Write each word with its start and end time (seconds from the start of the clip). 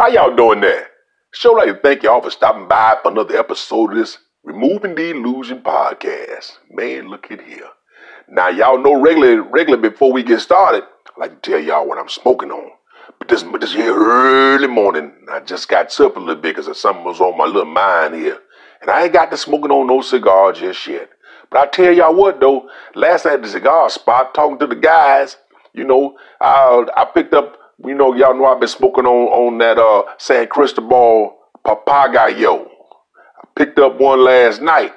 How 0.00 0.08
y'all 0.08 0.34
doing 0.34 0.62
there? 0.62 0.86
Sure 1.32 1.54
like 1.54 1.66
to 1.66 1.78
thank 1.78 2.02
y'all 2.02 2.22
for 2.22 2.30
stopping 2.30 2.66
by 2.66 2.96
for 3.02 3.10
another 3.10 3.36
episode 3.36 3.90
of 3.90 3.98
this 3.98 4.16
Removing 4.42 4.94
the 4.94 5.10
Illusion 5.10 5.60
podcast. 5.60 6.52
Man, 6.70 7.08
look 7.08 7.30
at 7.30 7.42
here. 7.42 7.68
Now 8.26 8.48
y'all 8.48 8.82
know 8.82 8.98
regular 8.98 9.42
regular 9.42 9.76
before 9.76 10.10
we 10.10 10.22
get 10.22 10.40
started, 10.40 10.84
I 10.84 11.20
like 11.20 11.42
to 11.42 11.50
tell 11.50 11.60
y'all 11.60 11.86
what 11.86 11.98
I'm 11.98 12.08
smoking 12.08 12.50
on. 12.50 12.70
But 13.18 13.28
this 13.28 13.44
this 13.60 13.74
here 13.74 13.94
early 13.94 14.68
morning, 14.68 15.12
I 15.30 15.40
just 15.40 15.68
got 15.68 15.88
up 16.00 16.16
a 16.16 16.18
little 16.18 16.36
bit 16.36 16.56
because 16.56 16.80
something 16.80 17.04
was 17.04 17.20
on 17.20 17.36
my 17.36 17.44
little 17.44 17.66
mind 17.66 18.14
here. 18.14 18.38
And 18.80 18.90
I 18.90 19.04
ain't 19.04 19.12
got 19.12 19.30
to 19.32 19.36
smoking 19.36 19.70
on 19.70 19.86
no 19.86 20.00
cigar 20.00 20.54
just 20.54 20.86
yet. 20.86 21.10
But 21.50 21.60
I 21.60 21.66
tell 21.66 21.92
y'all 21.92 22.14
what 22.14 22.40
though, 22.40 22.70
last 22.94 23.26
night 23.26 23.34
at 23.34 23.42
the 23.42 23.50
cigar 23.50 23.90
spot, 23.90 24.32
talking 24.32 24.58
to 24.60 24.66
the 24.66 24.76
guys, 24.76 25.36
you 25.74 25.84
know, 25.84 26.16
I 26.40 26.86
I 26.96 27.04
picked 27.04 27.34
up, 27.34 27.58
you 27.84 27.94
know, 27.94 28.14
y'all 28.14 28.34
know 28.34 28.46
I've 28.46 28.60
been 28.60 28.68
smoking 28.68 29.06
on 29.06 29.28
on 29.28 29.58
that 29.58 29.78
uh 29.78 30.04
San 30.18 30.46
Cristobal 30.48 31.36
Papagayo. 31.64 32.66
I 32.66 33.46
picked 33.56 33.78
up 33.78 34.00
one 34.00 34.24
last 34.24 34.60
night 34.60 34.92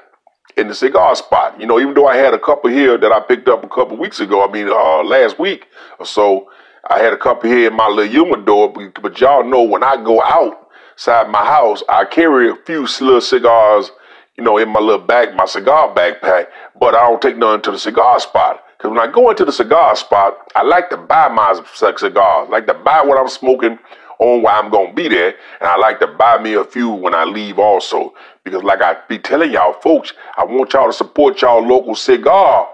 in 0.58 0.68
the 0.68 0.76
cigar 0.76 1.16
spot. 1.16 1.59
You 1.59 1.66
know, 1.66 1.80
even 1.80 1.94
though 1.94 2.08
I 2.08 2.18
had 2.18 2.34
a 2.34 2.40
couple 2.40 2.70
here 2.70 2.98
that 2.98 3.12
I 3.12 3.20
picked 3.20 3.48
up 3.48 3.64
a 3.64 3.70
couple 3.70 3.98
weeks 3.98 4.20
ago, 4.20 4.48
I 4.48 4.52
mean, 4.52 4.68
uh, 4.68 5.04
last 5.04 5.40
week 5.40 5.68
or 6.00 6.06
so, 6.06 6.50
I 6.90 7.00
had 7.00 7.14
a 7.14 7.18
couple 7.18 7.50
here 7.50 7.68
in 7.68 7.76
my 7.76 7.88
little 7.88 8.12
humidor. 8.12 8.72
But, 8.72 9.02
but 9.02 9.20
y'all 9.20 9.44
know 9.44 9.64
when 9.64 9.84
I 9.84 9.95
go 9.98 10.22
outside 10.22 11.30
my 11.30 11.45
house, 11.45 11.84
I 11.90 12.06
carry 12.06 12.50
a 12.50 12.56
few 12.56 12.81
little 13.02 13.22
cigars 13.22 13.92
you 14.38 14.44
know, 14.44 14.58
in 14.58 14.70
my 14.70 14.80
little 14.80 15.06
bag, 15.06 15.36
my 15.36 15.45
cigar 15.45 15.94
backpack, 15.94 16.48
but 16.80 16.95
I 16.95 17.02
don't 17.02 17.22
take 17.22 17.38
none 17.38 17.62
to 17.64 17.72
the 17.72 17.78
cigar 17.78 18.20
spot. 18.20 18.64
Because 18.84 18.98
when 18.98 19.10
I 19.10 19.14
go 19.14 19.30
into 19.30 19.46
the 19.46 19.54
cigar 19.54 19.96
spot, 19.96 20.52
I 20.58 20.62
like 20.62 20.90
to 20.90 20.98
buy 20.98 21.30
my 21.30 21.58
cigars. 21.73 22.04
I 22.04 22.48
like 22.50 22.68
to 22.68 22.73
buy 22.73 23.02
what 23.02 23.18
I'm 23.18 23.30
smoking 23.30 23.80
on 24.20 24.42
while 24.42 24.62
I'm 24.62 24.70
going 24.70 24.90
to 24.90 24.94
be 24.94 25.08
there. 25.08 25.36
And 25.62 25.70
I 25.70 25.78
like 25.78 26.02
to 26.02 26.08
buy 26.08 26.38
me 26.38 26.56
a 26.56 26.66
few 26.66 26.90
when 26.90 27.16
I 27.16 27.23
leave 27.23 27.59
also. 27.59 28.14
Because 28.44 28.62
like 28.62 28.82
I 28.82 28.98
be 29.08 29.20
telling 29.20 29.54
y'all 29.54 29.72
folks, 29.72 30.11
I 30.38 30.44
want 30.44 30.73
y'all 30.73 30.88
to 30.88 30.92
support 30.92 31.42
y'all 31.42 31.66
local 31.66 31.95
cigar 31.95 32.67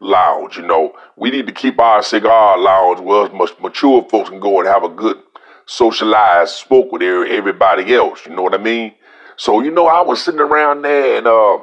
lounge. 0.00 0.56
You 0.56 0.66
know, 0.66 0.94
we 1.16 1.30
need 1.30 1.46
to 1.46 1.52
keep 1.52 1.78
our 1.78 2.02
cigar 2.02 2.58
lounge 2.58 2.98
where 2.98 3.28
mature 3.60 4.04
folks 4.10 4.30
can 4.30 4.40
go 4.40 4.58
and 4.58 4.68
have 4.68 4.82
a 4.82 4.88
good 4.88 5.22
socialized 5.66 6.56
smoke 6.56 6.90
with 6.90 7.02
everybody 7.02 7.94
else. 7.94 8.26
You 8.26 8.34
know 8.34 8.42
what 8.42 8.54
I 8.54 8.58
mean? 8.58 8.94
So, 9.36 9.60
you 9.60 9.70
know, 9.70 9.86
I 9.86 10.00
was 10.00 10.24
sitting 10.24 10.40
around 10.40 10.82
there 10.82 11.18
and 11.18 11.28
uh, 11.28 11.58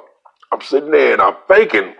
I'm 0.53 0.61
sitting 0.61 0.91
there 0.91 1.11
and 1.11 1.21
I'm 1.21 1.35
thinking, 1.49 1.95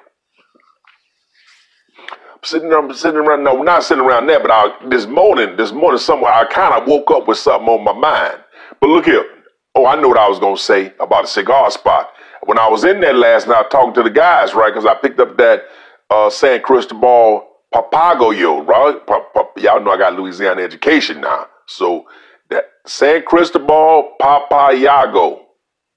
sitting, 2.50 2.74
I'm 2.74 2.94
sitting 2.94 3.20
around, 3.20 3.44
no, 3.44 3.62
not 3.62 3.84
sitting 3.84 4.04
around 4.04 4.28
there, 4.28 4.40
but 4.40 4.52
I, 4.52 4.74
this 4.90 5.06
morning, 5.06 5.56
this 5.58 5.72
morning 5.72 6.00
somewhere, 6.00 6.34
I 6.34 6.46
kind 6.46 6.74
of 6.74 6.88
woke 6.88 7.12
up 7.12 7.28
with 7.28 7.38
something 7.38 7.70
on 7.70 7.84
my 7.84 7.94
mind. 7.94 8.40
But 8.82 8.90
look 8.90 9.06
here. 9.06 9.26
Oh, 9.76 9.86
I 9.86 10.00
know 10.00 10.10
what 10.10 10.18
I 10.18 10.28
was 10.28 10.40
going 10.40 10.56
to 10.56 10.62
say 10.62 10.94
about 11.00 11.26
a 11.26 11.28
cigar 11.28 11.70
spot. 11.72 12.10
When 12.46 12.58
I 12.58 12.68
was 12.68 12.84
in 12.84 13.02
there 13.02 13.14
last 13.14 13.48
night 13.48 13.70
talking 13.70 13.94
to 13.96 14.04
the 14.04 14.10
guys, 14.10 14.54
right, 14.54 14.74
because 14.74 14.86
I 14.86 14.96
picked 14.96 15.20
up 15.20 15.38
that 15.38 15.64
uh, 16.10 16.30
San 16.30 16.62
Cristobal 16.62 17.48
Papagayo, 17.74 18.66
right? 18.66 19.06
Pa- 19.06 19.26
pa- 19.34 19.50
y'all 19.58 19.82
know 19.84 19.92
I 19.92 19.98
got 19.98 20.16
Louisiana 20.20 20.62
education 20.62 21.22
now. 21.22 21.46
So 21.68 22.06
that 22.50 22.66
San 22.88 23.24
Cristobal 23.24 24.16
Papayago, 24.20 25.42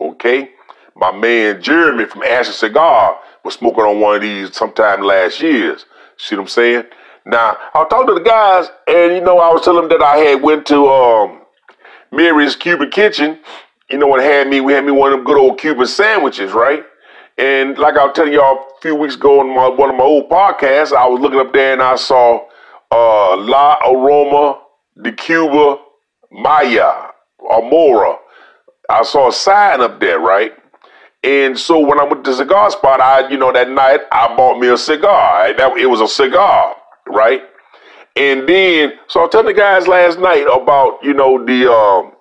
Okay? 0.00 0.50
My 0.96 1.12
man 1.16 1.62
Jeremy 1.62 2.04
from 2.04 2.22
Asher 2.22 2.52
Cigar 2.52 3.18
was 3.44 3.54
smoking 3.54 3.84
on 3.84 4.00
one 4.00 4.16
of 4.16 4.22
these 4.22 4.54
sometime 4.54 5.00
last 5.00 5.40
year's. 5.40 5.86
See 6.16 6.36
what 6.36 6.42
I'm 6.42 6.48
saying? 6.48 6.84
Now, 7.24 7.56
I 7.74 7.84
talking 7.88 8.08
to 8.08 8.14
the 8.14 8.20
guys, 8.20 8.68
and 8.88 9.14
you 9.14 9.20
know, 9.20 9.38
I 9.38 9.52
was 9.52 9.62
telling 9.64 9.88
them 9.88 9.98
that 9.98 10.04
I 10.04 10.16
had 10.18 10.42
went 10.42 10.66
to 10.66 10.88
um, 10.88 11.42
Mary's 12.10 12.56
Cuban 12.56 12.90
Kitchen. 12.90 13.38
You 13.90 13.98
know, 13.98 14.06
what 14.06 14.22
had 14.22 14.48
me, 14.48 14.60
we 14.60 14.72
had 14.72 14.84
me 14.84 14.92
one 14.92 15.12
of 15.12 15.18
them 15.18 15.24
good 15.24 15.38
old 15.38 15.58
Cuban 15.58 15.86
sandwiches, 15.86 16.52
right? 16.52 16.84
And 17.38 17.78
like 17.78 17.96
I 17.96 18.04
was 18.04 18.14
telling 18.14 18.32
y'all 18.32 18.58
a 18.58 18.80
few 18.80 18.94
weeks 18.94 19.14
ago 19.14 19.40
on 19.40 19.54
my, 19.54 19.68
one 19.68 19.90
of 19.90 19.96
my 19.96 20.04
old 20.04 20.28
podcasts, 20.28 20.92
I 20.92 21.06
was 21.06 21.20
looking 21.20 21.40
up 21.40 21.52
there 21.52 21.72
and 21.72 21.82
I 21.82 21.96
saw 21.96 22.46
uh, 22.90 23.36
La 23.36 23.76
Aroma 23.86 24.60
de 25.00 25.12
Cuba 25.12 25.76
Maya, 26.30 27.08
Amora. 27.40 28.16
I 28.88 29.02
saw 29.02 29.28
a 29.28 29.32
sign 29.32 29.80
up 29.80 30.00
there, 30.00 30.18
right? 30.18 30.52
And 31.24 31.58
so 31.58 31.78
when 31.78 32.00
I 32.00 32.04
went 32.04 32.24
to 32.24 32.30
the 32.32 32.36
cigar 32.36 32.70
spot, 32.70 33.00
I, 33.00 33.28
you 33.28 33.36
know, 33.36 33.52
that 33.52 33.70
night 33.70 34.00
I 34.10 34.34
bought 34.36 34.58
me 34.58 34.68
a 34.68 34.76
cigar. 34.76 35.52
That 35.54 35.76
it 35.76 35.86
was 35.86 36.00
a 36.00 36.08
cigar, 36.08 36.74
right? 37.06 37.42
And 38.16 38.48
then, 38.48 38.92
so 39.06 39.24
I 39.24 39.28
told 39.28 39.46
the 39.46 39.54
guys 39.54 39.86
last 39.86 40.18
night 40.18 40.46
about, 40.52 40.98
you 41.02 41.14
know, 41.14 41.44
the 41.44 41.72
um, 41.72 42.12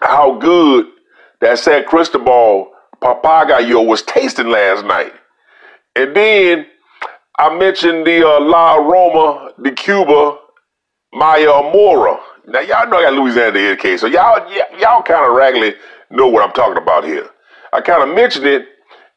how 0.00 0.38
good 0.38 0.86
that 1.40 1.58
San 1.58 1.84
Cristobal 1.84 2.72
Papagayo 3.00 3.86
was 3.86 4.02
tasting 4.02 4.48
last 4.48 4.84
night. 4.84 5.12
And 5.94 6.14
then 6.14 6.66
I 7.38 7.56
mentioned 7.56 8.06
the 8.06 8.26
uh, 8.26 8.40
La 8.40 8.74
Roma 8.74 9.52
de 9.62 9.70
Cuba 9.70 10.38
Maya 11.12 11.46
Amora. 11.46 12.18
Now 12.46 12.60
y'all 12.60 12.88
know 12.88 12.98
I 12.98 13.02
got 13.02 13.14
Louisiana 13.14 13.58
in 13.58 13.70
the 13.70 13.76
case, 13.76 14.00
so 14.00 14.06
y'all 14.06 14.50
y'all 14.78 15.02
kind 15.02 15.24
of 15.24 15.34
raggedly 15.36 15.74
know 16.10 16.26
what 16.28 16.42
I'm 16.42 16.52
talking 16.52 16.82
about 16.82 17.04
here. 17.04 17.28
I 17.72 17.80
kind 17.80 18.02
of 18.02 18.14
mentioned 18.14 18.46
it, 18.46 18.66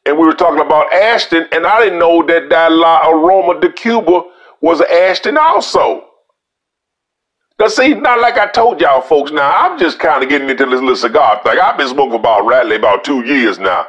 and 0.04 0.18
we 0.18 0.26
were 0.26 0.34
talking 0.34 0.60
about 0.60 0.92
Ashton, 0.92 1.46
and 1.52 1.66
I 1.66 1.82
didn't 1.82 1.98
know 1.98 2.22
that 2.26 2.48
La 2.72 3.08
Aroma 3.08 3.60
de 3.60 3.72
Cuba 3.72 4.22
was 4.60 4.80
Ashton 4.80 5.38
also. 5.38 6.08
Now 7.58 7.68
see, 7.68 7.94
not 7.94 8.20
like 8.20 8.38
I 8.38 8.48
told 8.48 8.80
y'all 8.80 9.02
folks. 9.02 9.30
Now 9.30 9.52
I'm 9.52 9.78
just 9.78 9.98
kind 9.98 10.22
of 10.22 10.28
getting 10.28 10.50
into 10.50 10.66
this 10.66 10.80
little 10.80 10.96
cigar 10.96 11.40
thing. 11.44 11.58
I've 11.60 11.76
been 11.78 11.88
smoking 11.88 12.14
about 12.18 12.44
Radley 12.44 12.76
about 12.76 13.04
two 13.04 13.24
years 13.24 13.58
now, 13.58 13.86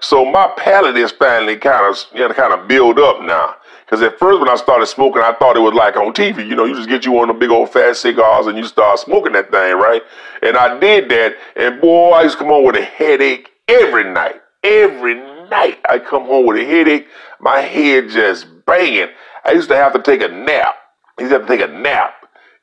so 0.00 0.24
my 0.24 0.52
palate 0.56 0.96
is 0.96 1.10
finally 1.12 1.56
kind 1.56 1.86
of 1.86 2.04
you 2.14 2.20
know, 2.20 2.32
kind 2.34 2.52
of 2.52 2.68
build 2.68 2.98
up 2.98 3.22
now. 3.22 3.56
Because 3.84 4.02
at 4.02 4.18
first, 4.18 4.40
when 4.40 4.48
I 4.48 4.56
started 4.56 4.86
smoking, 4.86 5.22
I 5.22 5.32
thought 5.32 5.56
it 5.56 5.60
was 5.60 5.74
like 5.74 5.96
on 5.96 6.12
TV. 6.12 6.46
You 6.46 6.56
know, 6.56 6.64
you 6.64 6.74
just 6.74 6.88
get 6.88 7.04
you 7.04 7.12
one 7.12 7.30
of 7.30 7.36
the 7.36 7.40
big 7.40 7.50
old 7.50 7.70
fat 7.72 7.96
cigars 7.96 8.46
and 8.46 8.58
you 8.58 8.64
start 8.64 8.98
smoking 8.98 9.32
that 9.32 9.50
thing, 9.50 9.76
right? 9.76 10.02
And 10.42 10.56
I 10.56 10.78
did 10.78 11.08
that, 11.08 11.36
and 11.56 11.80
boy, 11.80 12.10
I 12.10 12.22
used 12.22 12.38
to 12.38 12.44
come 12.44 12.52
on 12.52 12.64
with 12.64 12.76
a 12.76 12.84
headache 12.84 13.50
every 13.68 14.04
night. 14.04 14.40
Every 14.62 15.14
night, 15.14 15.78
I 15.88 15.98
come 15.98 16.24
home 16.24 16.46
with 16.46 16.56
a 16.56 16.64
headache, 16.64 17.06
my 17.40 17.60
head 17.60 18.08
just 18.08 18.46
banging. 18.66 19.08
I 19.44 19.52
used 19.52 19.68
to 19.68 19.76
have 19.76 19.92
to 19.92 20.02
take 20.02 20.22
a 20.22 20.28
nap. 20.28 20.74
I 21.18 21.22
used 21.22 21.32
to 21.32 21.38
have 21.38 21.46
to 21.46 21.56
take 21.56 21.68
a 21.68 21.72
nap 21.72 22.14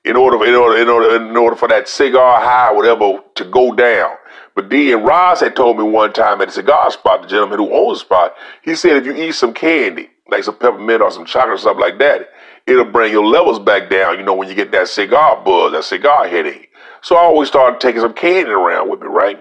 in 0.03 0.17
order, 0.17 0.45
in 0.45 0.53
order, 0.53 0.81
in 0.81 0.89
order, 0.89 1.15
in 1.15 1.37
order 1.37 1.55
for 1.55 1.69
that 1.69 1.87
cigar 1.87 2.41
high, 2.41 2.73
whatever, 2.73 3.19
to 3.35 3.45
go 3.45 3.73
down. 3.73 4.15
But 4.55 4.69
then 4.69 5.03
Ross 5.03 5.39
had 5.39 5.55
told 5.55 5.77
me 5.77 5.83
one 5.83 6.11
time 6.11 6.41
at 6.41 6.49
a 6.49 6.51
cigar 6.51 6.91
spot, 6.91 7.21
the 7.21 7.27
gentleman 7.27 7.59
who 7.59 7.73
owns 7.73 7.99
the 7.99 8.05
spot, 8.05 8.35
he 8.61 8.75
said 8.75 8.97
if 8.97 9.05
you 9.05 9.15
eat 9.15 9.33
some 9.33 9.53
candy, 9.53 10.09
like 10.29 10.43
some 10.43 10.57
peppermint 10.57 11.01
or 11.01 11.09
some 11.09 11.25
chocolate 11.25 11.55
or 11.55 11.57
something 11.57 11.81
like 11.81 11.99
that, 11.99 12.29
it'll 12.67 12.85
bring 12.85 13.11
your 13.11 13.25
levels 13.25 13.59
back 13.59 13.89
down, 13.89 14.19
you 14.19 14.25
know, 14.25 14.33
when 14.33 14.49
you 14.49 14.55
get 14.55 14.71
that 14.71 14.89
cigar 14.89 15.41
buzz, 15.43 15.71
that 15.71 15.85
cigar 15.85 16.27
headache. 16.27 16.69
So 17.01 17.15
I 17.15 17.19
always 17.19 17.47
started 17.47 17.79
taking 17.79 18.01
some 18.01 18.13
candy 18.13 18.51
around 18.51 18.89
with 18.89 19.01
me, 19.01 19.07
right? 19.07 19.39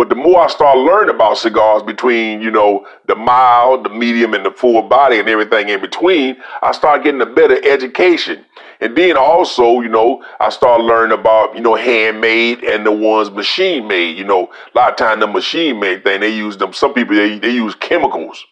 But 0.00 0.08
the 0.08 0.14
more 0.14 0.40
I 0.40 0.46
start 0.46 0.78
learning 0.78 1.14
about 1.14 1.36
cigars 1.36 1.82
between, 1.82 2.40
you 2.40 2.50
know, 2.50 2.86
the 3.06 3.14
mild, 3.14 3.84
the 3.84 3.90
medium, 3.90 4.32
and 4.32 4.46
the 4.46 4.50
full 4.50 4.80
body 4.80 5.18
and 5.18 5.28
everything 5.28 5.68
in 5.68 5.78
between, 5.82 6.38
I 6.62 6.72
start 6.72 7.04
getting 7.04 7.20
a 7.20 7.26
better 7.26 7.62
education. 7.68 8.42
And 8.80 8.96
then 8.96 9.18
also, 9.18 9.82
you 9.82 9.90
know, 9.90 10.24
I 10.40 10.48
start 10.48 10.80
learning 10.80 11.18
about, 11.18 11.54
you 11.54 11.60
know, 11.60 11.74
handmade 11.74 12.64
and 12.64 12.86
the 12.86 12.92
ones 12.92 13.30
machine 13.30 13.88
made. 13.88 14.16
You 14.16 14.24
know, 14.24 14.50
a 14.74 14.78
lot 14.78 14.92
of 14.92 14.96
time 14.96 15.20
the 15.20 15.26
machine 15.26 15.78
made 15.78 16.02
thing, 16.02 16.20
they 16.20 16.34
use 16.34 16.56
them, 16.56 16.72
some 16.72 16.94
people, 16.94 17.14
they, 17.14 17.38
they 17.38 17.50
use 17.50 17.74
chemicals. 17.74 18.42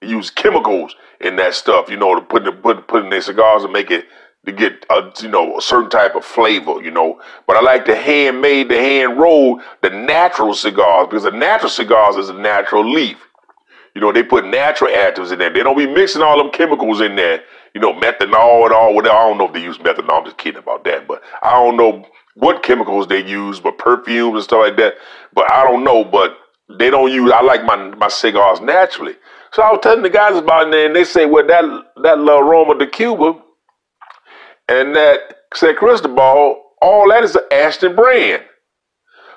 They 0.00 0.06
use 0.06 0.30
chemicals 0.30 0.96
in 1.20 1.36
that 1.36 1.52
stuff, 1.52 1.90
you 1.90 1.98
know, 1.98 2.14
to 2.14 2.22
put, 2.22 2.44
put, 2.62 2.88
put 2.88 3.04
in 3.04 3.10
their 3.10 3.20
cigars 3.20 3.62
and 3.62 3.74
make 3.74 3.90
it 3.90 4.06
to 4.46 4.52
get 4.52 4.84
a 4.90 5.12
you 5.20 5.28
know 5.28 5.58
a 5.58 5.62
certain 5.62 5.90
type 5.90 6.14
of 6.14 6.24
flavor, 6.24 6.82
you 6.82 6.90
know. 6.90 7.20
But 7.46 7.56
I 7.56 7.60
like 7.60 7.86
the 7.86 7.96
handmade, 7.96 8.68
the 8.68 8.78
hand 8.78 9.18
rolled, 9.18 9.62
the 9.82 9.90
natural 9.90 10.54
cigars 10.54 11.08
because 11.08 11.24
the 11.24 11.30
natural 11.30 11.70
cigars 11.70 12.16
is 12.16 12.28
a 12.28 12.34
natural 12.34 12.88
leaf. 12.88 13.18
You 13.94 14.00
know, 14.00 14.12
they 14.12 14.22
put 14.24 14.44
natural 14.44 14.90
additives 14.90 15.32
in 15.32 15.38
there. 15.38 15.52
They 15.52 15.62
don't 15.62 15.78
be 15.78 15.86
mixing 15.86 16.22
all 16.22 16.36
them 16.36 16.50
chemicals 16.50 17.00
in 17.00 17.14
there. 17.14 17.42
You 17.74 17.80
know, 17.80 17.92
methanol 17.92 18.64
and 18.66 18.72
all. 18.74 18.98
I 18.98 19.02
don't 19.02 19.38
know 19.38 19.46
if 19.46 19.52
they 19.52 19.62
use 19.62 19.78
methanol. 19.78 20.18
I'm 20.18 20.24
just 20.24 20.38
kidding 20.38 20.58
about 20.58 20.84
that. 20.84 21.06
But 21.06 21.22
I 21.42 21.52
don't 21.52 21.76
know 21.76 22.04
what 22.34 22.62
chemicals 22.62 23.06
they 23.06 23.24
use, 23.24 23.60
but 23.60 23.78
perfumes 23.78 24.34
and 24.34 24.44
stuff 24.44 24.60
like 24.60 24.76
that. 24.76 24.94
But 25.32 25.50
I 25.52 25.64
don't 25.64 25.84
know. 25.84 26.04
But 26.04 26.36
they 26.78 26.90
don't 26.90 27.12
use. 27.12 27.30
I 27.30 27.42
like 27.42 27.64
my 27.64 27.76
my 27.76 28.08
cigars 28.08 28.60
naturally. 28.60 29.14
So 29.52 29.62
I 29.62 29.70
was 29.70 29.80
telling 29.82 30.02
the 30.02 30.10
guys 30.10 30.36
about 30.36 30.74
it, 30.74 30.86
and 30.86 30.96
they 30.96 31.04
say, 31.04 31.26
well, 31.26 31.46
that 31.46 31.64
that 32.02 32.18
La 32.18 32.38
Aroma 32.38 32.76
de 32.76 32.88
Cuba 32.88 33.40
and 34.68 34.94
that 34.94 35.18
San 35.54 35.76
Cristobal, 35.76 36.62
all 36.80 37.08
that 37.10 37.24
is 37.24 37.34
an 37.36 37.42
Ashton 37.50 37.94
brand. 37.94 38.42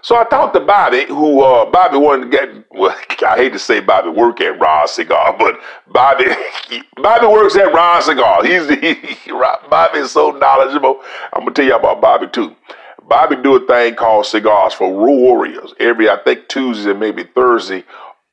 So 0.02 0.16
I 0.16 0.24
talked 0.26 0.54
to 0.54 0.60
Bobby, 0.60 1.06
who 1.06 1.42
uh, 1.42 1.70
Bobby 1.70 1.98
wanted 1.98 2.32
to 2.32 2.38
get. 2.38 2.66
Well, 2.72 2.96
I 3.28 3.36
hate 3.36 3.54
to 3.54 3.60
say 3.60 3.80
Bobby 3.80 4.10
work 4.10 4.40
at 4.42 4.60
Ross 4.60 4.96
Cigar, 4.96 5.36
but 5.38 5.60
Bobby 5.88 6.26
Bobby 6.96 7.28
works 7.28 7.56
at 7.56 7.74
Ross 7.74 8.06
Cigar. 8.06 8.44
He's 8.46 8.70
he, 8.80 9.32
Bobby 9.70 10.00
is 10.00 10.12
so 10.12 10.32
knowledgeable. 10.32 11.02
I'm 11.34 11.42
gonna 11.42 11.52
tell 11.52 11.66
you 11.66 11.76
about 11.76 12.02
Bobby 12.02 12.28
too. 12.28 12.56
Bobby 13.08 13.38
do 13.38 13.56
a 13.56 13.66
thing 13.66 13.96
called 13.96 14.26
Cigars 14.26 14.74
for 14.74 14.92
Warriors. 14.94 15.74
Every, 15.80 16.10
I 16.10 16.18
think, 16.24 16.50
Tuesday 16.50 16.92
and 16.92 17.00
maybe 17.00 17.24
Thursday, 17.24 17.86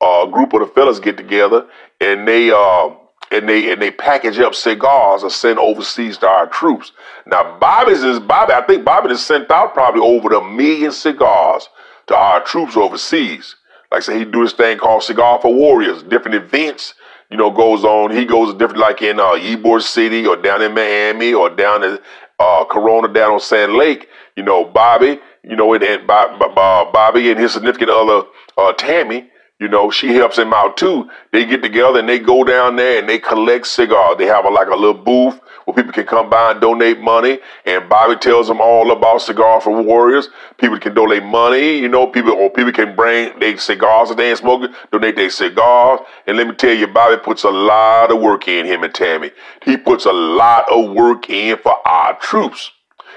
a 0.02 0.26
group 0.30 0.52
of 0.52 0.60
the 0.60 0.66
fellas 0.66 0.98
get 0.98 1.16
together 1.16 1.66
and 2.00 2.26
they, 2.26 2.50
uh, 2.50 2.90
and 3.30 3.48
they 3.48 3.72
and 3.72 3.80
they 3.80 3.90
package 3.90 4.38
up 4.38 4.54
cigars 4.54 5.22
and 5.22 5.32
send 5.32 5.58
overseas 5.58 6.18
to 6.18 6.28
our 6.28 6.46
troops. 6.46 6.92
Now 7.26 7.58
Bobby's 7.58 8.02
is 8.02 8.20
Bobby. 8.20 8.52
I 8.52 8.62
think 8.62 8.84
Bobby 8.84 9.08
has 9.08 9.24
sent 9.24 9.50
out 9.50 9.74
probably 9.74 10.00
over 10.00 10.32
a 10.34 10.48
million 10.50 10.92
cigars 10.92 11.68
to 12.06 12.16
our 12.16 12.42
troops 12.42 12.76
overseas. 12.76 13.56
Like 13.90 14.02
I 14.02 14.04
say, 14.04 14.18
he 14.18 14.24
do 14.24 14.42
this 14.42 14.52
thing 14.52 14.78
called 14.78 15.02
Cigar 15.02 15.40
for 15.40 15.54
Warriors, 15.54 16.02
different 16.02 16.34
events. 16.34 16.94
You 17.30 17.38
know, 17.38 17.50
goes 17.50 17.84
on. 17.84 18.10
He 18.10 18.24
goes 18.24 18.52
different, 18.54 18.78
like 18.78 19.02
in 19.02 19.18
uh, 19.18 19.32
Ybor 19.32 19.82
City 19.82 20.26
or 20.26 20.36
down 20.36 20.62
in 20.62 20.74
Miami 20.74 21.32
or 21.32 21.48
down 21.48 21.82
in 21.82 21.98
uh, 22.38 22.64
Corona 22.66 23.08
down 23.08 23.32
on 23.32 23.40
Sand 23.40 23.74
Lake. 23.74 24.08
You 24.36 24.42
know, 24.42 24.64
Bobby. 24.64 25.18
You 25.42 25.56
know, 25.56 25.72
and, 25.74 25.82
and 25.82 26.06
Bobby 26.06 27.30
and 27.30 27.40
his 27.40 27.52
significant 27.52 27.90
other 27.90 28.26
uh, 28.56 28.72
Tammy 28.74 29.30
you 29.60 29.68
know, 29.68 29.88
she 29.88 30.08
helps 30.08 30.36
him 30.36 30.52
out 30.52 30.76
too. 30.76 31.08
They 31.32 31.44
get 31.44 31.62
together 31.62 32.00
and 32.00 32.08
they 32.08 32.18
go 32.18 32.42
down 32.42 32.74
there 32.74 32.98
and 32.98 33.08
they 33.08 33.20
collect 33.20 33.68
cigars. 33.68 34.16
They 34.18 34.26
have 34.26 34.44
a, 34.44 34.48
like 34.48 34.66
a 34.66 34.74
little 34.74 34.94
booth 34.94 35.40
where 35.64 35.74
people 35.74 35.92
can 35.92 36.06
come 36.06 36.28
by 36.28 36.50
and 36.50 36.60
donate 36.60 37.00
money. 37.00 37.38
And 37.64 37.88
Bobby 37.88 38.16
tells 38.16 38.48
them 38.48 38.60
all 38.60 38.90
about 38.90 39.22
Cigar 39.22 39.60
for 39.60 39.80
Warriors. 39.80 40.28
People 40.58 40.80
can 40.80 40.92
donate 40.92 41.22
money, 41.22 41.78
you 41.78 41.88
know, 41.88 42.06
people 42.08 42.32
or 42.32 42.50
people 42.50 42.72
can 42.72 42.96
bring 42.96 43.38
their 43.38 43.56
cigars 43.56 44.08
that 44.08 44.16
they 44.16 44.30
ain't 44.30 44.38
smoking, 44.38 44.74
donate 44.90 45.14
their 45.14 45.30
cigars. 45.30 46.00
And 46.26 46.36
let 46.36 46.48
me 46.48 46.54
tell 46.54 46.74
you, 46.74 46.88
Bobby 46.88 47.22
puts 47.22 47.44
a 47.44 47.50
lot 47.50 48.10
of 48.10 48.20
work 48.20 48.48
in 48.48 48.66
him 48.66 48.82
and 48.82 48.92
Tammy. 48.92 49.30
He 49.64 49.76
puts 49.76 50.04
a 50.04 50.12
lot 50.12 50.64
of 50.70 50.92
work 50.92 51.30
in 51.30 51.58
for 51.58 51.76
our 51.86 52.18
troops. 52.18 52.72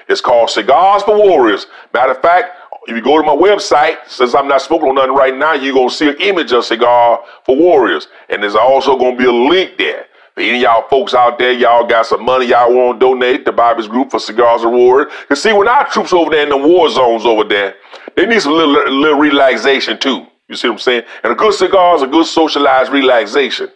It's 0.07 0.22
called 0.22 0.50
Cigars 0.50 1.04
for 1.04 1.18
Warriors. 1.18 1.68
Matter 1.94 2.13
of 2.13 2.22
fact, 2.22 2.51
if 2.88 2.95
you 2.95 3.01
go 3.01 3.18
to 3.18 3.24
my 3.24 3.36
website, 3.36 3.98
since 4.07 4.34
I'm 4.34 4.48
not 4.48 4.62
smoking 4.62 4.88
on 4.88 4.95
nothing 4.95 5.13
right 5.13 5.36
now, 5.36 5.54
you're 5.54 5.74
going 5.74 5.89
to 5.89 5.94
see 5.94 6.07
an 6.07 6.16
image 6.22 6.54
of 6.54 6.63
Cigar 6.63 7.22
for 7.45 7.56
Warriors. 7.56 8.07
And 8.30 8.42
there's 8.42 8.56
also 8.56 8.98
going 8.98 9.18
to 9.18 9.22
be 9.22 9.28
a 9.28 9.31
link 9.31 9.78
there. 9.78 10.06
For 10.36 10.42
any 10.42 10.62
y'all 10.62 10.88
folks 10.88 11.13
out 11.13 11.38
there, 11.38 11.51
y'all 11.51 11.86
got 11.86 12.06
some 12.06 12.24
money 12.24 12.45
y'all 12.45 12.74
want 12.74 13.00
to 13.00 13.06
donate 13.06 13.44
to 13.45 13.51
Bobby's 13.51 13.88
group 13.88 14.12
for 14.12 14.19
Cigars 14.19 14.63
Warriors. 14.63 15.12
Because 15.22 15.44
see, 15.44 15.51
when 15.51 15.68
our 15.68 15.89
troops 15.89 16.13
over 16.13 16.30
there 16.30 16.44
in 16.44 16.50
the 16.50 16.57
war 16.57 16.89
zones 16.89 17.25
over 17.25 17.44
there, 17.44 17.75
they 18.16 18.25
need 18.25 18.42
some 18.42 18.54
little, 18.54 18.90
little 18.90 19.19
relaxation 19.19 20.00
too. 20.00 20.25
You 20.48 20.56
see 20.56 20.69
what 20.69 20.75
I'm 20.75 20.80
saying? 20.80 21.04
And 21.24 21.33
a 21.33 21.36
good 21.36 21.54
cigar 21.54 21.95
is 21.95 22.04
a 22.04 22.07
good 22.07 22.25
socialized 22.25 22.92
relaxation. 22.92 23.69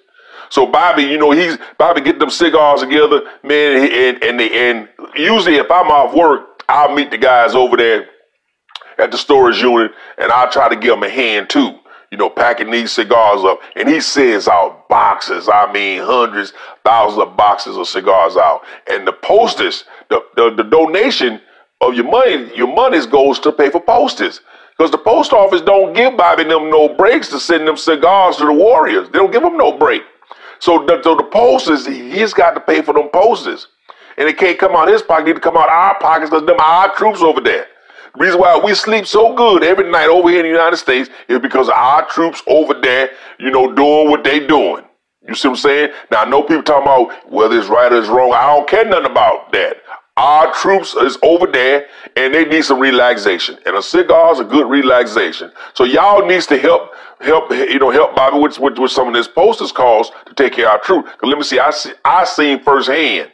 So 0.50 0.66
Bobby, 0.66 1.04
you 1.04 1.18
know, 1.18 1.32
he's 1.32 1.58
Bobby 1.78 2.00
get 2.00 2.20
them 2.20 2.30
cigars 2.30 2.82
together, 2.82 3.24
man, 3.44 3.90
and 3.92 4.24
and, 4.24 4.40
they, 4.40 4.70
and 4.70 4.88
usually 5.16 5.56
if 5.56 5.70
I'm 5.70 5.88
off 5.88 6.14
work, 6.14 6.64
I'll 6.70 6.94
meet 6.94 7.10
the 7.12 7.18
guys 7.18 7.56
over 7.56 7.76
there 7.76 8.08
at 9.02 9.12
the 9.12 9.18
storage 9.18 9.62
unit, 9.62 9.92
and 10.18 10.32
I 10.32 10.50
try 10.50 10.70
to 10.70 10.76
give 10.76 10.94
him 10.94 11.04
a 11.04 11.10
hand 11.10 11.50
too. 11.50 11.78
You 12.12 12.18
know, 12.18 12.30
packing 12.30 12.72
these 12.72 12.92
cigars 12.92 13.44
up, 13.44 13.60
and 13.76 13.88
he 13.88 14.02
sends 14.02 14.48
out 14.48 14.90
boxes. 14.90 15.48
I 15.48 15.72
mean, 15.72 16.02
hundreds, 16.02 16.52
thousands 16.84 17.22
of 17.22 17.38
boxes 17.38 17.78
of 17.78 17.88
cigars 17.88 18.36
out, 18.36 18.62
and 18.90 19.08
the 19.08 19.14
postage, 19.14 19.84
the, 20.10 20.22
the, 20.36 20.54
the 20.56 20.64
donation 20.64 21.40
of 21.80 21.94
your 21.94 22.10
money, 22.10 22.52
your 22.56 22.74
money 22.74 23.06
goes 23.08 23.40
to 23.40 23.52
pay 23.52 23.70
for 23.70 23.82
postage. 23.82 24.40
Because 24.78 24.92
the 24.92 24.98
post 24.98 25.32
office 25.32 25.62
don't 25.62 25.94
give 25.94 26.18
Bobby 26.18 26.44
them 26.44 26.70
no 26.70 26.90
breaks 26.96 27.30
to 27.30 27.40
send 27.40 27.68
them 27.68 27.78
cigars 27.78 28.38
to 28.38 28.46
the 28.46 28.54
Warriors. 28.54 29.08
They 29.10 29.20
don't 29.20 29.32
give 29.32 29.44
them 29.44 29.58
no 29.58 29.78
break. 29.78 30.02
So 30.60 30.86
the, 30.86 30.98
the 30.98 31.24
posters, 31.32 31.86
he's 31.86 32.34
got 32.34 32.52
to 32.52 32.60
pay 32.60 32.82
for 32.82 32.94
them 32.94 33.10
posters. 33.10 33.68
And 34.18 34.28
it 34.28 34.38
can't 34.38 34.60
come 34.60 34.76
out 34.76 34.88
his 34.88 35.02
pocket, 35.02 35.24
it 35.24 35.28
need 35.28 35.34
to 35.36 35.40
come 35.40 35.58
out 35.58 35.70
our 35.70 35.98
pockets 36.00 36.30
because 36.30 36.46
them 36.46 36.60
our 36.60 36.94
troops 36.96 37.22
over 37.22 37.42
there. 37.42 37.68
Reason 38.16 38.40
why 38.40 38.60
we 38.60 38.76
sleep 38.76 39.06
so 39.06 39.34
good 39.36 39.64
every 39.64 39.90
night 39.90 40.10
over 40.10 40.30
here 40.30 40.40
in 40.40 40.46
the 40.46 40.52
United 40.52 40.78
States 40.78 41.10
is 41.30 41.40
because 41.40 41.70
our 41.70 42.06
troops 42.10 42.44
over 42.46 42.74
there, 42.74 43.12
you 43.40 43.52
know, 43.52 43.74
doing 43.74 44.10
what 44.10 44.24
they 44.24 44.46
doing. 44.46 44.84
You 45.28 45.36
see 45.36 45.48
what 45.48 45.56
I'm 45.56 45.62
saying? 45.62 45.92
Now 46.12 46.24
I 46.24 46.30
know 46.30 46.42
people 46.42 46.64
talking 46.64 46.84
about 46.84 47.32
whether 47.32 47.58
it's 47.58 47.70
right 47.70 47.92
or 47.92 47.98
it's 47.98 48.10
wrong. 48.10 48.34
I 48.34 48.48
don't 48.48 48.68
care 48.68 48.84
nothing 48.84 49.06
about 49.10 49.52
that. 49.54 49.78
Our 50.18 50.54
troops 50.54 50.94
is 50.94 51.18
over 51.24 51.48
there 51.48 51.86
and 52.18 52.34
they 52.34 52.44
need 52.46 52.66
some 52.66 52.80
relaxation. 52.80 53.58
And 53.66 53.78
a 53.78 53.82
cigar 53.82 54.34
is 54.34 54.40
a 54.40 54.44
good 54.44 54.70
relaxation. 54.70 55.52
So 55.74 55.86
y'all 55.86 56.26
needs 56.26 56.48
to 56.48 56.58
help 56.58 56.92
help 57.22 57.50
you 57.52 57.80
know 57.80 57.92
help 57.92 58.16
Bobby 58.16 58.40
with, 58.40 58.60
with, 58.60 58.78
with 58.78 58.92
some 58.92 59.08
of 59.08 59.14
this 59.14 59.28
posters 59.28 59.72
calls 59.72 60.12
to 60.26 60.34
take 60.34 60.54
care 60.54 60.66
of 60.66 60.72
our 60.74 60.80
troops. 60.80 61.12
Let 61.24 61.38
me 61.38 61.44
see, 61.44 61.60
I 61.60 61.72
see 61.72 61.94
I 62.04 62.26
seen 62.26 62.62
firsthand 62.62 63.32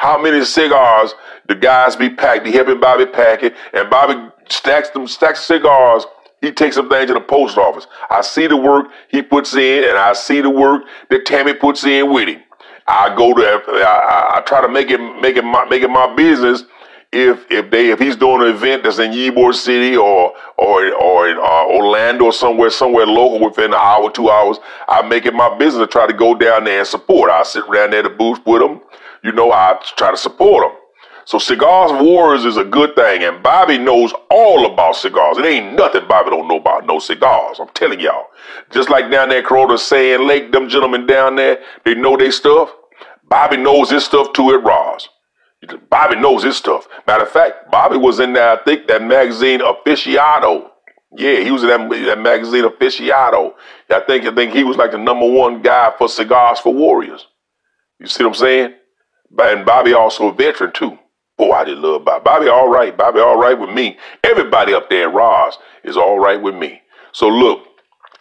how 0.00 0.20
many 0.20 0.42
cigars 0.44 1.14
the 1.50 1.56
guys 1.56 1.96
be 1.96 2.08
packed, 2.08 2.44
be 2.44 2.52
helping 2.52 2.78
Bobby 2.78 3.06
pack 3.06 3.42
it, 3.42 3.54
and 3.72 3.90
Bobby 3.90 4.30
stacks 4.48 4.90
them 4.90 5.08
stacks 5.08 5.40
cigars. 5.40 6.06
He 6.40 6.52
takes 6.52 6.76
some 6.76 6.88
things 6.88 7.08
to 7.08 7.14
the 7.14 7.20
post 7.20 7.58
office. 7.58 7.86
I 8.08 8.22
see 8.22 8.46
the 8.46 8.56
work 8.56 8.86
he 9.08 9.20
puts 9.20 9.54
in, 9.54 9.84
and 9.84 9.98
I 9.98 10.12
see 10.12 10.40
the 10.40 10.48
work 10.48 10.84
that 11.10 11.26
Tammy 11.26 11.52
puts 11.52 11.84
in 11.84 12.12
with 12.12 12.28
him. 12.28 12.40
I 12.86 13.14
go 13.16 13.34
to, 13.34 13.42
I, 13.42 14.38
I 14.38 14.40
try 14.42 14.62
to 14.62 14.68
make 14.68 14.90
it, 14.90 15.00
make 15.20 15.36
it 15.36 15.44
my, 15.44 15.64
make 15.68 15.82
it 15.82 15.90
my 15.90 16.14
business. 16.14 16.64
If 17.12 17.44
if 17.50 17.72
they 17.72 17.90
if 17.90 17.98
he's 17.98 18.14
doing 18.14 18.42
an 18.42 18.54
event 18.54 18.84
that's 18.84 19.00
in 19.00 19.10
Ybor 19.10 19.52
City 19.52 19.96
or 19.96 20.32
or 20.56 20.94
or 20.94 21.28
in 21.28 21.36
uh, 21.36 21.66
Orlando 21.66 22.26
or 22.26 22.32
somewhere 22.32 22.70
somewhere 22.70 23.04
local 23.04 23.48
within 23.48 23.72
an 23.72 23.80
hour 23.80 24.12
two 24.12 24.30
hours, 24.30 24.58
I 24.88 25.02
make 25.02 25.26
it 25.26 25.34
my 25.34 25.58
business 25.58 25.88
to 25.88 25.90
try 25.90 26.06
to 26.06 26.12
go 26.12 26.36
down 26.36 26.62
there 26.62 26.78
and 26.78 26.86
support. 26.86 27.28
I 27.32 27.42
sit 27.42 27.64
around 27.64 27.90
there 27.90 28.04
at 28.04 28.04
the 28.04 28.10
booth 28.16 28.38
with 28.46 28.62
them. 28.62 28.80
You 29.24 29.32
know, 29.32 29.50
I 29.50 29.76
try 29.96 30.12
to 30.12 30.16
support 30.16 30.70
them. 30.70 30.79
So 31.24 31.38
Cigars 31.38 31.92
Wars 32.02 32.44
is 32.44 32.56
a 32.56 32.64
good 32.64 32.94
thing, 32.94 33.22
and 33.22 33.42
Bobby 33.42 33.78
knows 33.78 34.12
all 34.30 34.66
about 34.72 34.96
cigars. 34.96 35.38
It 35.38 35.44
ain't 35.44 35.74
nothing 35.74 36.08
Bobby 36.08 36.30
don't 36.30 36.48
know 36.48 36.58
about 36.58 36.86
no 36.86 36.98
cigars. 36.98 37.58
I'm 37.60 37.68
telling 37.68 38.00
y'all. 38.00 38.26
Just 38.70 38.90
like 38.90 39.10
down 39.10 39.28
there 39.28 39.42
Corona 39.42 39.78
Sand 39.78 40.24
Lake, 40.24 40.52
them 40.52 40.68
gentlemen 40.68 41.06
down 41.06 41.36
there, 41.36 41.60
they 41.84 41.94
know 41.94 42.16
their 42.16 42.32
stuff. 42.32 42.72
Bobby 43.28 43.56
knows 43.56 43.90
his 43.90 44.04
stuff 44.04 44.32
too 44.32 44.50
at 44.54 44.64
Ross. 44.64 45.08
Bobby 45.90 46.16
knows 46.16 46.42
his 46.42 46.56
stuff. 46.56 46.88
Matter 47.06 47.24
of 47.24 47.30
fact, 47.30 47.70
Bobby 47.70 47.96
was 47.96 48.18
in 48.18 48.32
there, 48.32 48.50
I 48.50 48.62
think, 48.64 48.88
that 48.88 49.02
magazine 49.02 49.60
Aficionado. 49.60 50.70
Yeah, 51.16 51.40
he 51.40 51.50
was 51.50 51.62
in 51.62 51.68
that, 51.68 51.90
that 52.06 52.18
magazine 52.18 52.64
Aficionado. 52.64 53.54
I 53.90 54.00
think 54.00 54.24
I 54.24 54.34
think 54.34 54.52
he 54.52 54.64
was 54.64 54.76
like 54.76 54.92
the 54.92 54.98
number 54.98 55.28
one 55.28 55.60
guy 55.60 55.92
for 55.98 56.08
cigars 56.08 56.60
for 56.60 56.72
warriors. 56.72 57.26
You 57.98 58.06
see 58.06 58.24
what 58.24 58.30
I'm 58.30 58.34
saying? 58.36 58.74
And 59.38 59.66
Bobby 59.66 59.92
also 59.92 60.28
a 60.28 60.32
veteran 60.32 60.72
too. 60.72 60.98
Oh, 61.40 61.52
I 61.52 61.64
just 61.64 61.78
love 61.78 62.04
Bobby. 62.04 62.22
Bobby, 62.22 62.48
all 62.48 62.68
right. 62.68 62.94
Bobby, 62.94 63.18
all 63.20 63.40
right 63.40 63.58
with 63.58 63.70
me. 63.70 63.96
Everybody 64.22 64.74
up 64.74 64.90
there 64.90 65.08
at 65.08 65.14
Ross 65.14 65.56
is 65.84 65.96
all 65.96 66.18
right 66.18 66.40
with 66.40 66.54
me. 66.54 66.82
So 67.12 67.28
look, 67.28 67.64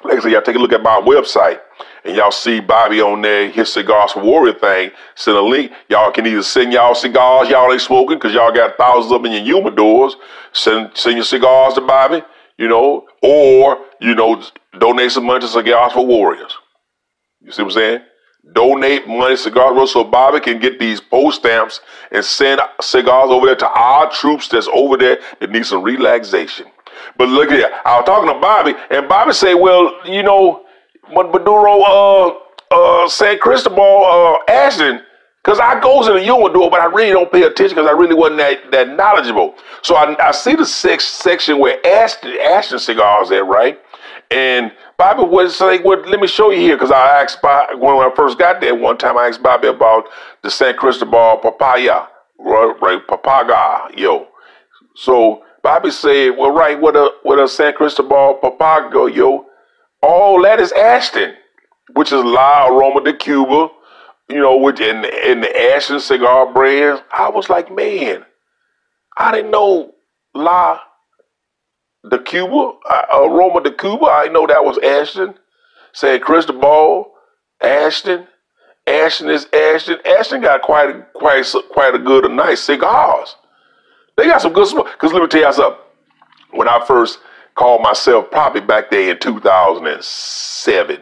like 0.06 0.18
I 0.18 0.20
said, 0.22 0.32
y'all 0.32 0.42
take 0.42 0.56
a 0.56 0.60
look 0.60 0.72
at 0.72 0.82
my 0.82 1.02
website 1.02 1.60
and 2.06 2.16
y'all 2.16 2.32
see 2.32 2.62
Bobby 2.62 3.02
on 3.02 3.22
there, 3.22 3.50
his 3.50 3.74
Cigars 3.74 4.14
for 4.14 4.22
Warrior 4.24 4.54
thing. 4.54 4.92
Send 5.16 5.36
a 5.36 5.42
link. 5.42 5.74
Y'all 5.90 6.14
can 6.14 6.26
either 6.26 6.42
send 6.42 6.72
y'all 6.72 6.96
cigars 6.96 7.50
y'all 7.50 7.70
ain't 7.74 7.82
smoking 7.82 8.18
because 8.18 8.34
y'all 8.34 8.54
got 8.54 8.78
thousands 8.78 9.12
of 9.12 9.22
them 9.22 9.34
in 9.34 9.46
your 9.46 9.62
humidors. 9.62 10.14
Send, 10.54 10.92
send 10.96 11.18
your 11.18 11.26
cigars 11.26 11.74
to 11.74 11.82
Bobby, 11.82 12.24
you 12.58 12.70
know, 12.70 13.06
or, 13.22 13.80
you 14.00 14.16
know, 14.16 14.42
donate 14.80 15.12
some 15.12 15.26
money 15.26 15.42
to 15.42 15.48
Cigars 15.50 15.92
for 15.92 16.06
Warriors. 16.06 16.56
You 17.42 17.52
see 17.52 17.64
what 17.64 17.74
I'm 17.74 17.74
saying? 17.74 18.00
Donate 18.54 19.08
money 19.08 19.36
to 19.36 19.38
cigars 19.38 19.92
so 19.92 20.04
Bobby 20.04 20.40
can 20.40 20.60
get 20.60 20.80
these 20.80 21.00
post 21.00 21.40
stamps 21.40 21.82
and 22.12 22.24
send 22.24 22.62
cigars 22.82 23.30
over 23.30 23.46
there 23.46 23.56
to 23.56 23.70
our 23.70 24.10
troops 24.12 24.48
that's 24.48 24.68
over 24.74 24.98
there 24.98 25.20
that 25.40 25.52
need 25.52 25.66
some 25.66 25.84
relaxation. 25.84 26.68
But 27.18 27.30
look 27.30 27.50
here, 27.50 27.70
I 27.86 27.98
was 27.98 28.06
talking 28.06 28.34
to 28.34 28.40
Bobby, 28.40 28.74
and 28.90 29.08
Bobby 29.08 29.34
said, 29.34 29.56
"Well, 29.56 29.94
you 30.06 30.24
know, 30.24 30.66
Maduro, 31.12 31.82
uh, 31.82 32.34
uh, 32.72 33.10
San 33.10 33.40
Cristobal, 33.40 34.06
uh, 34.06 34.52
Ashton." 34.52 35.02
Because 35.44 35.60
I 35.62 35.80
goes 35.80 36.08
in 36.08 36.16
the 36.16 36.22
humidor, 36.22 36.70
but 36.70 36.82
I 36.82 36.86
really 36.86 37.12
don't 37.12 37.32
pay 37.32 37.44
attention 37.44 37.76
because 37.76 37.88
I 37.90 37.94
really 37.94 38.14
wasn't 38.14 38.40
that, 38.40 38.72
that 38.72 38.90
knowledgeable. 38.90 39.56
So 39.82 39.96
I, 39.96 40.16
I 40.22 40.32
see 40.32 40.54
the 40.54 40.66
six 40.66 41.06
section 41.06 41.60
where 41.60 41.80
Ashton, 41.88 42.38
Ashton 42.42 42.78
cigars 42.78 43.32
at, 43.32 43.46
right? 43.46 43.80
And 44.32 44.72
Bobby 44.98 45.24
was 45.24 45.60
like, 45.60 45.84
well, 45.84 46.00
let 46.02 46.20
me 46.20 46.28
show 46.28 46.52
you 46.52 46.60
here. 46.60 46.76
Because 46.76 46.92
I 46.92 47.22
asked 47.22 47.42
Bobby, 47.42 47.76
when 47.76 47.96
I 47.96 48.12
first 48.16 48.38
got 48.38 48.62
there 48.62 48.76
one 48.76 48.98
time, 48.98 49.18
I 49.18 49.28
asked 49.28 49.42
Bobby 49.42 49.68
about 49.68 50.06
the 50.44 50.52
San 50.52 50.76
Cristobal 50.78 51.38
papaya, 51.38 52.08
right, 52.38 52.76
right 52.82 53.08
papaga, 53.08 53.98
yo. 53.98 54.28
So 54.96 55.44
Bobby 55.64 55.90
said, 55.90 56.38
well, 56.38 56.52
right, 56.52 56.80
what 56.80 56.96
a, 56.96 57.12
what 57.24 57.40
a 57.40 57.48
San 57.48 57.74
Cristobal 57.74 58.40
papaga, 58.42 59.14
yo. 59.14 59.46
All 60.02 60.42
that 60.44 60.60
is 60.60 60.72
Ashton, 60.74 61.34
which 61.94 62.12
is 62.12 62.24
La 62.24 62.68
Aroma 62.68 63.04
de 63.04 63.14
Cuba, 63.14 63.70
you 64.30 64.40
know, 64.40 64.58
which 64.58 64.80
in, 64.80 65.06
in 65.06 65.42
the 65.42 65.74
Ashton 65.74 66.00
cigar 66.00 66.54
brands. 66.54 67.02
I 67.12 67.30
was 67.30 67.50
like, 67.50 67.74
man, 67.74 68.26
I 69.18 69.32
didn't 69.32 69.52
know 69.52 69.96
La 70.36 70.80
the 72.04 72.20
Cuba, 72.20 72.74
uh, 72.90 73.06
Aroma 73.14 73.62
de 73.62 73.72
Cuba. 73.72 74.06
I 74.06 74.28
know 74.28 74.48
that 74.48 74.64
was 74.64 74.78
Ashton. 74.80 75.36
San 75.94 76.20
Cristobal, 76.20 77.12
Ashton. 77.62 78.28
Ashton 78.88 79.30
is 79.30 79.48
Ashton. 79.54 79.98
Ashton 80.06 80.42
got 80.42 80.62
quite 80.62 80.90
a, 80.90 81.06
quite 81.14 81.46
quite 81.72 81.96
a 81.96 82.00
good, 82.00 82.26
a 82.26 82.30
nice 82.30 82.62
cigars. 82.62 83.36
They 84.18 84.26
got 84.26 84.42
some 84.42 84.54
good 84.54 84.68
smoke. 84.68 84.88
Because 84.92 85.14
let 85.14 85.22
me 85.22 85.28
tell 85.28 85.48
you 85.48 85.54
something. 85.54 85.82
When 86.52 86.68
I 86.68 86.84
first 86.86 87.20
called 87.56 87.82
myself, 87.82 88.32
probably 88.32 88.62
back 88.62 88.90
there 88.90 89.12
in 89.12 89.20
2007, 89.20 90.98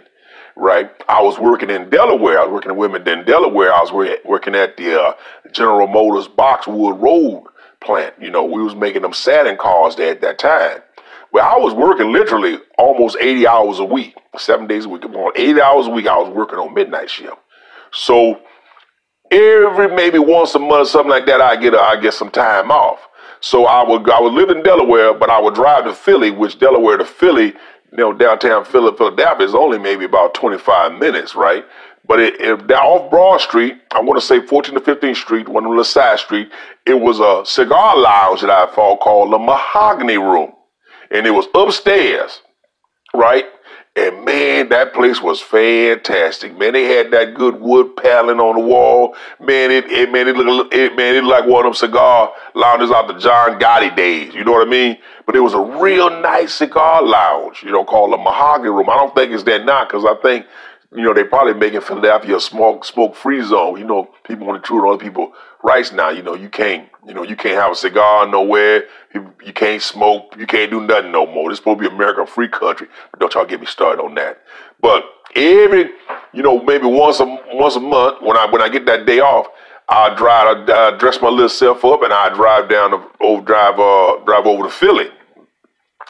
right? 0.55 0.91
I 1.07 1.21
was 1.21 1.39
working 1.39 1.69
in 1.69 1.89
Delaware. 1.89 2.39
I 2.39 2.43
was 2.43 2.51
working 2.51 2.71
in 2.71 2.77
Wilmington, 2.77 3.25
Delaware. 3.25 3.73
I 3.73 3.81
was 3.81 4.19
working 4.25 4.55
at 4.55 4.75
the 4.75 5.01
uh, 5.01 5.13
General 5.51 5.87
Motors 5.87 6.27
Boxwood 6.27 6.99
Road 6.99 7.45
plant. 7.79 8.15
You 8.19 8.29
know, 8.31 8.43
we 8.43 8.61
was 8.61 8.75
making 8.75 9.03
them 9.03 9.13
Saturn 9.13 9.57
cars 9.57 9.95
there 9.95 10.11
at 10.11 10.21
that 10.21 10.39
time. 10.39 10.81
Well, 11.31 11.45
I 11.45 11.57
was 11.57 11.73
working 11.73 12.11
literally 12.11 12.59
almost 12.77 13.17
80 13.19 13.47
hours 13.47 13.79
a 13.79 13.85
week, 13.85 14.15
seven 14.37 14.67
days 14.67 14.85
a 14.85 14.89
week. 14.89 15.03
On 15.05 15.31
80 15.35 15.61
hours 15.61 15.87
a 15.87 15.89
week, 15.89 16.07
I 16.07 16.17
was 16.17 16.29
working 16.33 16.59
on 16.59 16.73
midnight 16.73 17.09
shift. 17.09 17.35
So 17.91 18.41
every 19.31 19.93
maybe 19.93 20.19
once 20.19 20.55
a 20.55 20.59
month, 20.59 20.71
or 20.71 20.85
something 20.85 21.09
like 21.09 21.25
that, 21.25 21.41
I 21.41 21.55
get 21.55 21.73
a, 21.73 21.79
I 21.79 21.99
get 21.99 22.13
some 22.13 22.31
time 22.31 22.71
off. 22.71 22.99
So 23.39 23.65
I 23.65 23.87
would 23.87 24.09
I 24.09 24.19
would 24.19 24.33
live 24.33 24.49
in 24.49 24.63
Delaware, 24.63 25.13
but 25.13 25.29
I 25.29 25.39
would 25.39 25.53
drive 25.53 25.85
to 25.85 25.93
Philly, 25.93 26.31
which 26.31 26.59
Delaware 26.59 26.97
to 26.97 27.05
Philly, 27.05 27.47
you 27.91 27.97
know, 27.97 28.13
downtown 28.13 28.65
Philadelphia 28.65 29.45
is 29.45 29.53
only 29.53 29.77
maybe 29.77 30.05
about 30.05 30.33
25 30.33 30.97
minutes, 30.97 31.35
right? 31.35 31.63
But 32.07 32.19
it, 32.21 32.71
off 32.71 33.09
Broad 33.11 33.41
Street, 33.41 33.75
I 33.91 33.99
want 33.99 34.19
to 34.19 34.25
say 34.25 34.39
14th 34.39 34.73
to 34.73 34.79
15th 34.79 35.17
Street, 35.17 35.49
one 35.49 35.65
of 35.65 35.75
the 35.75 35.83
side 35.83 36.19
street, 36.19 36.49
it 36.85 36.93
was 36.93 37.19
a 37.19 37.45
cigar 37.45 37.97
lounge 37.97 38.41
that 38.41 38.49
I 38.49 38.73
thought 38.73 39.01
called 39.01 39.33
the 39.33 39.37
Mahogany 39.37 40.17
Room. 40.17 40.53
And 41.11 41.25
it 41.25 41.31
was 41.31 41.47
upstairs, 41.53 42.41
right? 43.13 43.45
And 43.97 44.25
man, 44.25 44.69
that 44.69 44.93
place 44.93 45.21
was 45.21 45.41
fantastic. 45.41 46.55
Man, 46.55 46.73
they 46.73 46.83
had 46.83 47.09
that 47.11 47.33
good 47.33 47.59
wood 47.59 47.95
paneling 47.95 48.39
on 48.39 48.55
the 48.55 48.61
wall. 48.61 49.15
Man, 49.39 49.71
it, 49.71 49.85
it 49.85 50.11
man, 50.11 50.27
it 50.27 50.35
looked 50.35 50.71
it 50.71 50.95
man, 50.95 51.15
it 51.15 51.23
looked 51.23 51.41
like 51.41 51.49
one 51.49 51.65
of 51.65 51.71
them 51.71 51.73
cigar 51.73 52.31
lounges 52.53 52.91
out 52.91 53.07
the 53.07 53.15
John 53.15 53.59
Gotti 53.59 53.95
days. 53.95 54.35
You 54.35 54.43
know 54.43 54.51
what 54.51 54.67
I 54.67 54.69
mean? 54.69 54.99
But 55.25 55.35
it 55.35 55.39
was 55.39 55.55
a 55.55 55.59
real 55.59 56.11
nice 56.21 56.53
cigar 56.53 57.01
lounge, 57.01 57.63
you 57.63 57.71
know, 57.71 57.83
called 57.83 58.13
a 58.13 58.17
Mahogany 58.17 58.69
Room. 58.69 58.87
I 58.87 58.97
don't 58.97 59.15
think 59.15 59.31
it's 59.31 59.43
that 59.43 59.65
now 59.65 59.85
because 59.85 60.05
I 60.05 60.13
think 60.21 60.45
you 60.95 61.03
know, 61.03 61.13
they 61.13 61.23
probably 61.23 61.53
making 61.53 61.81
Philadelphia 61.81 62.37
a 62.37 62.39
smoke 62.39 62.85
smoke 62.85 63.15
free 63.15 63.41
zone. 63.41 63.79
You 63.79 63.85
know, 63.85 64.09
people 64.23 64.45
want 64.45 64.63
to 64.63 64.65
intrude 64.65 64.87
on 64.87 64.93
other 64.93 65.03
people 65.03 65.33
rights 65.63 65.91
now. 65.91 66.09
You 66.09 66.23
know, 66.23 66.35
you 66.35 66.49
can't 66.49 66.89
you 67.05 67.13
know 67.13 67.23
you 67.23 67.35
can't 67.35 67.55
have 67.55 67.71
a 67.71 67.75
cigar 67.75 68.27
nowhere. 68.27 68.85
You, 69.13 69.33
you 69.45 69.53
can't 69.53 69.81
smoke. 69.81 70.35
You 70.37 70.47
can't 70.47 70.71
do 70.71 70.81
nothing 70.81 71.11
no 71.11 71.25
more. 71.25 71.49
This 71.49 71.59
supposed 71.59 71.79
to 71.79 71.89
be 71.89 71.95
America, 71.95 72.25
free 72.25 72.49
country. 72.49 72.87
But 73.11 73.19
don't 73.19 73.33
y'all 73.33 73.45
get 73.45 73.59
me 73.59 73.65
started 73.65 74.01
on 74.01 74.15
that. 74.15 74.41
But 74.81 75.03
every 75.35 75.91
you 76.33 76.43
know 76.43 76.61
maybe 76.63 76.85
once 76.85 77.19
a 77.19 77.25
once 77.53 77.75
a 77.75 77.79
month 77.79 78.21
when 78.21 78.37
I 78.37 78.45
when 78.49 78.61
I 78.61 78.69
get 78.69 78.85
that 78.85 79.05
day 79.05 79.19
off. 79.19 79.47
I 79.89 80.13
drive, 80.15 80.69
I, 80.69 80.97
dress 80.97 81.21
my 81.21 81.29
little 81.29 81.47
self 81.47 81.85
up, 81.85 82.03
and 82.03 82.11
I 82.11 82.27
drive 82.35 82.67
down 82.67 82.91
the 82.91 83.09
over 83.21 83.41
drive 83.41 83.79
uh, 83.79 84.17
drive 84.25 84.45
over 84.45 84.63
to 84.63 84.69
Philly, 84.69 85.09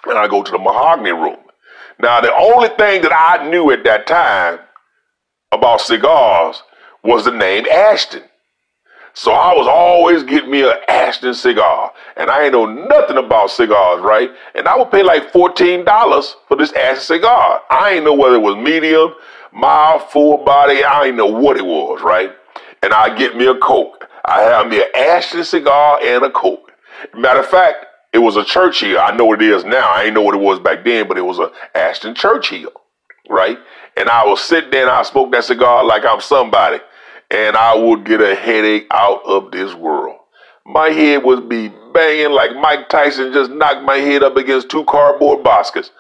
and 0.05 0.17
I 0.17 0.27
go 0.27 0.41
to 0.41 0.51
the 0.51 0.57
mahogany 0.57 1.11
room. 1.11 1.37
Now, 1.99 2.21
the 2.21 2.33
only 2.35 2.69
thing 2.69 3.01
that 3.01 3.13
I 3.13 3.47
knew 3.49 3.71
at 3.71 3.83
that 3.83 4.07
time 4.07 4.59
about 5.51 5.81
cigars 5.81 6.61
was 7.03 7.25
the 7.25 7.31
name 7.31 7.65
Ashton. 7.67 8.23
So 9.17 9.31
I 9.31 9.51
was 9.55 9.65
always 9.65 10.21
getting 10.21 10.51
me 10.51 10.62
an 10.62 10.75
Ashton 10.88 11.33
cigar. 11.33 11.91
And 12.17 12.29
I 12.29 12.43
ain't 12.43 12.53
know 12.53 12.67
nothing 12.67 13.17
about 13.17 13.50
cigars, 13.50 14.00
right? 14.01 14.29
And 14.53 14.67
I 14.67 14.77
would 14.77 14.91
pay 14.91 15.01
like 15.01 15.33
$14 15.33 16.36
for 16.47 16.55
this 16.55 16.71
Ashton 16.74 17.17
cigar. 17.17 17.62
I 17.71 17.93
ain't 17.93 18.05
know 18.05 18.13
whether 18.13 18.36
it 18.36 18.43
was 18.43 18.55
medium, 18.57 19.15
mild, 19.51 20.03
full 20.12 20.45
body. 20.45 20.83
I 20.83 21.05
ain't 21.05 21.17
know 21.17 21.25
what 21.25 21.57
it 21.57 21.65
was, 21.65 22.03
right? 22.03 22.31
And 22.83 22.93
I 22.93 23.17
get 23.17 23.36
me 23.36 23.47
a 23.47 23.55
Coke. 23.55 24.07
I 24.24 24.41
have 24.41 24.67
me 24.67 24.81
an 24.81 24.89
Ashton 24.93 25.43
cigar 25.43 26.00
and 26.00 26.24
a 26.24 26.29
Coke. 26.29 26.71
Matter 27.15 27.39
of 27.39 27.47
fact, 27.47 27.88
it 28.13 28.19
was 28.19 28.36
a 28.36 28.43
Churchill. 28.43 29.00
I 29.00 29.17
know 29.17 29.25
what 29.25 29.41
it 29.41 29.50
is 29.50 29.65
now. 29.65 29.89
I 29.89 30.03
ain't 30.03 30.13
know 30.13 30.21
what 30.21 30.36
it 30.36 30.41
was 30.41 30.59
back 30.59 30.86
then, 30.86 31.07
but 31.07 31.17
it 31.17 31.25
was 31.25 31.39
a 31.39 31.51
Ashton 31.74 32.13
Churchill, 32.13 32.71
right? 33.27 33.57
And 33.97 34.09
I 34.09 34.27
would 34.27 34.38
sit 34.38 34.71
there 34.71 34.83
and 34.83 34.91
I 34.91 35.01
smoke 35.01 35.31
that 35.31 35.43
cigar 35.43 35.83
like 35.83 36.05
I'm 36.05 36.21
somebody, 36.21 36.81
and 37.31 37.55
I 37.57 37.75
would 37.75 38.05
get 38.05 38.22
a 38.22 38.36
headache 38.36 38.88
out 38.91 39.22
of 39.25 39.51
this 39.51 39.74
world. 39.74 40.17
My 40.65 40.89
head 40.89 41.24
would 41.24 41.48
be 41.50 41.69
banging 41.93 42.31
like 42.31 42.55
Mike 42.55 42.89
Tyson 42.89 43.34
just 43.34 43.51
knocked 43.51 43.84
my 43.84 43.98
head 43.98 44.24
up 44.24 44.38
against 44.38 44.69
two 44.69 44.84
cardboard 44.86 45.43
boxes. 45.43 45.91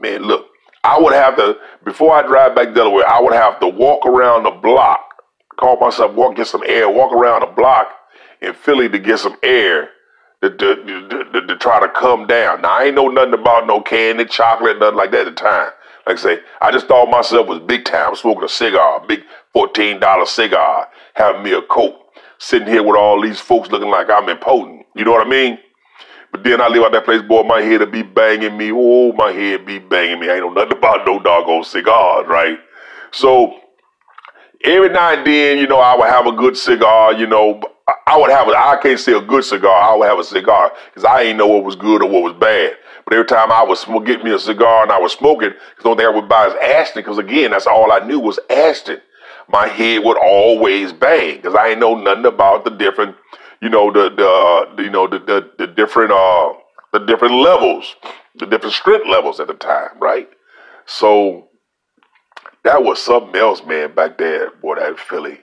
Man, 0.00 0.22
look, 0.22 0.46
I 0.84 0.98
would 0.98 1.14
have 1.14 1.36
to 1.36 1.56
before 1.84 2.14
I 2.14 2.22
drive 2.26 2.54
back 2.54 2.74
Delaware, 2.74 3.08
I 3.08 3.20
would 3.20 3.34
have 3.34 3.60
to 3.60 3.68
walk 3.68 4.04
around 4.06 4.44
the 4.44 4.50
block, 4.50 5.00
call 5.56 5.78
myself 5.78 6.14
walk 6.14 6.36
get 6.36 6.46
some 6.46 6.62
air, 6.66 6.88
walk 6.88 7.12
around 7.12 7.40
the 7.40 7.46
block 7.46 7.88
in 8.40 8.52
Philly 8.54 8.88
to 8.88 8.98
get 8.98 9.18
some 9.18 9.36
air 9.42 9.90
to, 10.42 10.50
to, 10.50 10.76
to, 10.76 11.46
to, 11.46 11.56
try 11.56 11.80
to 11.80 11.88
come 11.88 12.26
down. 12.26 12.60
Now, 12.62 12.78
I 12.78 12.84
ain't 12.84 12.94
know 12.94 13.08
nothing 13.08 13.34
about 13.34 13.66
no 13.66 13.80
candy, 13.80 14.26
chocolate, 14.26 14.78
nothing 14.78 14.96
like 14.96 15.10
that 15.12 15.26
at 15.26 15.36
the 15.36 15.42
time. 15.42 15.70
Like 16.06 16.18
I 16.18 16.20
say, 16.20 16.38
I 16.60 16.70
just 16.70 16.86
thought 16.86 17.10
myself 17.10 17.48
was 17.48 17.58
big 17.60 17.84
time, 17.84 18.14
smoking 18.14 18.44
a 18.44 18.48
cigar, 18.48 19.02
a 19.02 19.06
big 19.06 19.22
$14 19.54 20.26
cigar, 20.26 20.88
having 21.14 21.42
me 21.42 21.52
a 21.52 21.62
Coke, 21.62 21.96
sitting 22.38 22.68
here 22.68 22.82
with 22.82 22.96
all 22.96 23.20
these 23.20 23.40
folks 23.40 23.70
looking 23.70 23.90
like 23.90 24.08
I'm 24.10 24.28
important. 24.28 24.86
You 24.94 25.04
know 25.04 25.12
what 25.12 25.26
I 25.26 25.30
mean? 25.30 25.58
But 26.30 26.44
then 26.44 26.60
I 26.60 26.68
leave 26.68 26.82
out 26.82 26.92
that 26.92 27.04
place, 27.04 27.22
boy, 27.22 27.42
my 27.42 27.60
head 27.60 27.80
would 27.80 27.92
be 27.92 28.02
banging 28.02 28.56
me. 28.56 28.70
Oh, 28.72 29.12
my 29.14 29.32
head 29.32 29.66
be 29.66 29.78
banging 29.78 30.20
me. 30.20 30.28
I 30.28 30.34
ain't 30.34 30.42
know 30.42 30.52
nothing 30.52 30.78
about 30.78 31.06
no 31.06 31.18
doggone 31.18 31.64
cigars, 31.64 32.26
right? 32.28 32.58
So 33.10 33.58
every 34.62 34.90
now 34.90 35.14
and 35.14 35.26
then, 35.26 35.58
you 35.58 35.66
know, 35.66 35.80
I 35.80 35.96
would 35.96 36.08
have 36.08 36.26
a 36.26 36.32
good 36.32 36.56
cigar, 36.56 37.14
you 37.14 37.26
know, 37.26 37.60
I 38.06 38.16
would 38.16 38.30
have 38.30 38.48
a, 38.48 38.50
I 38.52 38.78
can't 38.82 38.98
say 38.98 39.12
a 39.12 39.20
good 39.20 39.44
cigar. 39.44 39.82
I 39.82 39.96
would 39.96 40.08
have 40.08 40.18
a 40.18 40.24
cigar 40.24 40.72
because 40.86 41.04
I 41.04 41.22
ain't 41.22 41.38
know 41.38 41.46
what 41.46 41.64
was 41.64 41.76
good 41.76 42.02
or 42.02 42.08
what 42.08 42.22
was 42.22 42.34
bad. 42.34 42.76
But 43.06 43.14
every 43.14 43.26
time 43.26 43.52
I 43.52 43.62
was 43.62 43.80
smoke, 43.80 44.04
get 44.04 44.24
me 44.24 44.32
a 44.34 44.38
cigar 44.38 44.82
and 44.82 44.92
I 44.92 44.98
was 45.00 45.12
smoking, 45.12 45.50
because 45.50 45.82
the 45.84 45.88
only 45.90 46.04
thing 46.04 46.12
I 46.12 46.16
would 46.16 46.28
buy 46.28 46.48
is 46.48 46.54
Ashton. 46.60 47.02
Because 47.02 47.18
again, 47.18 47.52
that's 47.52 47.66
all 47.68 47.92
I 47.92 48.00
knew 48.00 48.20
was 48.20 48.40
Ashton. 48.50 49.00
My 49.48 49.68
head 49.68 50.04
would 50.04 50.18
always 50.18 50.92
bang 50.92 51.36
because 51.36 51.54
I 51.54 51.68
ain't 51.68 51.80
know 51.80 51.94
nothing 51.94 52.26
about 52.26 52.64
the 52.64 52.70
different, 52.70 53.16
you 53.62 53.68
know, 53.68 53.92
the 53.92 54.10
the 54.10 54.28
uh, 54.28 54.82
you 54.82 54.90
know 54.90 55.06
the, 55.06 55.20
the 55.20 55.50
the 55.56 55.68
different 55.68 56.10
uh 56.12 56.54
the 56.92 56.98
different 57.06 57.34
levels, 57.34 57.94
the 58.34 58.46
different 58.46 58.74
strength 58.74 59.06
levels 59.06 59.38
at 59.38 59.46
the 59.46 59.54
time, 59.54 59.90
right? 60.00 60.28
So 60.86 61.48
that 62.64 62.82
was 62.82 63.00
something 63.00 63.36
else, 63.36 63.62
man, 63.64 63.94
back 63.94 64.18
there, 64.18 64.50
boy, 64.50 64.76
that 64.76 64.98
Philly. 64.98 65.38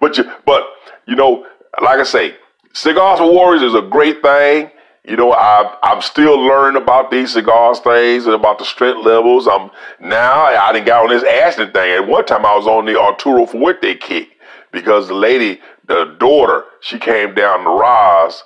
But 0.00 0.16
you, 0.16 0.24
but 0.46 0.62
you 1.06 1.16
know, 1.16 1.46
like 1.82 2.00
I 2.00 2.04
say, 2.04 2.36
Cigars 2.72 3.18
for 3.18 3.30
Warriors 3.30 3.62
is 3.62 3.74
a 3.74 3.82
great 3.82 4.22
thing. 4.22 4.70
You 5.06 5.16
know, 5.16 5.32
I, 5.34 5.76
I'm 5.82 6.00
still 6.00 6.40
learning 6.40 6.80
about 6.80 7.10
these 7.10 7.34
cigars 7.34 7.78
things 7.78 8.24
and 8.24 8.34
about 8.34 8.58
the 8.58 8.64
strength 8.64 9.04
levels. 9.04 9.46
I'm 9.46 9.70
now 10.00 10.44
I 10.44 10.72
didn't 10.72 10.86
get 10.86 10.98
on 10.98 11.10
this 11.10 11.22
Ashton 11.24 11.72
thing. 11.72 11.92
At 11.92 12.08
one 12.08 12.24
time, 12.24 12.46
I 12.46 12.56
was 12.56 12.66
on 12.66 12.86
the 12.86 12.98
Arturo 12.98 13.44
Fuente 13.44 13.96
kick 13.96 14.30
because 14.72 15.08
the 15.08 15.14
lady, 15.14 15.60
the 15.86 16.16
daughter, 16.18 16.64
she 16.80 16.98
came 16.98 17.34
down 17.34 17.64
to 17.64 17.70
Ross 17.70 18.42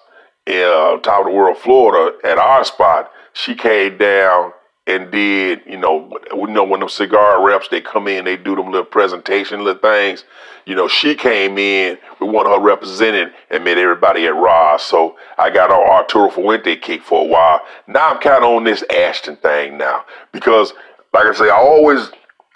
in 0.47 0.65
uh, 0.65 0.97
top 0.99 1.21
of 1.21 1.27
the 1.27 1.33
world, 1.33 1.59
Florida, 1.59 2.17
at 2.25 2.39
our 2.39 2.65
spot. 2.65 3.13
She 3.33 3.55
came 3.55 3.97
down 3.97 4.53
and 4.89 5.11
did, 5.11 5.61
you 5.67 5.77
know, 5.77 6.19
you 6.33 6.47
know 6.47 6.65
when 6.65 6.81
them 6.81 6.89
cigar 6.89 7.45
reps 7.45 7.69
they 7.69 7.81
come 7.81 8.09
in, 8.09 8.25
they 8.25 8.39
do 8.39 8.57
them 8.57 8.71
little 8.71 8.87
presentation, 8.87 9.63
little 9.63 9.81
things. 9.81 10.25
You 10.65 10.75
know, 10.75 10.89
she 10.89 11.15
came 11.15 11.59
in 11.59 11.99
with 12.21 12.31
one 12.31 12.47
of 12.47 12.53
her 12.53 12.61
representing 12.61 13.31
and 13.51 13.65
met 13.65 13.77
everybody 13.77 14.27
at 14.27 14.35
Ross. 14.35 14.83
So 14.85 15.17
I 15.37 15.51
got 15.51 15.71
on 15.71 15.87
Arturo 15.87 16.31
Fuente 16.31 16.77
kick 16.77 17.03
for 17.03 17.23
a 17.23 17.29
while. 17.29 17.61
Now 17.87 18.11
I'm 18.11 18.21
kind 18.21 18.43
of 18.43 18.51
on 18.51 18.65
this 18.65 18.83
Ashton 18.91 19.37
thing 19.37 19.77
now 19.77 20.05
because, 20.33 20.73
like 21.13 21.27
I 21.27 21.35
say, 21.35 21.51
I 21.51 21.57
always, 21.57 22.11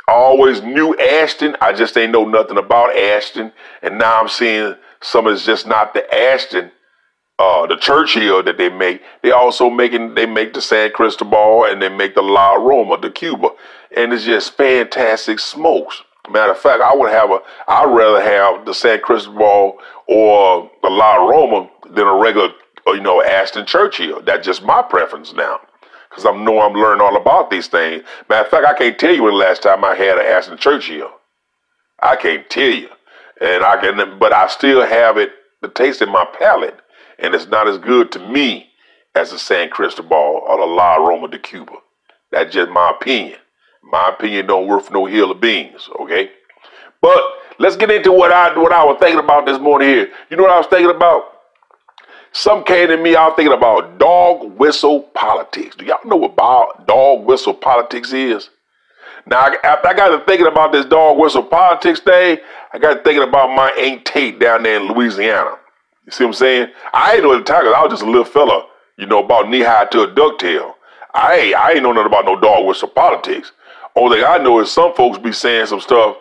I 0.09 0.13
always 0.13 0.63
knew 0.63 0.99
Ashton. 0.99 1.55
I 1.61 1.75
just 1.75 1.97
ain't 1.99 2.13
know 2.13 2.25
nothing 2.25 2.57
about 2.57 2.97
Ashton, 2.97 3.53
and 3.83 3.99
now 3.99 4.21
I'm 4.21 4.29
seeing 4.29 4.75
some 5.03 5.27
it's 5.27 5.45
just 5.45 5.67
not 5.67 5.93
the 5.93 6.15
Ashton 6.15 6.71
uh, 7.43 7.67
the 7.67 7.77
Churchill 7.77 8.41
that 8.45 8.57
they 8.57 8.69
make, 8.69 9.03
they 9.23 9.33
also 9.33 9.69
making 9.69 10.15
they 10.15 10.27
make 10.27 10.55
the 10.55 10.63
San 10.63 10.93
Cristobal 10.93 11.65
and 11.65 11.83
they 11.83 11.89
make 11.89 12.15
the 12.15 12.23
La 12.23 12.53
Roma, 12.53 12.99
the 13.01 13.11
Cuba, 13.11 13.49
and 13.97 14.13
it's 14.13 14.25
just 14.25 14.57
fantastic 14.57 15.41
smokes. 15.41 16.03
Matter 16.31 16.53
of 16.53 16.59
fact, 16.59 16.83
I 16.83 16.95
would 16.95 17.11
have 17.11 17.33
a 17.33 17.41
I'd 17.67 17.93
rather 17.93 18.23
have 18.23 18.65
the 18.65 18.73
San 18.73 19.01
Cristobal 19.01 19.79
or 20.07 20.71
the 20.83 20.89
La 20.89 21.17
Roma 21.17 21.69
than 21.91 22.07
a 22.07 22.15
regular 22.15 22.51
uh, 22.87 22.93
you 22.93 23.01
know 23.01 23.21
Ashton 23.21 23.67
Churchill. 23.67 24.23
That's 24.23 24.47
just 24.47 24.63
my 24.63 24.81
preference 24.81 25.33
now. 25.33 25.59
Cause 26.11 26.27
I 26.27 26.31
know 26.31 26.61
I'm 26.61 26.75
learning 26.75 27.01
all 27.01 27.17
about 27.17 27.51
these 27.51 27.67
things. 27.67 28.05
Matter 28.29 28.45
of 28.45 28.51
fact, 28.51 28.67
I 28.67 28.75
can't 28.75 28.99
tell 28.99 29.15
you 29.15 29.25
when 29.25 29.33
the 29.33 29.39
last 29.39 29.63
time 29.63 29.85
I 29.85 29.97
had 29.97 30.19
an 30.19 30.27
Ashton 30.27 30.59
Churchill. 30.59 31.11
I 32.01 32.15
can't 32.15 32.49
tell 32.51 32.71
you, 32.71 32.91
and 33.41 33.65
I 33.65 33.81
can, 33.81 34.19
but 34.19 34.33
I 34.33 34.47
still 34.49 34.87
have 34.87 35.17
it, 35.17 35.31
the 35.63 35.69
taste 35.69 36.03
in 36.03 36.11
my 36.11 36.27
palate 36.39 36.79
and 37.23 37.35
it's 37.35 37.47
not 37.47 37.69
as 37.69 37.79
good 37.79 38.13
to 38.13 38.19
me 38.29 38.69
as 39.15 39.31
the 39.31 39.39
San 39.39 39.71
Cristobal 39.71 40.43
or 40.47 40.59
the 40.59 40.67
La 40.67 40.97
Aroma 40.97 41.29
de 41.29 41.39
Cuba. 41.39 41.73
That's 42.31 42.53
just 42.53 42.71
my 42.71 42.91
opinion. 42.91 43.39
My 43.83 44.11
opinion 44.11 44.47
don't 44.47 44.67
worth 44.67 44.91
no 44.91 45.07
hill 45.07 45.31
of 45.31 45.41
beans, 45.41 45.89
okay? 46.01 46.31
But 47.01 47.21
let's 47.59 47.77
get 47.77 47.91
into 47.91 48.13
what 48.13 48.33
I 48.33 48.57
what 48.59 48.73
I 48.73 48.85
was 48.85 48.99
thinking 49.01 49.19
about 49.19 49.47
this 49.47 49.59
morning 49.59 49.89
here. 49.89 50.11
You 50.31 50.37
know 50.37 50.45
what 50.45 50.53
I 50.53 50.59
was 50.59 50.67
thinking 50.67 50.95
about? 50.95 51.33
some 52.33 52.65
came 52.65 52.89
to 52.89 52.97
me, 52.97 53.15
I 53.15 53.27
was 53.27 53.35
thinking 53.37 53.57
about 53.57 53.99
dog 53.99 54.59
whistle 54.59 55.03
politics. 55.15 55.77
Do 55.77 55.85
y'all 55.85 55.99
know 56.05 56.17
what 56.17 56.37
dog 56.87 57.27
whistle 57.27 57.55
politics 57.55 58.13
is? 58.13 58.49
Now, 59.27 59.51
after 59.63 59.89
I 59.89 59.95
got 59.95 60.09
to 60.09 60.25
thinking 60.25 60.47
about 60.47 60.73
this 60.73 60.87
dog 60.87 61.19
whistle 61.19 61.45
politics 61.45 62.01
thing, 62.01 62.39
I 62.73 62.79
got 62.79 62.95
to 62.95 63.03
thinking 63.03 63.23
about 63.23 63.55
my 63.55 63.71
Aunt 63.73 64.05
Tate 64.05 64.41
down 64.41 64.63
there 64.63 64.81
in 64.81 64.89
Louisiana. 64.89 65.57
You 66.05 66.13
see 66.13 66.25
what 66.25 66.31
I'm 66.31 66.35
saying? 66.35 66.69
I 66.93 67.15
ain't 67.15 67.23
know 67.23 67.37
the 67.37 67.45
time 67.45 67.67
I 67.67 67.83
was 67.83 67.93
just 67.93 68.03
a 68.03 68.07
little 68.07 68.25
fella, 68.25 68.67
you 68.97 69.07
know, 69.07 69.25
about 69.25 69.49
knee 69.49 69.63
high 69.63 69.85
to 69.87 70.03
a 70.03 70.09
ducktail. 70.09 70.75
I 71.15 71.37
ain't, 71.37 71.57
I 71.57 71.73
ain't 71.73 71.83
know 71.83 71.93
nothing 71.93 72.07
about 72.07 72.25
no 72.25 72.39
dog 72.41 72.67
whistle 72.67 72.89
politics. 72.89 73.53
Only 73.95 74.19
thing 74.19 74.27
I 74.27 74.39
know 74.39 74.61
is 74.61 74.71
some 74.71 74.95
folks 74.95 75.19
be 75.19 75.33
saying 75.33 75.67
some 75.67 75.81
stuff, 75.81 76.17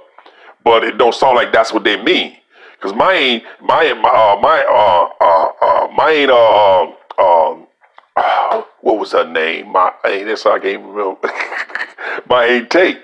but 0.64 0.84
it 0.84 0.98
don't 0.98 1.16
sound 1.16 1.36
like 1.36 1.52
that's 1.52 1.74
what 1.74 1.84
they 1.84 2.02
mean. 2.02 2.38
Cause 2.80 2.94
my, 2.94 3.14
ain't 3.14 3.44
my, 3.62 3.88
uh, 3.90 4.40
my, 4.42 4.66
uh, 4.68 5.10
uh, 5.22 5.52
uh, 5.62 5.88
mine, 5.96 6.30
uh, 6.32 6.84
um, 7.22 7.68
uh, 8.16 8.64
what 8.82 9.00
was 9.00 9.12
her 9.14 9.28
name? 9.28 9.72
My, 9.72 9.94
ain't 10.06 10.28
that's 10.28 10.44
how 10.44 10.56
I 10.56 10.60
can't 10.60 10.84
remember. 10.84 11.20
my 12.30 12.46
ain't 12.46 12.70
Tate. 12.70 13.02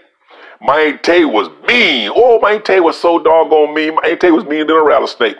My 0.60 0.79
ain't 0.79 1.03
Tate 1.03 1.29
was 1.29 1.50
mean. 1.67 2.12
Oh, 2.13 2.39
my 2.41 2.53
ain't 2.53 2.65
Tate 2.65 2.84
was 2.84 3.00
so 3.00 3.19
doggone 3.19 3.74
mean. 3.74 3.96
My 3.96 4.01
ain't 4.10 4.19
Tate 4.22 4.34
was 4.34 4.46
mean 4.46 4.65
than 4.67 4.75
a 4.75 4.84
rattlesnake. 4.84 5.38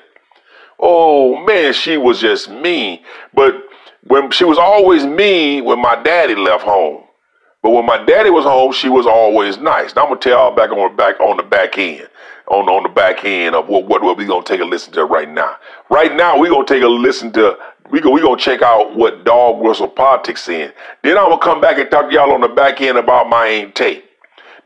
Oh 0.80 1.44
man, 1.46 1.74
she 1.74 1.98
was 1.98 2.20
just 2.20 2.50
mean. 2.50 3.00
But 3.34 3.56
when 4.06 4.32
she 4.32 4.44
was 4.44 4.58
always 4.58 5.06
mean 5.06 5.66
when 5.66 5.82
my 5.82 6.02
daddy 6.02 6.36
left 6.36 6.64
home. 6.64 7.04
But 7.64 7.72
when 7.72 7.86
my 7.86 8.04
daddy 8.06 8.30
was 8.30 8.46
home, 8.46 8.72
she 8.72 8.88
was 8.88 9.06
always 9.08 9.58
nice. 9.58 9.96
Now 9.96 10.04
I'm 10.04 10.10
gonna 10.10 10.20
tell 10.20 10.38
y'all 10.38 10.56
back 10.56 10.72
on 10.72 10.92
the 10.92 10.96
back 10.96 11.20
on 11.20 11.38
the 11.38 11.44
back 11.44 11.78
end. 11.78 12.08
On, 12.50 12.70
on 12.70 12.84
the 12.84 12.90
back 12.90 13.26
end 13.26 13.56
of 13.56 13.68
what, 13.68 13.88
what, 13.88 14.02
what 14.02 14.16
we 14.16 14.24
gonna 14.24 14.42
take 14.42 14.62
a 14.62 14.66
listen 14.66 14.94
to 14.94 15.04
right 15.04 15.30
now. 15.30 15.58
Right 15.90 16.16
now 16.16 16.38
we 16.38 16.48
gonna 16.48 16.66
take 16.66 16.82
a 16.82 16.88
listen 16.88 17.34
to 17.34 17.58
we 17.92 18.00
go 18.00 18.10
we 18.12 18.22
gonna 18.22 18.38
check 18.38 18.62
out 18.62 18.96
what 18.96 19.26
dog 19.26 19.62
whistle 19.62 19.90
politics 19.90 20.48
in. 20.48 20.72
Then 21.04 21.18
I'm 21.18 21.30
gonna 21.30 21.40
come 21.40 21.60
back 21.60 21.78
and 21.78 21.92
talk 21.92 22.08
to 22.10 22.14
y'all 22.14 22.32
on 22.32 22.42
the 22.42 22.48
back 22.48 22.80
end 22.80 22.98
about 22.98 23.28
my 23.28 23.48
Aunt 23.48 23.76
Tate. 23.76 24.06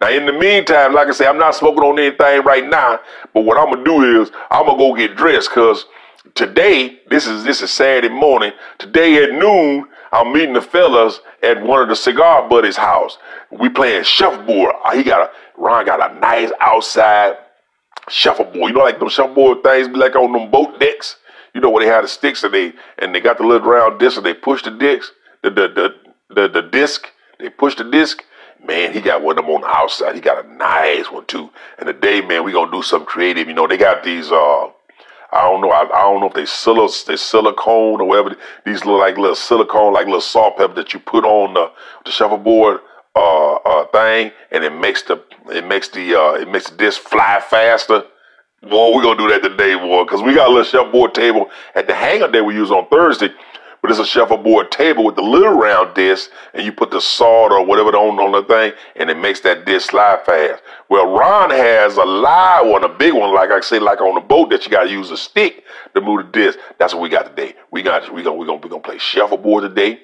Now, 0.01 0.10
in 0.10 0.25
the 0.25 0.34
meantime, 0.34 0.94
like 0.94 1.08
I 1.08 1.12
say, 1.12 1.27
I'm 1.27 1.38
not 1.38 1.53
smoking 1.53 1.84
on 1.84 2.00
anything 2.00 2.44
right 2.44 2.68
now. 2.68 3.00
But 3.34 3.41
what 3.41 3.58
I'm 3.58 3.72
gonna 3.72 3.84
do 3.84 4.22
is 4.22 4.32
I'm 4.50 4.65
gonna 4.65 4.77
go 4.77 4.96
get 4.96 5.15
dressed 5.15 5.50
because 5.50 5.86
today, 6.35 6.99
this 7.09 7.27
is 7.27 7.43
this 7.43 7.61
is 7.61 7.71
Saturday 7.71 8.09
morning. 8.09 8.51
Today 8.77 9.23
at 9.23 9.31
noon, 9.31 9.87
I'm 10.11 10.33
meeting 10.33 10.53
the 10.53 10.61
fellas 10.61 11.19
at 11.43 11.61
one 11.61 11.81
of 11.81 11.89
the 11.89 11.95
cigar 11.95 12.47
buddies' 12.47 12.77
house. 12.77 13.17
We 13.49 13.69
playing 13.69 14.03
shuffleboard. 14.03 14.75
Uh, 14.85 14.95
he 14.95 15.03
got 15.03 15.29
a 15.29 15.31
Ron 15.59 15.85
got 15.85 16.11
a 16.11 16.19
nice 16.19 16.51
outside 16.59 17.37
shuffleboard. 18.09 18.71
You 18.71 18.73
know, 18.73 18.83
like 18.83 18.99
them 18.99 19.09
shuffleboard 19.09 19.63
things 19.63 19.87
like 19.89 20.15
on 20.15 20.31
them 20.31 20.51
boat 20.51 20.79
decks. 20.79 21.17
You 21.53 21.61
know 21.61 21.69
where 21.69 21.83
they 21.83 21.91
had 21.91 22.03
the 22.03 22.07
sticks 22.07 22.43
and 22.43 22.53
they 22.53 22.73
and 22.99 23.13
they 23.13 23.19
got 23.19 23.37
the 23.37 23.45
little 23.45 23.69
round 23.69 23.99
disc 23.99 24.17
and 24.17 24.25
they 24.25 24.33
push 24.33 24.63
the 24.63 24.71
disc, 24.71 25.11
the 25.43 25.49
the 25.49 25.67
the 25.67 25.95
the, 26.35 26.47
the 26.47 26.61
disc. 26.61 27.07
They 27.39 27.49
push 27.49 27.75
the 27.75 27.83
disc. 27.83 28.23
Man, 28.63 28.93
he 28.93 29.01
got 29.01 29.23
one 29.23 29.39
of 29.39 29.45
them 29.45 29.55
on 29.55 29.61
the 29.61 29.67
outside. 29.67 30.13
He 30.13 30.21
got 30.21 30.45
a 30.45 30.47
nice 30.47 31.11
one 31.11 31.25
too. 31.25 31.49
And 31.79 31.87
today, 31.87 32.21
man, 32.21 32.43
we 32.43 32.51
gonna 32.51 32.71
do 32.71 32.83
something 32.83 33.07
creative. 33.07 33.47
You 33.47 33.55
know, 33.55 33.65
they 33.67 33.77
got 33.77 34.03
these 34.03 34.31
uh 34.31 34.69
I 35.33 35.41
don't 35.43 35.61
know. 35.61 35.71
I, 35.71 35.83
I 35.83 36.01
don't 36.03 36.19
know 36.19 36.27
if 36.27 36.33
they 36.33 36.45
sil- 36.45 36.91
they 37.07 37.15
silicone 37.15 38.01
or 38.01 38.05
whatever. 38.05 38.35
These 38.65 38.85
little 38.85 39.00
like 39.00 39.17
little 39.17 39.35
silicone, 39.35 39.93
like 39.93 40.05
little 40.05 40.21
salt 40.21 40.57
pepper 40.57 40.73
that 40.75 40.93
you 40.93 41.00
put 41.00 41.23
on 41.23 41.53
the, 41.53 41.71
the 42.05 42.11
shuffleboard 42.11 42.81
uh, 43.15 43.55
uh, 43.55 43.85
thing, 43.88 44.31
and 44.51 44.63
it 44.63 44.73
makes 44.73 45.03
the 45.03 45.23
it 45.50 45.65
makes 45.65 45.89
the 45.89 46.15
uh, 46.19 46.33
it 46.33 46.50
makes 46.50 46.69
the 46.69 46.77
disc 46.77 47.01
fly 47.01 47.41
faster. 47.50 48.03
Boy, 48.61 48.95
we're 48.95 49.01
gonna 49.03 49.17
do 49.17 49.29
that 49.29 49.41
today, 49.41 49.75
boy, 49.75 50.03
because 50.03 50.21
we 50.21 50.35
got 50.35 50.50
a 50.50 50.53
little 50.53 50.65
shuffleboard 50.65 51.15
table 51.15 51.50
at 51.75 51.88
the 51.88 51.95
hangar 51.95 52.27
that 52.27 52.43
we 52.43 52.53
use 52.53 52.69
on 52.69 52.88
Thursday 52.89 53.29
but 53.81 53.89
it's 53.89 54.00
a 54.00 54.05
shuffleboard 54.05 54.71
table 54.71 55.03
with 55.03 55.15
the 55.15 55.21
little 55.21 55.53
round 55.53 55.95
disc, 55.95 56.29
and 56.53 56.63
you 56.63 56.71
put 56.71 56.91
the 56.91 57.01
salt 57.01 57.51
or 57.51 57.65
whatever 57.65 57.89
on, 57.89 58.19
on 58.19 58.31
the 58.31 58.43
thing, 58.43 58.73
and 58.95 59.09
it 59.09 59.17
makes 59.17 59.39
that 59.41 59.65
disc 59.65 59.89
slide 59.89 60.23
fast. 60.25 60.61
Well, 60.89 61.11
Ron 61.11 61.49
has 61.49 61.97
a 61.97 62.03
live 62.03 62.67
one, 62.67 62.84
a 62.84 62.89
big 62.89 63.13
one, 63.13 63.34
like 63.34 63.49
I 63.49 63.60
say, 63.62 63.79
like 63.79 63.99
on 64.01 64.15
the 64.15 64.21
boat 64.21 64.51
that 64.51 64.65
you 64.65 64.71
got 64.71 64.84
to 64.84 64.91
use 64.91 65.10
a 65.10 65.17
stick 65.17 65.63
to 65.95 66.01
move 66.01 66.25
the 66.25 66.32
disc. 66.32 66.60
That's 66.77 66.93
what 66.93 67.01
we 67.01 67.10
got 67.10 67.36
today. 67.36 67.56
We 67.71 67.82
got 67.82 68.13
we 68.13 68.21
gonna 68.21 68.36
we 68.36 68.45
gonna 68.45 68.60
we 68.62 68.69
gonna 68.69 68.82
play 68.82 68.99
shuffleboard 68.99 69.63
today. 69.63 69.99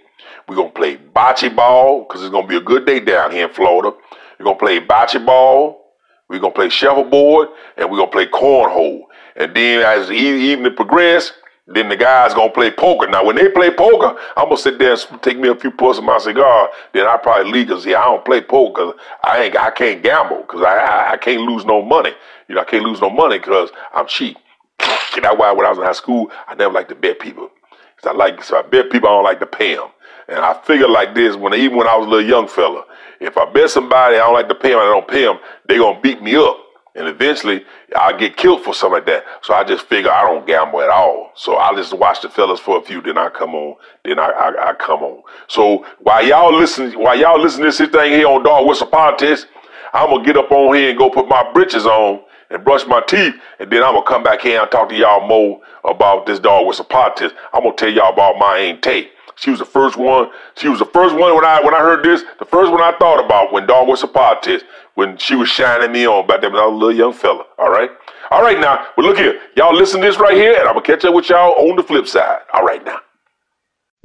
We're 0.48 0.56
gonna 0.56 0.70
play 0.72 0.98
bocce 0.98 1.54
ball 1.56 2.04
because 2.04 2.24
it's 2.24 2.32
gonna 2.32 2.48
be 2.48 2.58
a 2.58 2.62
good 2.62 2.86
day 2.86 3.00
down 3.00 3.32
here 3.32 3.48
in 3.48 3.54
Florida. 3.54 3.96
We're 4.40 4.46
gonna 4.46 4.58
play 4.58 4.80
bocce 4.80 5.24
ball. 5.24 5.94
We're 6.30 6.40
gonna 6.40 6.54
play 6.54 6.70
shuffleboard, 6.70 7.50
and 7.78 7.90
we're 7.90 7.98
gonna 7.98 8.12
play 8.12 8.28
cornhole. 8.28 9.04
And 9.36 9.56
then 9.56 9.84
as 9.84 10.08
the 10.08 10.14
evening 10.16 10.76
progresses, 10.76 11.34
then 11.68 11.90
the 11.90 11.98
guys 11.98 12.34
gonna 12.34 12.52
play 12.52 12.72
poker. 12.72 13.08
Now 13.08 13.26
when 13.26 13.36
they 13.36 13.50
play 13.50 13.70
poker, 13.70 14.18
I'm 14.38 14.46
gonna 14.46 14.58
sit 14.58 14.80
there 14.80 14.94
and 14.94 15.22
take 15.22 15.38
me 15.38 15.50
a 15.50 15.56
few 15.56 15.70
puffs 15.70 15.98
of 15.98 16.06
my 16.06 16.18
cigar. 16.18 16.70
Then 16.94 17.06
I 17.06 17.18
probably 17.18 17.52
leave 17.52 17.68
cause 17.68 17.86
yeah, 17.86 18.00
I 18.00 18.06
don't 18.06 18.24
play 18.24 18.42
poker. 18.42 18.94
I 19.24 19.44
ain't, 19.44 19.58
I 19.58 19.72
can't 19.72 20.02
gamble 20.02 20.44
cause 20.44 20.62
I, 20.62 20.78
I, 20.78 21.12
I 21.14 21.18
can't 21.18 21.42
lose 21.42 21.66
no 21.66 21.82
money. 21.82 22.12
You 22.48 22.56
know, 22.56 22.62
I 22.62 22.64
can't 22.64 22.84
lose 22.84 23.02
no 23.02 23.10
money 23.10 23.40
cause 23.40 23.70
I'm 23.94 24.08
cheap. 24.08 24.38
And 25.16 25.26
that's 25.26 25.38
why 25.38 25.52
when 25.52 25.66
I 25.66 25.70
was 25.70 25.80
in 25.80 25.84
high 25.84 25.94
school, 25.94 26.32
I 26.48 26.54
never 26.54 26.72
liked 26.72 26.90
to 26.90 26.96
bet 26.96 27.20
people. 27.20 27.50
Cause 28.00 28.06
I 28.06 28.12
like, 28.12 28.44
so 28.44 28.60
I 28.60 28.62
bet 28.62 28.92
people 28.92 29.10
I 29.10 29.14
don't 29.14 29.24
like 29.24 29.40
to 29.40 29.48
pay 29.48 29.76
them. 29.76 29.90
And 30.28 30.38
I 30.40 30.54
figured 30.64 30.92
like 30.92 31.16
this 31.16 31.36
when 31.36 31.54
even 31.56 31.76
when 31.76 31.88
I 31.88 31.98
was 31.98 32.06
a 32.06 32.10
little 32.10 32.30
young 32.30 32.48
fella, 32.48 32.86
if 33.20 33.36
I 33.38 33.52
bet 33.52 33.72
somebody 33.72 34.16
I 34.16 34.20
don't 34.20 34.34
like 34.34 34.50
to 34.50 34.56
pay 34.56 34.70
them, 34.70 34.80
I 34.80 34.86
don't 34.86 35.08
pay 35.08 35.24
them, 35.24 35.40
they 35.68 35.78
gonna 35.78 36.00
beat 36.00 36.22
me 36.22 36.36
up. 36.36 36.58
And 36.96 37.08
eventually, 37.08 37.66
I'll 37.96 38.18
get 38.18 38.36
killed 38.36 38.64
for 38.64 38.74
something 38.74 38.96
like 38.96 39.06
that. 39.06 39.26
So 39.42 39.54
I 39.54 39.64
just 39.64 39.86
figure 39.86 40.12
I 40.12 40.24
don't 40.24 40.46
gamble 40.46 40.82
at 40.82 40.90
all. 40.90 41.32
So 41.36 41.58
I 41.58 41.74
just 41.76 41.94
watch 41.98 42.22
the 42.22 42.30
fellas 42.30 42.60
for 42.60 42.78
a 42.78 42.82
few, 42.82 43.02
then 43.02 43.18
I 43.18 43.30
come 43.30 43.56
on, 43.56 43.76
then 44.04 44.20
I, 44.20 44.28
I, 44.28 44.70
I 44.70 44.74
come 44.74 45.04
on. 45.04 45.24
So 45.48 45.86
while 46.00 46.26
y'all 46.26 46.54
listen, 46.54 46.92
while 46.94 47.18
y'all 47.18 47.40
listen 47.40 47.62
to 47.62 47.66
this 47.68 47.78
thing 47.78 48.12
here 48.12 48.28
on 48.28 48.44
Dog 48.44 48.68
Whistle 48.68 48.88
Politics, 48.88 49.46
I'm 49.94 50.10
gonna 50.10 50.26
get 50.26 50.36
up 50.36 50.52
on 50.52 50.76
here 50.76 50.90
and 50.90 50.98
go 50.98 51.10
put 51.10 51.30
my 51.30 51.50
britches 51.54 51.86
on 51.86 52.22
and 52.50 52.64
brush 52.64 52.86
my 52.86 53.02
teeth, 53.02 53.36
and 53.60 53.72
then 53.72 53.84
I'm 53.84 53.94
gonna 53.94 54.06
come 54.06 54.24
back 54.24 54.42
here 54.42 54.62
and 54.62 54.70
talk 54.72 54.90
to 54.90 54.96
y'all 54.96 55.26
more 55.26 55.62
about 55.86 56.26
this 56.26 56.40
Dog 56.40 56.68
Whistle 56.68 56.86
Politics. 56.86 57.34
I'm 57.54 57.64
gonna 57.64 57.76
tell 57.76 57.90
y'all 57.90 58.14
about 58.14 58.38
my 58.38 58.58
Aunt 58.58 58.82
Tate. 58.82 59.12
She 59.38 59.52
was 59.52 59.60
the 59.60 59.66
first 59.66 59.98
one. 59.98 60.32
She 60.56 60.68
was 60.68 60.80
the 60.80 60.86
first 60.86 61.16
one 61.16 61.36
when 61.36 61.46
I 61.46 61.62
when 61.62 61.74
I 61.74 61.80
heard 61.80 62.04
this. 62.04 62.24
The 62.40 62.46
first 62.46 62.72
one 62.72 62.82
I 62.82 62.92
thought 62.98 63.24
about 63.24 63.54
when 63.54 63.68
Dog 63.68 63.88
Whistle 63.88 64.10
Politics 64.10 64.64
when 64.96 65.16
she 65.18 65.36
was 65.36 65.48
shining 65.48 65.92
me 65.92 66.08
on 66.08 66.26
back 66.26 66.42
then. 66.42 66.54
when 66.54 66.62
I 66.62 66.66
was 66.66 66.74
a 66.74 66.78
little 66.78 66.96
young 66.96 67.14
fella. 67.14 67.46
All 67.60 67.70
right? 67.70 67.92
All 68.32 68.42
right 68.42 68.60
now. 68.60 68.88
Well, 68.98 69.06
look 69.06 69.18
here. 69.18 69.40
Y'all 69.56 69.76
listen 69.76 70.02
to 70.02 70.08
this 70.08 70.18
right 70.18 70.36
here, 70.36 70.58
and 70.60 70.68
I'm 70.68 70.74
to 70.74 70.82
catch 70.82 71.06
up 71.06 71.14
with 71.14 71.30
y'all 71.30 71.54
on 71.70 71.76
the 71.76 71.84
flip 71.84 72.08
side. 72.08 72.40
All 72.54 72.64
right 72.64 72.84
now. 72.84 72.98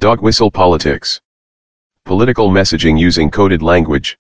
Dog 0.01 0.21
Whistle 0.21 0.51
Politics. 0.51 1.21
Political 2.05 2.51
messaging 2.51 2.99
using 2.99 3.31
coded 3.31 3.63
language. 3.63 4.19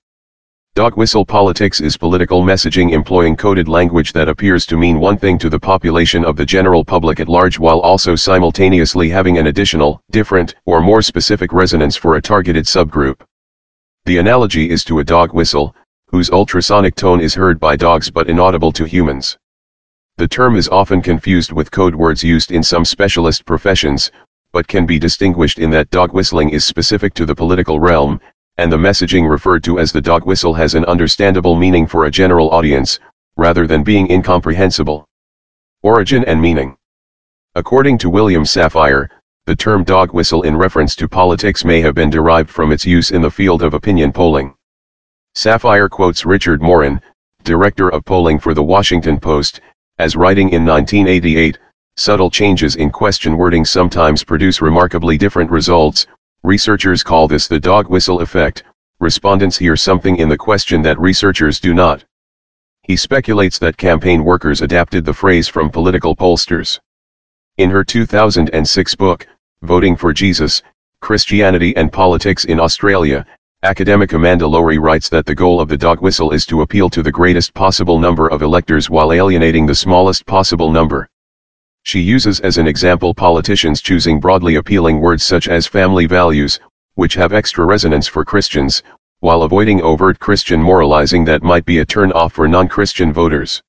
Dog 0.74 0.96
whistle 0.96 1.26
politics 1.26 1.82
is 1.82 1.98
political 1.98 2.42
messaging 2.42 2.92
employing 2.92 3.36
coded 3.36 3.68
language 3.68 4.14
that 4.14 4.30
appears 4.30 4.64
to 4.64 4.78
mean 4.78 4.98
one 4.98 5.18
thing 5.18 5.36
to 5.36 5.50
the 5.50 5.60
population 5.60 6.24
of 6.24 6.34
the 6.34 6.46
general 6.46 6.82
public 6.82 7.20
at 7.20 7.28
large 7.28 7.58
while 7.58 7.78
also 7.80 8.16
simultaneously 8.16 9.10
having 9.10 9.36
an 9.36 9.48
additional, 9.48 10.00
different, 10.10 10.54
or 10.64 10.80
more 10.80 11.02
specific 11.02 11.52
resonance 11.52 11.94
for 11.94 12.16
a 12.16 12.22
targeted 12.22 12.64
subgroup. 12.64 13.20
The 14.06 14.16
analogy 14.16 14.70
is 14.70 14.82
to 14.84 15.00
a 15.00 15.04
dog 15.04 15.34
whistle, 15.34 15.76
whose 16.06 16.30
ultrasonic 16.30 16.94
tone 16.94 17.20
is 17.20 17.34
heard 17.34 17.60
by 17.60 17.76
dogs 17.76 18.10
but 18.10 18.30
inaudible 18.30 18.72
to 18.72 18.86
humans. 18.86 19.36
The 20.16 20.26
term 20.26 20.56
is 20.56 20.70
often 20.70 21.02
confused 21.02 21.52
with 21.52 21.70
code 21.70 21.94
words 21.94 22.24
used 22.24 22.50
in 22.50 22.62
some 22.62 22.86
specialist 22.86 23.44
professions, 23.44 24.10
but 24.52 24.68
can 24.68 24.86
be 24.86 24.98
distinguished 24.98 25.58
in 25.58 25.68
that 25.72 25.90
dog 25.90 26.14
whistling 26.14 26.48
is 26.48 26.64
specific 26.64 27.12
to 27.14 27.26
the 27.26 27.34
political 27.34 27.78
realm, 27.78 28.22
and 28.58 28.70
the 28.70 28.76
messaging 28.76 29.28
referred 29.28 29.64
to 29.64 29.78
as 29.78 29.92
the 29.92 30.00
dog 30.00 30.26
whistle 30.26 30.54
has 30.54 30.74
an 30.74 30.84
understandable 30.84 31.56
meaning 31.56 31.86
for 31.86 32.04
a 32.04 32.10
general 32.10 32.50
audience, 32.50 32.98
rather 33.36 33.66
than 33.66 33.82
being 33.82 34.10
incomprehensible. 34.10 35.08
Origin 35.82 36.24
and 36.26 36.40
meaning. 36.40 36.76
According 37.54 37.98
to 37.98 38.10
William 38.10 38.44
Safire, 38.44 39.08
the 39.46 39.56
term 39.56 39.84
dog 39.84 40.12
whistle 40.14 40.42
in 40.42 40.56
reference 40.56 40.94
to 40.96 41.08
politics 41.08 41.64
may 41.64 41.80
have 41.80 41.94
been 41.94 42.10
derived 42.10 42.48
from 42.48 42.72
its 42.72 42.86
use 42.86 43.10
in 43.10 43.22
the 43.22 43.30
field 43.30 43.62
of 43.62 43.74
opinion 43.74 44.12
polling. 44.12 44.54
Safire 45.34 45.90
quotes 45.90 46.24
Richard 46.24 46.62
Morin, 46.62 47.00
director 47.42 47.88
of 47.88 48.04
polling 48.04 48.38
for 48.38 48.54
the 48.54 48.62
Washington 48.62 49.18
Post, 49.18 49.60
as 49.98 50.14
writing 50.14 50.50
in 50.50 50.64
1988, 50.64 51.58
subtle 51.96 52.30
changes 52.30 52.76
in 52.76 52.90
question 52.90 53.36
wording 53.36 53.64
sometimes 53.64 54.22
produce 54.22 54.62
remarkably 54.62 55.18
different 55.18 55.50
results, 55.50 56.06
researchers 56.44 57.02
call 57.02 57.28
this 57.28 57.46
the 57.46 57.60
dog 57.60 57.88
whistle 57.88 58.20
effect, 58.20 58.64
respondents 58.98 59.56
hear 59.56 59.76
something 59.76 60.16
in 60.16 60.28
the 60.28 60.36
question 60.36 60.82
that 60.82 60.98
researchers 60.98 61.60
do 61.60 61.72
not. 61.72 62.04
He 62.82 62.96
speculates 62.96 63.58
that 63.60 63.76
campaign 63.76 64.24
workers 64.24 64.60
adapted 64.60 65.04
the 65.04 65.14
phrase 65.14 65.46
from 65.46 65.70
political 65.70 66.16
pollsters. 66.16 66.80
In 67.58 67.70
her 67.70 67.84
2006 67.84 68.94
book, 68.96 69.26
Voting 69.62 69.94
for 69.94 70.12
Jesus, 70.12 70.62
Christianity 71.00 71.76
and 71.76 71.92
Politics 71.92 72.44
in 72.46 72.58
Australia, 72.58 73.24
Academic 73.62 74.12
Amanda 74.12 74.44
Lohrey 74.44 74.80
writes 74.80 75.08
that 75.08 75.24
the 75.24 75.36
goal 75.36 75.60
of 75.60 75.68
the 75.68 75.76
dog 75.76 76.00
whistle 76.00 76.32
is 76.32 76.44
to 76.46 76.62
appeal 76.62 76.90
to 76.90 77.00
the 77.04 77.12
greatest 77.12 77.54
possible 77.54 78.00
number 78.00 78.26
of 78.26 78.42
electors 78.42 78.90
while 78.90 79.12
alienating 79.12 79.66
the 79.66 79.74
smallest 79.74 80.26
possible 80.26 80.72
number. 80.72 81.08
She 81.84 82.00
uses 82.00 82.38
as 82.40 82.58
an 82.58 82.68
example 82.68 83.12
politicians 83.12 83.80
choosing 83.80 84.20
broadly 84.20 84.54
appealing 84.54 85.00
words 85.00 85.24
such 85.24 85.48
as 85.48 85.66
family 85.66 86.06
values, 86.06 86.60
which 86.94 87.14
have 87.14 87.32
extra 87.32 87.64
resonance 87.64 88.06
for 88.06 88.24
Christians, 88.24 88.82
while 89.18 89.42
avoiding 89.42 89.82
overt 89.82 90.18
Christian 90.18 90.62
moralizing 90.62 91.24
that 91.24 91.42
might 91.42 91.64
be 91.64 91.78
a 91.78 91.84
turn-off 91.84 92.32
for 92.32 92.46
non-Christian 92.46 93.12
voters. 93.12 93.60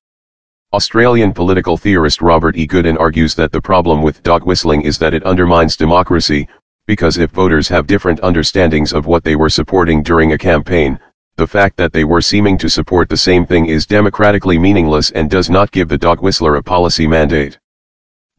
Australian 0.72 1.32
political 1.32 1.76
theorist 1.76 2.22
Robert 2.22 2.56
E. 2.56 2.66
Goodin 2.66 2.96
argues 2.98 3.34
that 3.34 3.52
the 3.52 3.60
problem 3.60 4.00
with 4.00 4.22
dog 4.22 4.44
whistling 4.44 4.82
is 4.82 4.96
that 4.98 5.14
it 5.14 5.24
undermines 5.24 5.76
democracy, 5.76 6.48
because 6.86 7.18
if 7.18 7.30
voters 7.30 7.68
have 7.68 7.86
different 7.86 8.20
understandings 8.20 8.92
of 8.92 9.06
what 9.06 9.24
they 9.24 9.36
were 9.36 9.50
supporting 9.50 10.02
during 10.02 10.32
a 10.32 10.38
campaign, 10.38 10.98
the 11.36 11.46
fact 11.46 11.76
that 11.76 11.92
they 11.92 12.04
were 12.04 12.20
seeming 12.20 12.56
to 12.58 12.70
support 12.70 13.08
the 13.08 13.16
same 13.16 13.44
thing 13.44 13.66
is 13.66 13.86
democratically 13.86 14.58
meaningless 14.58 15.10
and 15.10 15.28
does 15.28 15.50
not 15.50 15.72
give 15.72 15.88
the 15.88 15.98
dog 15.98 16.22
whistler 16.22 16.56
a 16.56 16.62
policy 16.62 17.06
mandate. 17.06 17.58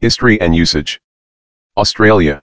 History 0.00 0.38
and 0.42 0.54
usage. 0.54 1.00
Australia. 1.78 2.42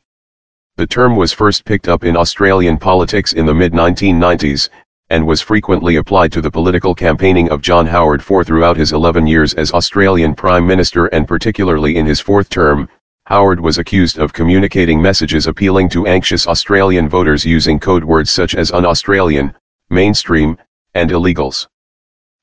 The 0.76 0.88
term 0.88 1.16
was 1.16 1.32
first 1.32 1.66
picked 1.66 1.88
up 1.88 2.04
in 2.04 2.18
Australian 2.18 2.80
politics 2.80 3.34
in 3.34 3.46
the 3.46 3.54
mid-1990s, 3.54 4.70
and 5.12 5.28
was 5.28 5.40
frequently 5.40 5.98
applied 5.98 6.32
to 6.32 6.42
the 6.42 6.50
political 6.50 6.96
campaigning 6.96 7.52
of 7.52 7.62
John 7.62 7.86
Howard 7.86 8.22
IV 8.22 8.48
throughout 8.48 8.76
his 8.76 8.92
11 8.92 9.28
years 9.28 9.54
as 9.54 9.72
Australian 9.72 10.34
Prime 10.34 10.66
Minister 10.66 11.06
and 11.14 11.28
particularly 11.28 11.98
in 11.98 12.08
his 12.08 12.20
fourth 12.20 12.50
term, 12.50 12.90
Howard 13.26 13.60
was 13.60 13.78
accused 13.78 14.18
of 14.18 14.34
communicating 14.34 15.00
messages 15.00 15.46
appealing 15.46 15.90
to 15.90 16.08
anxious 16.08 16.48
Australian 16.48 17.08
voters 17.08 17.46
using 17.46 17.80
code 17.80 18.04
words 18.04 18.32
such 18.32 18.56
as 18.56 18.72
un-Australian, 18.72 19.54
mainstream, 19.92 20.58
and 20.96 21.12
illegals. 21.12 21.68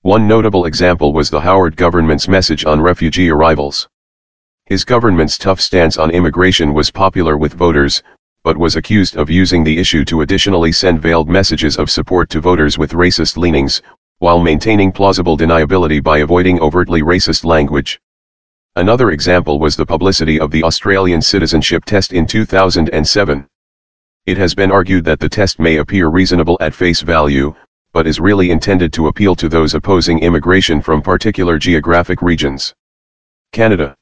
One 0.03 0.29
notable 0.29 0.67
example 0.67 1.13
was 1.13 1.31
the 1.31 1.41
Howard 1.41 1.77
government's 1.77 2.29
message 2.29 2.65
on 2.65 2.81
refugee 2.81 3.29
arrivals. 3.29 3.89
His 4.71 4.85
government's 4.85 5.37
tough 5.37 5.61
stance 5.61 5.97
on 5.97 6.13
immigration 6.13 6.73
was 6.73 6.93
popular 6.93 7.37
with 7.37 7.55
voters, 7.55 8.05
but 8.45 8.57
was 8.57 8.77
accused 8.77 9.17
of 9.17 9.29
using 9.29 9.65
the 9.65 9.77
issue 9.77 10.05
to 10.05 10.21
additionally 10.21 10.71
send 10.71 11.03
veiled 11.03 11.29
messages 11.29 11.77
of 11.77 11.91
support 11.91 12.31
to 12.31 12.41
voters 12.41 12.79
with 12.79 12.93
racist 12.93 13.37
leanings, 13.37 13.83
while 14.21 14.39
maintaining 14.39 14.93
plausible 14.93 15.37
deniability 15.37 16.01
by 16.01 16.19
avoiding 16.19 16.61
overtly 16.61 17.03
racist 17.03 17.45
language. 17.45 18.01
Another 18.77 19.11
example 19.11 19.59
was 19.59 19.75
the 19.75 19.85
publicity 19.85 20.39
of 20.39 20.53
the 20.53 20.63
Australian 20.63 21.21
citizenship 21.21 21.85
test 21.85 22.13
in 22.13 22.25
2007. 22.25 23.49
It 24.27 24.39
has 24.39 24.55
been 24.55 24.71
argued 24.71 25.05
that 25.05 25.19
the 25.19 25.29
test 25.29 25.59
may 25.59 25.79
appear 25.79 26.07
reasonable 26.11 26.57
at 26.61 26.75
face 26.75 27.01
value, 27.01 27.57
but 27.93 28.07
is 28.07 28.21
really 28.21 28.53
intended 28.53 28.93
to 28.93 29.09
appeal 29.09 29.35
to 29.35 29.49
those 29.49 29.75
opposing 29.75 30.21
immigration 30.21 30.81
from 30.81 31.03
particular 31.03 31.59
geographic 31.59 32.23
regions. 32.23 32.73
Canada. 33.51 33.97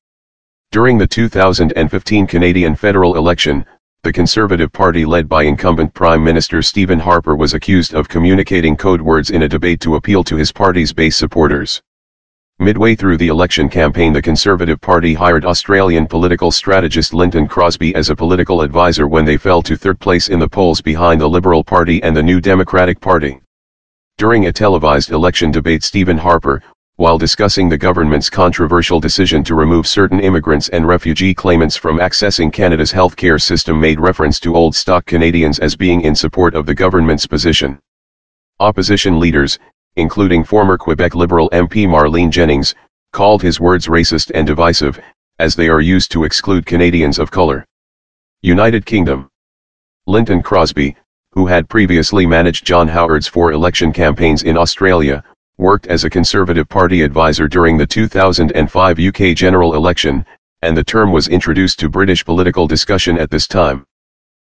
During 0.71 0.99
the 0.99 1.07
2015 1.07 2.27
Canadian 2.27 2.77
federal 2.77 3.17
election, 3.17 3.65
the 4.03 4.13
Conservative 4.13 4.71
Party 4.71 5.07
led 5.07 5.27
by 5.27 5.45
incumbent 5.45 5.95
Prime 5.95 6.23
Minister 6.23 6.61
Stephen 6.61 6.99
Harper 6.99 7.35
was 7.35 7.55
accused 7.55 7.95
of 7.95 8.07
communicating 8.07 8.77
code 8.77 9.01
words 9.01 9.31
in 9.31 9.45
a 9.45 9.49
debate 9.49 9.81
to 9.81 9.95
appeal 9.95 10.23
to 10.25 10.37
his 10.37 10.53
party's 10.53 10.93
base 10.93 11.17
supporters. 11.17 11.81
Midway 12.59 12.95
through 12.95 13.17
the 13.17 13.29
election 13.29 13.71
campaign 13.71 14.13
the 14.13 14.21
Conservative 14.21 14.79
Party 14.79 15.15
hired 15.15 15.47
Australian 15.47 16.07
political 16.07 16.51
strategist 16.51 17.15
Lynton 17.15 17.49
Crosby 17.49 17.95
as 17.95 18.11
a 18.11 18.17
political 18.17 18.61
advisor 18.61 19.09
when 19.09 19.25
they 19.25 19.39
fell 19.39 19.63
to 19.63 19.75
third 19.75 19.99
place 19.99 20.29
in 20.29 20.39
the 20.39 20.49
polls 20.49 20.83
behind 20.83 21.19
the 21.19 21.29
Liberal 21.31 21.65
Party 21.65 22.03
and 22.03 22.15
the 22.15 22.23
New 22.23 22.43
Democratic 22.43 23.01
Party. 23.01 23.41
During 24.19 24.47
a 24.47 24.53
televised 24.53 25.13
election 25.13 25.51
debate 25.51 25.83
Stephen 25.83 26.19
Harper, 26.19 26.63
while 26.99 27.17
discussing 27.17 27.69
the 27.69 27.79
government's 27.79 28.29
controversial 28.29 28.99
decision 28.99 29.45
to 29.45 29.55
remove 29.55 29.87
certain 29.87 30.19
immigrants 30.19 30.69
and 30.71 30.85
refugee 30.85 31.33
claimants 31.33 31.77
from 31.77 31.99
accessing 31.99 32.53
Canada's 32.53 32.93
healthcare 32.93 33.41
system 33.41 33.79
made 33.79 34.01
reference 34.01 34.41
to 34.41 34.57
old 34.57 34.75
stock 34.75 35.07
Canadians 35.07 35.61
as 35.61 35.77
being 35.77 36.01
in 36.01 36.13
support 36.13 36.57
of 36.57 36.67
the 36.67 36.75
government's 36.75 37.25
position. 37.25 37.79
Opposition 38.59 39.21
leaders, 39.21 39.61
including 39.95 40.43
former 40.43 40.77
Quebec 40.77 41.15
Liberal 41.15 41.49
MP 41.51 41.87
Marlene 41.87 42.31
Jennings, 42.31 42.75
called 43.13 43.43
his 43.43 43.61
words 43.61 43.87
racist 43.87 44.33
and 44.35 44.45
divisive, 44.45 44.99
as 45.39 45.55
they 45.55 45.69
are 45.69 45.81
used 45.81 46.11
to 46.11 46.25
exclude 46.25 46.67
Canadians 46.67 47.21
of 47.21 47.31
color. 47.31 47.65
United 48.43 48.85
Kingdom. 48.85 49.29
Lynton 50.09 50.43
Crosby, 50.43 50.97
who 51.31 51.47
had 51.47 51.69
previously 51.69 52.27
managed 52.27 52.67
John 52.67 52.89
Howard's 52.89 53.29
four 53.29 53.53
election 53.53 53.93
campaigns 53.93 54.43
in 54.43 54.59
Australia, 54.59 55.23
worked 55.59 55.89
as 55.89 56.05
a 56.05 56.11
Conservative 56.11 56.69
Party 56.69 57.03
advisor 57.03 57.49
during 57.49 57.77
the 57.77 57.87
2005 57.87 58.99
UK 59.01 59.35
general 59.35 59.75
election, 59.75 60.25
and 60.63 60.77
the 60.77 60.85
term 60.85 61.11
was 61.11 61.27
introduced 61.27 61.81
to 61.81 61.89
British 61.89 62.25
political 62.25 62.69
discussion 62.69 63.19
at 63.19 63.29
this 63.29 63.49
time. 63.49 63.85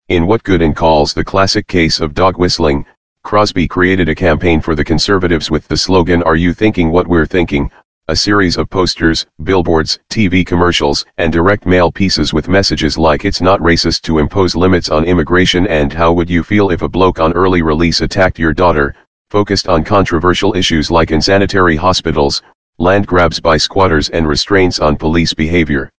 In 0.08 0.26
what 0.26 0.44
Goodin 0.44 0.74
calls 0.74 1.14
the 1.14 1.24
classic 1.24 1.68
case 1.68 2.00
of 2.00 2.14
dog 2.14 2.38
whistling, 2.38 2.86
Crosby 3.24 3.68
created 3.68 4.08
a 4.08 4.16
campaign 4.16 4.62
for 4.62 4.76
the 4.76 4.84
Conservatives 4.84 5.52
with 5.52 5.68
the 5.68 5.76
slogan 5.76 6.24
Are 6.24 6.38
You 6.38 6.54
Thinking 6.54 6.90
What 6.90 7.08
We're 7.08 7.26
Thinking? 7.26 7.70
A 8.08 8.16
series 8.16 8.58
of 8.58 8.70
posters, 8.70 9.26
billboards, 9.44 10.00
TV 10.10 10.46
commercials, 10.46 11.06
and 11.18 11.34
direct 11.34 11.66
mail 11.66 11.92
pieces 11.92 12.34
with 12.34 12.48
messages 12.48 12.98
like 12.98 13.26
It's 13.26 13.42
not 13.42 13.60
racist 13.60 14.02
to 14.04 14.20
impose 14.20 14.56
limits 14.56 14.90
on 14.90 15.04
immigration 15.04 15.68
and 15.68 15.92
How 15.92 16.14
would 16.14 16.30
you 16.30 16.44
feel 16.44 16.70
if 16.70 16.82
a 16.82 16.88
bloke 16.88 17.20
on 17.20 17.34
early 17.34 17.62
release 17.62 18.02
attacked 18.02 18.40
your 18.40 18.54
daughter, 18.54 18.96
focused 19.34 19.68
on 19.68 19.84
controversial 19.84 20.56
issues 20.56 20.92
like 20.92 21.10
insanitary 21.10 21.76
hospitals, 21.76 22.44
land 22.78 23.08
grabs 23.08 23.40
by 23.40 23.58
squatters 23.58 24.10
and 24.10 24.28
restraints 24.28 24.78
on 24.78 24.96
police 24.96 25.34
behavior. 25.34 25.90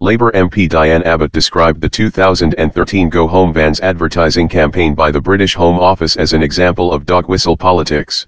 Labour 0.00 0.32
MP 0.32 0.68
Diane 0.68 1.04
Abbott 1.04 1.30
described 1.30 1.80
the 1.80 1.88
2013 1.88 3.08
Go 3.08 3.28
Home 3.28 3.52
Vans 3.52 3.78
advertising 3.78 4.48
campaign 4.48 4.96
by 4.96 5.12
the 5.12 5.20
British 5.20 5.54
Home 5.54 5.78
Office 5.78 6.16
as 6.16 6.32
an 6.32 6.42
example 6.42 6.92
of 6.92 7.06
dog 7.06 7.28
whistle 7.28 7.56
politics. 7.56 8.26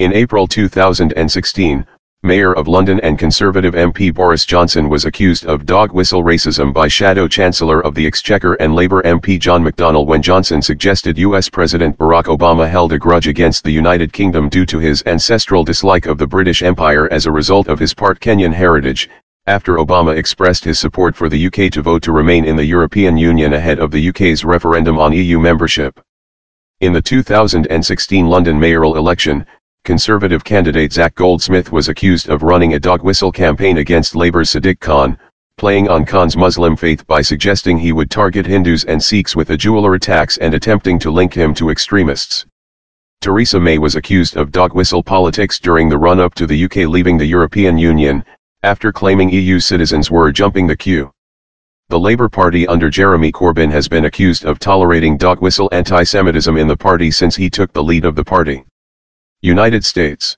In 0.00 0.12
April 0.12 0.48
2016, 0.48 1.86
Mayor 2.24 2.52
of 2.52 2.68
London 2.68 3.00
and 3.00 3.18
Conservative 3.18 3.74
MP 3.74 4.14
Boris 4.14 4.46
Johnson 4.46 4.88
was 4.88 5.06
accused 5.06 5.44
of 5.44 5.66
dog 5.66 5.90
whistle 5.90 6.22
racism 6.22 6.72
by 6.72 6.86
Shadow 6.86 7.26
Chancellor 7.26 7.80
of 7.80 7.96
the 7.96 8.06
Exchequer 8.06 8.54
and 8.60 8.76
Labour 8.76 9.02
MP 9.02 9.40
John 9.40 9.64
McDonnell 9.64 10.06
when 10.06 10.22
Johnson 10.22 10.62
suggested 10.62 11.18
US 11.18 11.48
President 11.48 11.98
Barack 11.98 12.26
Obama 12.26 12.70
held 12.70 12.92
a 12.92 12.98
grudge 12.98 13.26
against 13.26 13.64
the 13.64 13.72
United 13.72 14.12
Kingdom 14.12 14.48
due 14.48 14.64
to 14.66 14.78
his 14.78 15.02
ancestral 15.06 15.64
dislike 15.64 16.06
of 16.06 16.16
the 16.16 16.26
British 16.28 16.62
Empire 16.62 17.12
as 17.12 17.26
a 17.26 17.32
result 17.32 17.66
of 17.66 17.80
his 17.80 17.92
part 17.92 18.20
Kenyan 18.20 18.54
heritage, 18.54 19.10
after 19.48 19.78
Obama 19.78 20.16
expressed 20.16 20.62
his 20.62 20.78
support 20.78 21.16
for 21.16 21.28
the 21.28 21.46
UK 21.46 21.72
to 21.72 21.82
vote 21.82 22.04
to 22.04 22.12
remain 22.12 22.44
in 22.44 22.54
the 22.54 22.64
European 22.64 23.16
Union 23.16 23.54
ahead 23.54 23.80
of 23.80 23.90
the 23.90 24.10
UK's 24.10 24.44
referendum 24.44 24.96
on 24.96 25.12
EU 25.12 25.40
membership. 25.40 25.98
In 26.82 26.92
the 26.92 27.02
2016 27.02 28.28
London 28.28 28.60
mayoral 28.60 28.96
election, 28.96 29.44
Conservative 29.84 30.44
candidate 30.44 30.92
Zac 30.92 31.16
Goldsmith 31.16 31.72
was 31.72 31.88
accused 31.88 32.28
of 32.28 32.44
running 32.44 32.74
a 32.74 32.78
dog 32.78 33.02
whistle 33.02 33.32
campaign 33.32 33.78
against 33.78 34.14
Labour's 34.14 34.52
Sadiq 34.52 34.78
Khan, 34.78 35.18
playing 35.56 35.88
on 35.88 36.04
Khan's 36.04 36.36
Muslim 36.36 36.76
faith 36.76 37.04
by 37.08 37.20
suggesting 37.20 37.76
he 37.76 37.90
would 37.90 38.08
target 38.08 38.46
Hindus 38.46 38.84
and 38.84 39.02
Sikhs 39.02 39.34
with 39.34 39.50
a 39.50 39.56
jeweler 39.56 39.94
attacks 39.94 40.36
and 40.36 40.54
attempting 40.54 41.00
to 41.00 41.10
link 41.10 41.34
him 41.34 41.52
to 41.54 41.70
extremists. 41.70 42.46
Theresa 43.20 43.58
May 43.58 43.78
was 43.78 43.96
accused 43.96 44.36
of 44.36 44.52
dog 44.52 44.72
whistle 44.72 45.02
politics 45.02 45.58
during 45.58 45.88
the 45.88 45.98
run-up 45.98 46.34
to 46.34 46.46
the 46.46 46.64
UK 46.64 46.86
leaving 46.86 47.18
the 47.18 47.26
European 47.26 47.76
Union, 47.76 48.24
after 48.62 48.92
claiming 48.92 49.30
EU 49.30 49.58
citizens 49.58 50.12
were 50.12 50.30
jumping 50.30 50.68
the 50.68 50.76
queue. 50.76 51.10
The 51.88 51.98
Labour 51.98 52.28
Party 52.28 52.68
under 52.68 52.88
Jeremy 52.88 53.32
Corbyn 53.32 53.72
has 53.72 53.88
been 53.88 54.04
accused 54.04 54.44
of 54.44 54.60
tolerating 54.60 55.16
dog 55.16 55.42
whistle 55.42 55.68
anti-Semitism 55.72 56.56
in 56.56 56.68
the 56.68 56.76
party 56.76 57.10
since 57.10 57.34
he 57.34 57.50
took 57.50 57.72
the 57.72 57.82
lead 57.82 58.04
of 58.04 58.14
the 58.14 58.24
party. 58.24 58.64
United 59.44 59.84
States. 59.84 60.36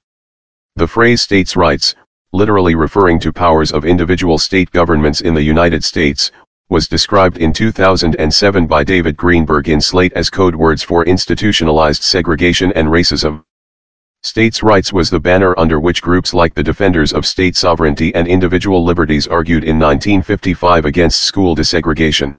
The 0.76 0.88
phrase 0.88 1.20
states' 1.20 1.56
rights, 1.56 1.94
literally 2.32 2.74
referring 2.74 3.20
to 3.20 3.34
powers 3.34 3.70
of 3.70 3.84
individual 3.84 4.38
state 4.38 4.70
governments 4.70 5.20
in 5.20 5.34
the 5.34 5.42
United 5.42 5.84
States, 5.84 6.32
was 6.70 6.88
described 6.88 7.36
in 7.36 7.52
2007 7.52 8.66
by 8.66 8.82
David 8.82 9.14
Greenberg 9.14 9.68
in 9.68 9.78
Slate 9.78 10.14
as 10.14 10.30
code 10.30 10.54
words 10.54 10.82
for 10.82 11.04
institutionalized 11.04 12.02
segregation 12.02 12.72
and 12.72 12.88
racism. 12.88 13.42
States' 14.22 14.62
rights 14.62 14.90
was 14.90 15.10
the 15.10 15.20
banner 15.20 15.54
under 15.58 15.78
which 15.80 16.00
groups 16.00 16.32
like 16.32 16.54
the 16.54 16.62
Defenders 16.62 17.12
of 17.12 17.26
State 17.26 17.56
Sovereignty 17.56 18.14
and 18.14 18.26
Individual 18.26 18.82
Liberties 18.82 19.26
argued 19.26 19.64
in 19.64 19.78
1955 19.78 20.86
against 20.86 21.20
school 21.20 21.54
desegregation. 21.54 22.38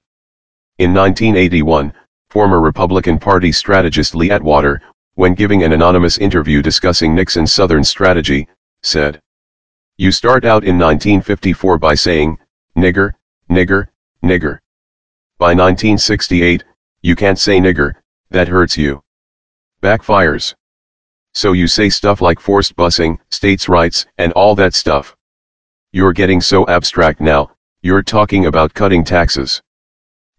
In 0.80 0.95
1981, 0.95 1.93
former 2.32 2.60
Republican 2.60 3.19
Party 3.19 3.51
strategist 3.51 4.15
Lee 4.15 4.32
Atwater, 4.32 4.82
when 5.15 5.34
giving 5.34 5.63
an 5.63 5.73
anonymous 5.73 6.17
interview 6.17 6.62
discussing 6.62 7.15
Nixon's 7.15 7.51
Southern 7.51 7.84
strategy, 7.84 8.47
said. 8.84 9.21
You 9.97 10.12
start 10.12 10.43
out 10.43 10.63
in 10.63 10.78
1954 10.78 11.78
by 11.78 11.95
saying, 11.95 12.38
nigger, 12.78 13.13
nigger, 13.49 13.88
nigger. 14.23 14.60
By 15.38 15.54
1968, 15.54 16.63
you 17.01 17.15
can't 17.15 17.39
say 17.39 17.60
nigger, 17.60 17.93
that 18.30 18.49
hurts 18.49 18.78
you. 18.78 19.01
Backfires. 19.82 20.54
So 21.34 21.54
you 21.54 21.67
say 21.67 21.89
stuff 21.89 22.21
like 22.21 22.39
forced 22.39 22.75
busing, 22.75 23.17
states' 23.30 23.69
rights, 23.69 24.06
and 24.17 24.34
all 24.34 24.56
that 24.56 24.73
stuff. 24.73 25.15
You're 25.93 26.13
getting 26.13 26.41
so 26.41 26.67
abstract 26.67 27.21
now, 27.21 27.51
you're 27.82 28.04
talking 28.04 28.47
about 28.47 28.73
cutting 28.73 29.04
taxes. 29.04 29.62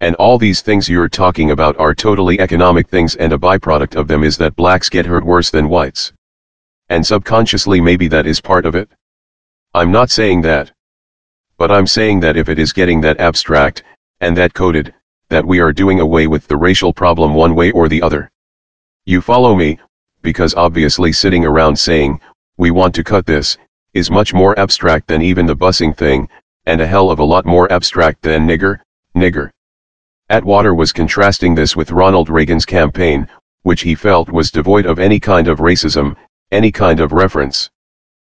And 0.00 0.14
all 0.16 0.36
these 0.36 0.60
things 0.60 0.88
you're 0.88 1.08
talking 1.08 1.52
about 1.52 1.78
are 1.78 1.94
totally 1.94 2.38
economic 2.38 2.88
things 2.88 3.16
and 3.16 3.32
a 3.32 3.38
byproduct 3.38 3.96
of 3.96 4.08
them 4.08 4.24
is 4.24 4.36
that 4.36 4.54
blacks 4.54 4.90
get 4.90 5.06
hurt 5.06 5.24
worse 5.24 5.50
than 5.50 5.70
whites. 5.70 6.12
And 6.90 7.04
subconsciously 7.04 7.80
maybe 7.80 8.06
that 8.08 8.26
is 8.26 8.40
part 8.40 8.66
of 8.66 8.74
it. 8.74 8.90
I'm 9.72 9.90
not 9.90 10.10
saying 10.10 10.42
that. 10.42 10.70
But 11.56 11.70
I'm 11.70 11.86
saying 11.86 12.20
that 12.20 12.36
if 12.36 12.50
it 12.50 12.58
is 12.58 12.74
getting 12.74 13.00
that 13.00 13.20
abstract, 13.20 13.84
and 14.20 14.36
that 14.36 14.52
coded, 14.52 14.92
that 15.30 15.46
we 15.46 15.60
are 15.60 15.72
doing 15.72 16.00
away 16.00 16.26
with 16.26 16.46
the 16.46 16.56
racial 16.56 16.92
problem 16.92 17.34
one 17.34 17.54
way 17.54 17.70
or 17.70 17.88
the 17.88 18.02
other. 18.02 18.30
You 19.06 19.22
follow 19.22 19.54
me, 19.54 19.78
because 20.20 20.54
obviously 20.54 21.12
sitting 21.12 21.46
around 21.46 21.76
saying, 21.76 22.20
we 22.58 22.70
want 22.70 22.94
to 22.96 23.04
cut 23.04 23.24
this, 23.24 23.56
is 23.94 24.10
much 24.10 24.34
more 24.34 24.58
abstract 24.58 25.08
than 25.08 25.22
even 25.22 25.46
the 25.46 25.56
busing 25.56 25.96
thing, 25.96 26.28
and 26.66 26.80
a 26.82 26.86
hell 26.86 27.10
of 27.10 27.18
a 27.18 27.24
lot 27.24 27.46
more 27.46 27.70
abstract 27.72 28.20
than 28.20 28.46
nigger, 28.46 28.80
nigger. 29.16 29.50
Atwater 30.28 30.74
was 30.74 30.90
contrasting 30.90 31.54
this 31.54 31.76
with 31.76 31.92
Ronald 31.92 32.28
Reagan's 32.28 32.66
campaign, 32.66 33.28
which 33.62 33.82
he 33.82 33.94
felt 33.94 34.28
was 34.28 34.50
devoid 34.50 34.84
of 34.84 34.98
any 34.98 35.20
kind 35.20 35.46
of 35.46 35.60
racism, 35.60 36.16
any 36.50 36.72
kind 36.72 36.98
of 36.98 37.12
reference. 37.12 37.70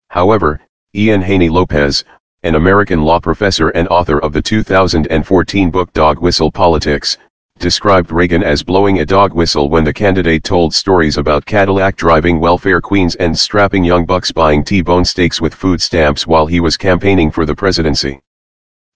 However, 0.10 0.62
Ian 0.94 1.24
Haney 1.24 1.50
Lopez, 1.50 2.04
an 2.44 2.54
American 2.54 3.02
law 3.02 3.20
professor 3.20 3.70
and 3.70 3.88
author 3.88 4.20
of 4.20 4.34
the 4.34 4.42
2014 4.42 5.72
book 5.72 5.92
Dog 5.94 6.20
Whistle 6.20 6.52
Politics, 6.52 7.18
described 7.58 8.12
Reagan 8.12 8.44
as 8.44 8.62
blowing 8.62 9.00
a 9.00 9.06
dog 9.06 9.34
whistle 9.34 9.68
when 9.68 9.84
the 9.84 9.92
candidate 9.92 10.44
told 10.44 10.76
stories 10.76 11.18
about 11.18 11.44
Cadillac 11.48 11.96
driving 11.96 12.40
welfare 12.40 12.82
queens 12.82 13.16
and 13.16 13.36
strapping 13.36 13.84
young 13.84 14.06
bucks 14.06 14.32
buying 14.32 14.64
T-bone 14.64 15.06
steaks 15.06 15.42
with 15.42 15.56
food 15.56 15.82
stamps 15.82 16.28
while 16.28 16.46
he 16.46 16.60
was 16.60 16.78
campaigning 16.78 17.32
for 17.32 17.48
the 17.48 17.56
presidency. 17.56 18.22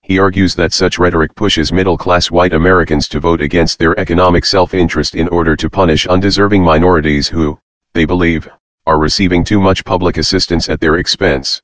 He 0.05 0.19
argues 0.19 0.53
that 0.55 0.73
such 0.73 0.99
rhetoric 0.99 1.33
pushes 1.33 1.71
middle-class 1.71 2.29
white 2.29 2.51
Americans 2.51 3.07
to 3.07 3.21
vote 3.21 3.39
against 3.39 3.79
their 3.79 3.97
economic 3.97 4.43
self-interest 4.43 5.15
in 5.15 5.29
order 5.29 5.55
to 5.55 5.69
punish 5.69 6.05
undeserving 6.07 6.61
minorities 6.61 7.29
who, 7.29 7.57
they 7.93 8.03
believe, 8.03 8.49
are 8.85 8.99
receiving 8.99 9.45
too 9.45 9.61
much 9.61 9.85
public 9.85 10.17
assistance 10.17 10.67
at 10.67 10.81
their 10.81 10.97
expense. 10.97 11.61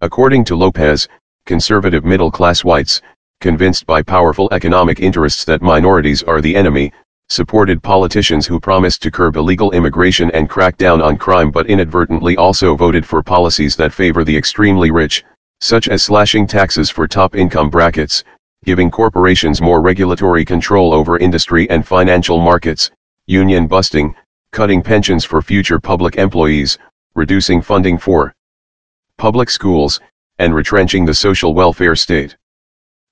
According 0.00 0.44
to 0.44 0.54
Lopez, 0.54 1.08
conservative 1.44 2.04
middle-class 2.04 2.62
whites, 2.62 3.02
convinced 3.40 3.84
by 3.84 4.00
powerful 4.00 4.48
economic 4.52 5.00
interests 5.00 5.44
that 5.46 5.60
minorities 5.60 6.22
are 6.22 6.40
the 6.40 6.54
enemy, 6.54 6.92
supported 7.30 7.82
politicians 7.82 8.46
who 8.46 8.60
promised 8.60 9.02
to 9.02 9.10
curb 9.10 9.34
illegal 9.34 9.72
immigration 9.72 10.30
and 10.30 10.48
crack 10.48 10.76
down 10.76 11.02
on 11.02 11.16
crime 11.16 11.50
but 11.50 11.66
inadvertently 11.66 12.36
also 12.36 12.76
voted 12.76 13.04
for 13.04 13.24
policies 13.24 13.74
that 13.74 13.92
favor 13.92 14.22
the 14.22 14.36
extremely 14.36 14.92
rich, 14.92 15.24
such 15.60 15.88
as 15.88 16.02
slashing 16.02 16.46
taxes 16.46 16.90
for 16.90 17.08
top 17.08 17.34
income 17.34 17.70
brackets, 17.70 18.24
giving 18.64 18.90
corporations 18.90 19.60
more 19.60 19.80
regulatory 19.80 20.44
control 20.44 20.92
over 20.92 21.18
industry 21.18 21.68
and 21.70 21.86
financial 21.86 22.40
markets, 22.40 22.90
union 23.26 23.66
busting, 23.66 24.14
cutting 24.50 24.82
pensions 24.82 25.24
for 25.24 25.40
future 25.40 25.80
public 25.80 26.16
employees, 26.16 26.78
reducing 27.14 27.62
funding 27.62 27.96
for 27.96 28.34
public 29.16 29.48
schools, 29.48 30.00
and 30.38 30.54
retrenching 30.54 31.04
the 31.04 31.14
social 31.14 31.54
welfare 31.54 31.96
state. 31.96 32.36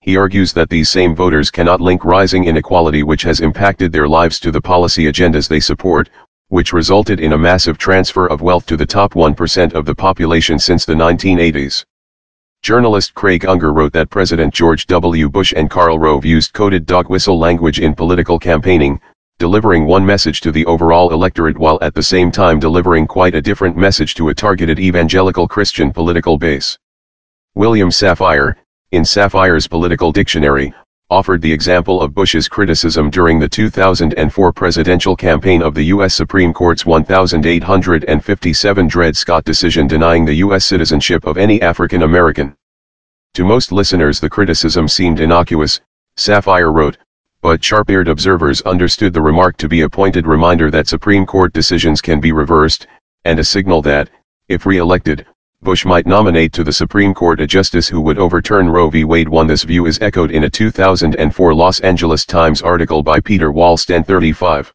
He 0.00 0.18
argues 0.18 0.52
that 0.52 0.68
these 0.68 0.90
same 0.90 1.14
voters 1.14 1.50
cannot 1.50 1.80
link 1.80 2.04
rising 2.04 2.44
inequality 2.44 3.02
which 3.02 3.22
has 3.22 3.40
impacted 3.40 3.90
their 3.90 4.06
lives 4.06 4.38
to 4.40 4.50
the 4.50 4.60
policy 4.60 5.04
agendas 5.04 5.48
they 5.48 5.60
support, 5.60 6.10
which 6.48 6.74
resulted 6.74 7.20
in 7.20 7.32
a 7.32 7.38
massive 7.38 7.78
transfer 7.78 8.26
of 8.26 8.42
wealth 8.42 8.66
to 8.66 8.76
the 8.76 8.84
top 8.84 9.14
1% 9.14 9.72
of 9.72 9.86
the 9.86 9.94
population 9.94 10.58
since 10.58 10.84
the 10.84 10.92
1980s. 10.92 11.84
Journalist 12.64 13.12
Craig 13.12 13.44
Unger 13.44 13.74
wrote 13.74 13.92
that 13.92 14.08
President 14.08 14.54
George 14.54 14.86
W. 14.86 15.28
Bush 15.28 15.52
and 15.54 15.68
Karl 15.68 15.98
Rove 15.98 16.24
used 16.24 16.54
coded 16.54 16.86
dog 16.86 17.10
whistle 17.10 17.38
language 17.38 17.78
in 17.78 17.94
political 17.94 18.38
campaigning, 18.38 18.98
delivering 19.38 19.84
one 19.84 20.06
message 20.06 20.40
to 20.40 20.50
the 20.50 20.64
overall 20.64 21.12
electorate 21.12 21.58
while 21.58 21.78
at 21.82 21.92
the 21.92 22.02
same 22.02 22.30
time 22.30 22.58
delivering 22.58 23.06
quite 23.06 23.34
a 23.34 23.42
different 23.42 23.76
message 23.76 24.14
to 24.14 24.30
a 24.30 24.34
targeted 24.34 24.78
evangelical 24.78 25.46
Christian 25.46 25.92
political 25.92 26.38
base. 26.38 26.78
William 27.54 27.90
Safire, 27.90 28.54
in 28.92 29.02
Safire's 29.02 29.68
Political 29.68 30.12
Dictionary, 30.12 30.72
offered 31.14 31.40
the 31.40 31.52
example 31.52 32.02
of 32.02 32.12
Bush's 32.12 32.48
criticism 32.48 33.08
during 33.08 33.38
the 33.38 33.48
2004 33.48 34.52
presidential 34.52 35.14
campaign 35.14 35.62
of 35.62 35.72
the 35.72 35.84
U.S. 35.94 36.12
Supreme 36.12 36.52
Court's 36.52 36.84
1857 36.84 38.88
Dred 38.88 39.16
Scott 39.16 39.44
decision 39.44 39.86
denying 39.86 40.24
the 40.24 40.42
U.S. 40.46 40.64
citizenship 40.64 41.24
of 41.24 41.38
any 41.38 41.62
African 41.62 42.02
American. 42.02 42.56
To 43.34 43.44
most 43.44 43.70
listeners 43.70 44.18
the 44.18 44.28
criticism 44.28 44.88
seemed 44.88 45.20
innocuous, 45.20 45.80
Safire 46.16 46.74
wrote, 46.74 46.98
but 47.42 47.62
sharp-eared 47.62 48.08
observers 48.08 48.60
understood 48.62 49.12
the 49.12 49.22
remark 49.22 49.56
to 49.58 49.68
be 49.68 49.82
a 49.82 49.88
pointed 49.88 50.26
reminder 50.26 50.68
that 50.72 50.88
Supreme 50.88 51.24
Court 51.24 51.52
decisions 51.52 52.00
can 52.00 52.18
be 52.18 52.32
reversed, 52.32 52.88
and 53.24 53.38
a 53.38 53.44
signal 53.44 53.82
that, 53.82 54.10
if 54.48 54.66
re-elected, 54.66 55.24
Bush 55.64 55.86
might 55.86 56.06
nominate 56.06 56.52
to 56.52 56.62
the 56.62 56.72
Supreme 56.74 57.14
Court 57.14 57.40
a 57.40 57.46
justice 57.46 57.88
who 57.88 58.02
would 58.02 58.18
overturn 58.18 58.68
Roe 58.68 58.90
v. 58.90 59.04
Wade. 59.04 59.30
One 59.30 59.46
this 59.46 59.62
view 59.62 59.86
is 59.86 59.98
echoed 60.02 60.30
in 60.30 60.44
a 60.44 60.50
2004 60.50 61.54
Los 61.54 61.80
Angeles 61.80 62.26
Times 62.26 62.60
article 62.60 63.02
by 63.02 63.18
Peter 63.18 63.50
Wallsten 63.50 64.06
35. 64.06 64.74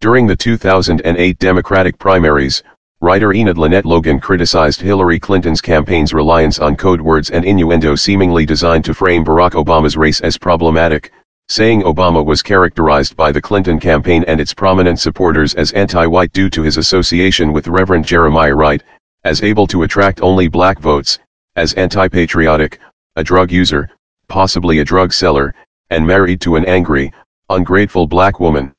During 0.00 0.28
the 0.28 0.36
2008 0.36 1.38
Democratic 1.40 1.98
primaries, 1.98 2.62
writer 3.00 3.32
Enid 3.32 3.58
Lynette 3.58 3.84
Logan 3.84 4.20
criticized 4.20 4.80
Hillary 4.80 5.18
Clinton's 5.18 5.60
campaign's 5.60 6.14
reliance 6.14 6.60
on 6.60 6.76
code 6.76 7.00
words 7.00 7.30
and 7.30 7.44
innuendo 7.44 7.96
seemingly 7.96 8.46
designed 8.46 8.84
to 8.84 8.94
frame 8.94 9.24
Barack 9.24 9.54
Obama's 9.54 9.96
race 9.96 10.20
as 10.20 10.38
problematic, 10.38 11.10
saying 11.48 11.82
Obama 11.82 12.24
was 12.24 12.40
characterized 12.40 13.16
by 13.16 13.32
the 13.32 13.42
Clinton 13.42 13.80
campaign 13.80 14.24
and 14.28 14.40
its 14.40 14.54
prominent 14.54 15.00
supporters 15.00 15.54
as 15.54 15.72
anti-white 15.72 16.32
due 16.32 16.48
to 16.50 16.62
his 16.62 16.76
association 16.76 17.52
with 17.52 17.66
Reverend 17.66 18.06
Jeremiah 18.06 18.54
Wright, 18.54 18.84
as 19.24 19.42
able 19.42 19.66
to 19.66 19.82
attract 19.82 20.20
only 20.20 20.48
black 20.48 20.78
votes, 20.78 21.18
as 21.56 21.72
anti-patriotic, 21.74 22.78
a 23.16 23.24
drug 23.24 23.50
user, 23.50 23.90
possibly 24.28 24.80
a 24.80 24.84
drug 24.84 25.12
seller, 25.12 25.54
and 25.90 26.06
married 26.06 26.40
to 26.40 26.56
an 26.56 26.64
angry, 26.66 27.12
ungrateful 27.48 28.06
black 28.06 28.40
woman. 28.40 28.74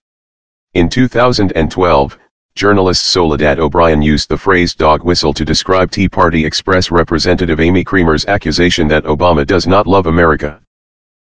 In 0.74 0.90
2012, 0.90 2.18
journalist 2.56 3.06
Soledad 3.06 3.60
O'Brien 3.60 4.02
used 4.02 4.30
the 4.30 4.38
phrase 4.38 4.76
dog 4.76 5.04
whistle 5.04 5.34
to 5.34 5.46
describe 5.46 5.90
Tea 5.90 6.10
Party 6.10 6.46
Express 6.46 6.92
Representative 6.92 7.60
Amy 7.60 7.84
Kremer's 7.84 8.26
accusation 8.26 8.88
that 8.88 9.06
Obama 9.06 9.46
does 9.46 9.68
not 9.68 9.88
love 9.88 10.06
America. 10.06 10.62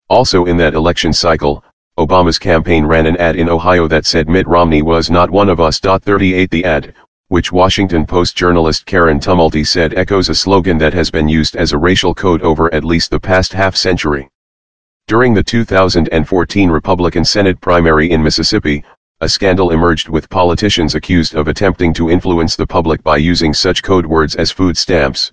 Also 0.09 0.45
in 0.45 0.57
that 0.57 0.75
election 0.75 1.13
cycle, 1.13 1.65
Obama's 1.99 2.39
campaign 2.39 2.85
ran 2.85 3.07
an 3.07 3.17
ad 3.17 3.37
in 3.37 3.49
Ohio 3.49 3.89
that 3.89 4.05
said 4.05 4.29
Mitt 4.29 4.47
Romney 4.47 4.83
was 4.83 5.11
not 5.11 5.31
one 5.31 5.49
of 5.49 5.61
us. 5.61 5.81
38 5.81 6.51
The 6.51 6.65
ad, 6.65 6.95
which 7.29 7.51
Washington 7.51 8.07
Post 8.07 8.37
journalist 8.37 8.87
Karen 8.87 9.19
Tumulty 9.19 9.67
said 9.67 9.95
echoes 9.95 10.29
a 10.29 10.35
slogan 10.35 10.79
that 10.79 10.95
has 10.95 11.11
been 11.11 11.29
used 11.29 11.57
as 11.57 11.73
a 11.73 11.79
racial 11.79 12.15
code 12.15 12.41
over 12.43 12.73
at 12.73 12.85
least 12.85 13.11
the 13.11 13.19
past 13.19 13.53
half 13.53 13.75
century. 13.75 14.29
During 15.09 15.35
the 15.35 15.43
2014 15.43 16.71
Republican 16.71 17.25
Senate 17.25 17.61
primary 17.61 18.13
in 18.13 18.23
Mississippi, 18.23 18.85
a 19.21 19.29
scandal 19.29 19.73
emerged 19.73 20.09
with 20.09 20.31
politicians 20.31 20.95
accused 20.95 21.35
of 21.35 21.49
attempting 21.49 21.93
to 21.95 22.11
influence 22.11 22.55
the 22.55 22.67
public 22.67 23.03
by 23.03 23.17
using 23.17 23.53
such 23.53 23.83
code 23.83 24.07
words 24.07 24.37
as 24.37 24.53
food 24.53 24.77
stamps. 24.77 25.33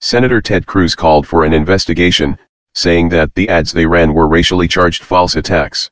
Senator 0.00 0.40
Ted 0.40 0.66
Cruz 0.66 0.94
called 0.94 1.26
for 1.26 1.44
an 1.44 1.52
investigation, 1.52 2.38
saying 2.74 3.08
that 3.08 3.34
the 3.34 3.48
ads 3.48 3.72
they 3.72 3.86
ran 3.86 4.14
were 4.14 4.28
racially 4.28 4.68
charged 4.68 5.02
false 5.02 5.34
attacks. 5.34 5.90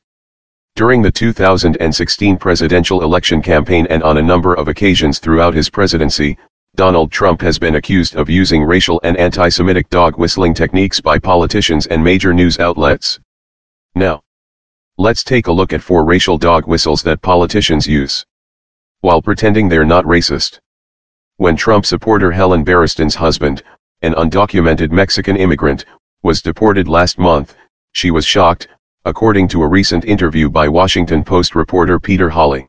During 0.77 1.01
the 1.01 1.09
2016 1.09 2.37
presidential 2.37 3.01
election 3.01 3.41
campaign 3.41 3.87
and 3.89 4.03
on 4.03 4.19
a 4.19 4.21
number 4.21 4.53
of 4.53 4.67
occasions 4.67 5.17
throughout 5.17 5.55
his 5.55 5.71
presidency, 5.71 6.37
Donald 6.75 7.11
Trump 7.11 7.41
has 7.41 7.57
been 7.57 7.77
accused 7.77 8.15
of 8.15 8.29
using 8.29 8.63
racial 8.63 9.01
and 9.03 9.17
anti-Semitic 9.17 9.89
dog 9.89 10.19
whistling 10.19 10.53
techniques 10.53 11.01
by 11.01 11.17
politicians 11.17 11.87
and 11.87 12.03
major 12.03 12.31
news 12.31 12.59
outlets. 12.59 13.19
Now, 13.95 14.21
let's 14.99 15.23
take 15.23 15.47
a 15.47 15.51
look 15.51 15.73
at 15.73 15.81
four 15.81 16.05
racial 16.05 16.37
dog 16.37 16.67
whistles 16.67 17.01
that 17.01 17.23
politicians 17.23 17.87
use. 17.87 18.23
While 19.01 19.23
pretending 19.23 19.69
they're 19.69 19.83
not 19.83 20.05
racist. 20.05 20.59
When 21.37 21.55
Trump 21.55 21.87
supporter 21.87 22.31
Helen 22.31 22.63
Beristain's 22.63 23.15
husband, 23.15 23.63
an 24.03 24.13
undocumented 24.13 24.91
Mexican 24.91 25.37
immigrant, 25.37 25.85
was 26.21 26.43
deported 26.43 26.87
last 26.87 27.17
month, 27.17 27.55
she 27.93 28.11
was 28.11 28.27
shocked, 28.27 28.67
according 29.07 29.47
to 29.47 29.63
a 29.63 29.67
recent 29.67 30.03
interview 30.03 30.49
by 30.49 30.67
Washington 30.67 31.23
Post 31.23 31.55
reporter 31.55 31.97
Peter 31.97 32.29
Holley. 32.29 32.67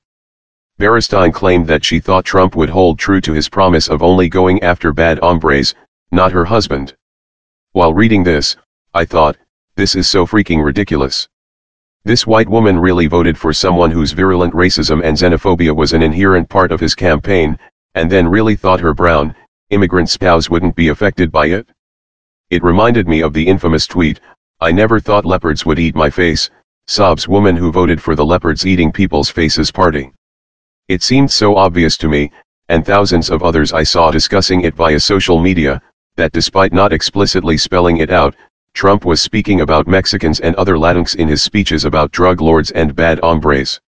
Beristain 0.79 1.35
claimed 1.35 1.67
that 1.67 1.85
she 1.85 1.99
thought 1.99 2.25
Trump 2.25 2.55
would 2.55 2.71
hold 2.71 2.97
true 2.97 3.21
to 3.21 3.33
his 3.33 3.49
promise 3.49 3.89
of 3.89 4.05
only 4.05 4.29
going 4.29 4.63
after 4.63 4.93
bad 4.93 5.19
hombres, 5.19 5.75
not 6.13 6.31
her 6.31 6.45
husband. 6.45 6.95
While 7.73 7.93
reading 7.93 8.23
this, 8.23 8.57
I 8.95 9.05
thought, 9.05 9.37
this 9.75 9.97
is 9.97 10.07
so 10.07 10.29
freaking 10.29 10.65
ridiculous. 10.65 11.29
This 12.05 12.25
white 12.25 12.49
woman 12.49 12.79
really 12.79 13.09
voted 13.09 13.37
for 13.37 13.53
someone 13.53 13.91
whose 13.91 14.13
virulent 14.13 14.55
racism 14.55 15.03
and 15.03 15.17
xenophobia 15.17 15.75
was 15.75 15.93
an 15.93 16.05
inherent 16.05 16.49
part 16.49 16.71
of 16.71 16.79
his 16.79 16.95
campaign, 16.95 17.59
and 17.97 18.09
then 18.09 18.29
really 18.29 18.55
thought 18.55 18.79
her 18.79 18.95
brown, 18.95 19.35
immigrant 19.71 20.09
spouse 20.09 20.49
wouldn't 20.49 20.77
be 20.77 20.87
affected 20.87 21.33
by 21.33 21.47
it? 21.47 21.69
It 22.49 22.63
reminded 22.63 23.09
me 23.09 23.23
of 23.23 23.33
the 23.33 23.49
infamous 23.49 23.89
tweet, 23.89 24.21
I 24.61 24.73
never 24.73 24.99
thought 24.99 25.25
leopards 25.25 25.65
would 25.65 25.79
eat 25.79 25.95
my 25.95 26.11
face, 26.11 26.51
sobs 26.89 27.29
woman 27.29 27.57
who 27.57 27.71
voted 27.71 28.03
for 28.03 28.17
the 28.17 28.25
leopards 28.25 28.67
eating 28.67 28.91
people's 28.91 29.31
faces 29.31 29.71
party. 29.71 30.11
It 30.89 31.03
seemed 31.03 31.31
so 31.31 31.55
obvious 31.55 31.97
to 31.99 32.09
me, 32.09 32.33
and 32.69 32.85
thousands 32.85 33.31
of 33.31 33.45
others 33.45 33.73
I 33.73 33.85
saw 33.85 34.11
discussing 34.11 34.63
it 34.63 34.75
via 34.75 34.99
social 34.99 35.39
media, 35.39 35.81
that 36.17 36.33
despite 36.33 36.73
not 36.73 36.93
explicitly 36.93 37.57
spelling 37.57 37.99
it 37.99 38.11
out, 38.11 38.35
Trump 38.75 39.05
was 39.05 39.21
speaking 39.21 39.61
about 39.61 39.87
Mexicans 39.87 40.41
and 40.41 40.57
other 40.57 40.77
Latinx 40.77 41.15
in 41.15 41.29
his 41.29 41.41
speeches 41.41 41.85
about 41.85 42.11
drug 42.11 42.41
lords 42.41 42.73
and 42.73 42.97
bad 42.97 43.21
hombres. 43.23 43.81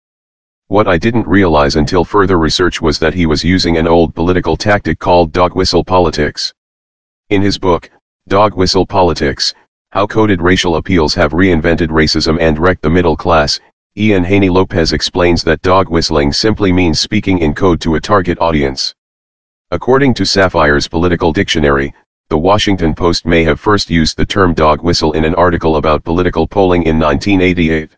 What 0.67 0.87
I 0.87 0.99
didn't 0.99 1.25
realize 1.25 1.77
until 1.77 2.05
further 2.05 2.37
research 2.37 2.79
was 2.79 2.99
that 2.99 3.15
he 3.15 3.25
was 3.25 3.43
using 3.43 3.77
an 3.77 3.87
old 3.87 4.13
political 4.13 4.55
tactic 4.55 4.99
called 4.99 5.31
dog 5.31 5.55
whistle 5.55 5.83
politics. 5.83 6.53
In 7.29 7.41
his 7.41 7.57
book, 7.57 7.89
Dog 8.27 8.55
Whistle 8.55 8.85
Politics, 8.85 9.55
How 9.91 10.05
Coded 10.05 10.39
Racial 10.39 10.75
Appeals 10.75 11.15
Have 11.15 11.31
Reinvented 11.31 11.87
Racism 11.87 12.39
and 12.39 12.59
Wrecked 12.59 12.83
the 12.83 12.91
Middle 12.91 13.17
Class, 13.17 13.59
Ian 13.97 14.23
Haney 14.23 14.47
Lopez 14.47 14.93
explains 14.93 15.43
that 15.43 15.63
dog 15.63 15.89
whistling 15.89 16.31
simply 16.31 16.71
means 16.71 16.99
speaking 16.99 17.39
in 17.39 17.55
code 17.55 17.81
to 17.81 17.95
a 17.95 17.99
target 17.99 18.37
audience. 18.39 18.93
According 19.71 20.13
to 20.13 20.27
Safire's 20.27 20.87
political 20.87 21.33
dictionary, 21.33 21.91
the 22.29 22.37
Washington 22.37 22.93
Post 22.93 23.25
may 23.25 23.43
have 23.43 23.59
first 23.59 23.89
used 23.89 24.15
the 24.15 24.27
term 24.27 24.53
dog 24.53 24.83
whistle 24.83 25.13
in 25.13 25.25
an 25.25 25.33
article 25.33 25.77
about 25.77 26.03
political 26.03 26.47
polling 26.47 26.83
in 26.83 26.99
1988. 26.99 27.89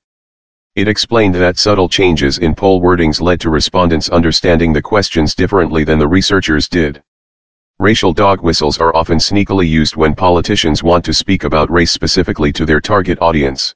It 0.77 0.88
explained 0.88 1.36
that 1.36 1.60
subtle 1.60 1.89
changes 1.89 2.38
in 2.38 2.56
poll 2.56 2.82
wordings 2.82 3.19
led 3.19 3.41
to 3.41 3.49
respondents 3.49 4.08
understanding 4.08 4.71
the 4.71 4.82
questions 4.82 5.36
differently 5.36 5.84
than 5.84 5.99
the 5.99 6.08
researchers 6.08 6.69
did. 6.69 7.04
Racial 7.82 8.13
dog 8.13 8.44
whistles 8.44 8.78
are 8.78 8.96
often 8.96 9.17
sneakily 9.17 9.67
used 9.67 9.96
when 9.96 10.13
politicians 10.13 10.84
want 10.84 11.04
to 11.04 11.15
speak 11.15 11.46
about 11.46 11.72
race 11.72 11.89
specifically 11.89 12.54
to 12.54 12.63
their 12.63 12.80
target 12.80 13.17
audience. 13.22 13.74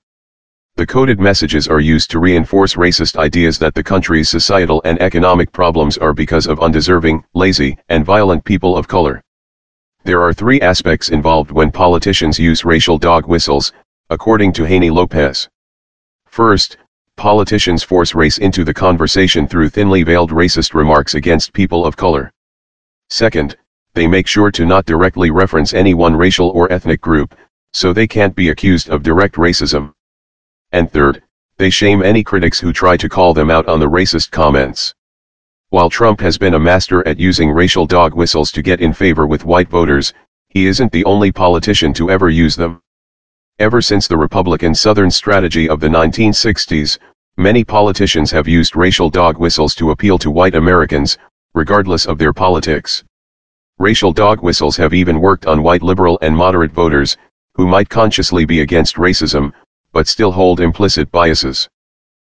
The 0.76 0.86
coded 0.86 1.20
messages 1.20 1.68
are 1.68 1.80
used 1.80 2.12
to 2.12 2.20
reinforce 2.20 2.76
racist 2.76 3.18
ideas 3.18 3.58
that 3.58 3.74
the 3.74 3.82
country's 3.82 4.30
societal 4.30 4.80
and 4.86 5.02
economic 5.02 5.52
problems 5.52 5.98
are 5.98 6.14
because 6.14 6.46
of 6.46 6.60
undeserving, 6.60 7.24
lazy, 7.34 7.80
and 7.90 8.06
violent 8.06 8.46
people 8.46 8.78
of 8.78 8.88
color. 8.88 9.24
There 10.04 10.22
are 10.22 10.36
three 10.36 10.62
aspects 10.62 11.10
involved 11.10 11.50
when 11.50 11.72
politicians 11.72 12.38
use 12.38 12.64
racial 12.64 13.00
dog 13.00 13.26
whistles, 13.26 13.74
according 14.12 14.54
to 14.54 14.66
Haney 14.66 14.92
Lopez. 14.92 15.50
First, 16.28 16.78
politicians 17.16 17.82
force 17.82 18.14
race 18.14 18.38
into 18.38 18.64
the 18.64 18.72
conversation 18.72 19.48
through 19.48 19.70
thinly 19.70 20.04
veiled 20.04 20.30
racist 20.30 20.76
remarks 20.76 21.16
against 21.16 21.54
people 21.54 21.88
of 21.88 21.98
color. 21.98 22.32
Second, 23.10 23.58
they 23.96 24.08
make 24.08 24.28
sure 24.28 24.52
to 24.52 24.66
not 24.66 24.86
directly 24.86 25.32
reference 25.32 25.74
any 25.74 25.94
one 25.94 26.16
racial 26.16 26.50
or 26.50 26.72
ethnic 26.72 27.02
group, 27.02 27.34
so 27.74 27.92
they 27.92 28.06
can't 28.06 28.36
be 28.36 28.50
accused 28.50 28.90
of 28.90 29.04
direct 29.04 29.36
racism. 29.36 29.94
And 30.72 30.92
third, 30.92 31.24
they 31.58 31.70
shame 31.70 32.04
any 32.04 32.24
critics 32.24 32.60
who 32.60 32.74
try 32.74 32.98
to 32.98 33.10
call 33.10 33.34
them 33.34 33.50
out 33.50 33.68
on 33.68 33.80
the 33.80 33.90
racist 33.90 34.32
comments. 34.32 34.94
While 35.70 35.90
Trump 35.90 36.20
has 36.20 36.38
been 36.38 36.54
a 36.54 36.60
master 36.60 37.08
at 37.08 37.20
using 37.20 37.50
racial 37.52 37.86
dog 37.86 38.14
whistles 38.14 38.52
to 38.52 38.62
get 38.62 38.82
in 38.82 38.94
favor 38.94 39.26
with 39.26 39.46
white 39.46 39.70
voters, 39.70 40.14
he 40.50 40.68
isn't 40.68 40.92
the 40.92 41.06
only 41.06 41.32
politician 41.32 41.94
to 41.94 42.12
ever 42.12 42.30
use 42.30 42.56
them. 42.56 42.82
Ever 43.60 43.82
since 43.82 44.08
the 44.08 44.18
Republican 44.18 44.76
Southern 44.76 45.10
strategy 45.10 45.70
of 45.70 45.80
the 45.80 45.88
1960s, 45.88 46.98
many 47.38 47.64
politicians 47.64 48.32
have 48.32 48.48
used 48.48 48.76
racial 48.76 49.10
dog 49.10 49.38
whistles 49.38 49.74
to 49.76 49.92
appeal 49.92 50.18
to 50.18 50.30
white 50.30 50.56
Americans, 50.56 51.18
regardless 51.54 52.06
of 52.06 52.18
their 52.18 52.34
politics. 52.34 53.04
Racial 53.78 54.14
dog 54.14 54.42
whistles 54.42 54.78
have 54.78 54.94
even 54.94 55.20
worked 55.20 55.46
on 55.46 55.62
white 55.62 55.82
liberal 55.82 56.18
and 56.22 56.36
moderate 56.36 56.72
voters, 56.72 57.18
who 57.56 57.68
might 57.68 57.90
consciously 57.90 58.46
be 58.46 58.62
against 58.62 58.96
racism, 58.96 59.52
but 59.92 60.08
still 60.08 60.32
hold 60.32 60.62
implicit 60.62 61.12
biases. 61.12 61.68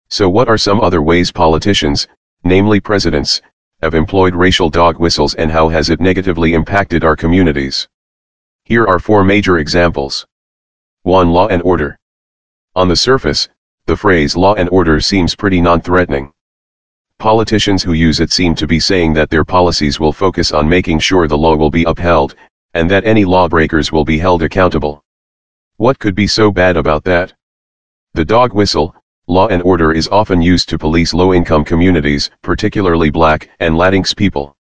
So 0.08 0.28
what 0.28 0.48
are 0.48 0.58
some 0.58 0.80
other 0.80 1.00
ways 1.00 1.30
politicians, 1.30 2.08
namely 2.42 2.80
presidents, 2.80 3.40
have 3.82 3.94
employed 3.94 4.34
racial 4.34 4.68
dog 4.68 4.98
whistles 4.98 5.34
and 5.36 5.52
how 5.52 5.68
has 5.68 5.90
it 5.90 6.00
negatively 6.00 6.54
impacted 6.54 7.04
our 7.04 7.14
communities? 7.14 7.86
Here 8.64 8.84
are 8.84 8.98
four 8.98 9.22
major 9.22 9.58
examples. 9.58 10.26
1. 11.02 11.30
Law 11.30 11.46
and 11.46 11.62
order. 11.62 11.98
On 12.74 12.88
the 12.88 12.96
surface, 12.96 13.48
the 13.86 13.96
phrase 13.96 14.36
law 14.36 14.54
and 14.54 14.68
order 14.70 15.00
seems 15.00 15.36
pretty 15.36 15.60
non-threatening. 15.60 16.32
Politicians 17.18 17.82
who 17.82 17.92
use 17.92 18.20
it 18.20 18.30
seem 18.30 18.54
to 18.54 18.66
be 18.66 18.80
saying 18.80 19.12
that 19.14 19.30
their 19.30 19.44
policies 19.44 19.98
will 19.98 20.12
focus 20.12 20.52
on 20.52 20.68
making 20.68 20.98
sure 20.98 21.26
the 21.26 21.36
law 21.36 21.56
will 21.56 21.70
be 21.70 21.84
upheld, 21.84 22.34
and 22.74 22.90
that 22.90 23.04
any 23.04 23.24
lawbreakers 23.24 23.90
will 23.90 24.04
be 24.04 24.18
held 24.18 24.42
accountable. 24.42 25.04
What 25.76 25.98
could 25.98 26.14
be 26.14 26.26
so 26.26 26.50
bad 26.50 26.76
about 26.76 27.04
that? 27.04 27.32
The 28.14 28.24
dog 28.24 28.54
whistle, 28.54 28.94
Law 29.30 29.46
and 29.48 29.62
order 29.62 29.92
is 29.92 30.08
often 30.08 30.40
used 30.40 30.70
to 30.70 30.78
police 30.78 31.12
low-income 31.12 31.62
communities, 31.62 32.30
particularly 32.40 33.10
black 33.10 33.50
and 33.60 33.74
Latinx 33.74 34.16
people. 34.16 34.56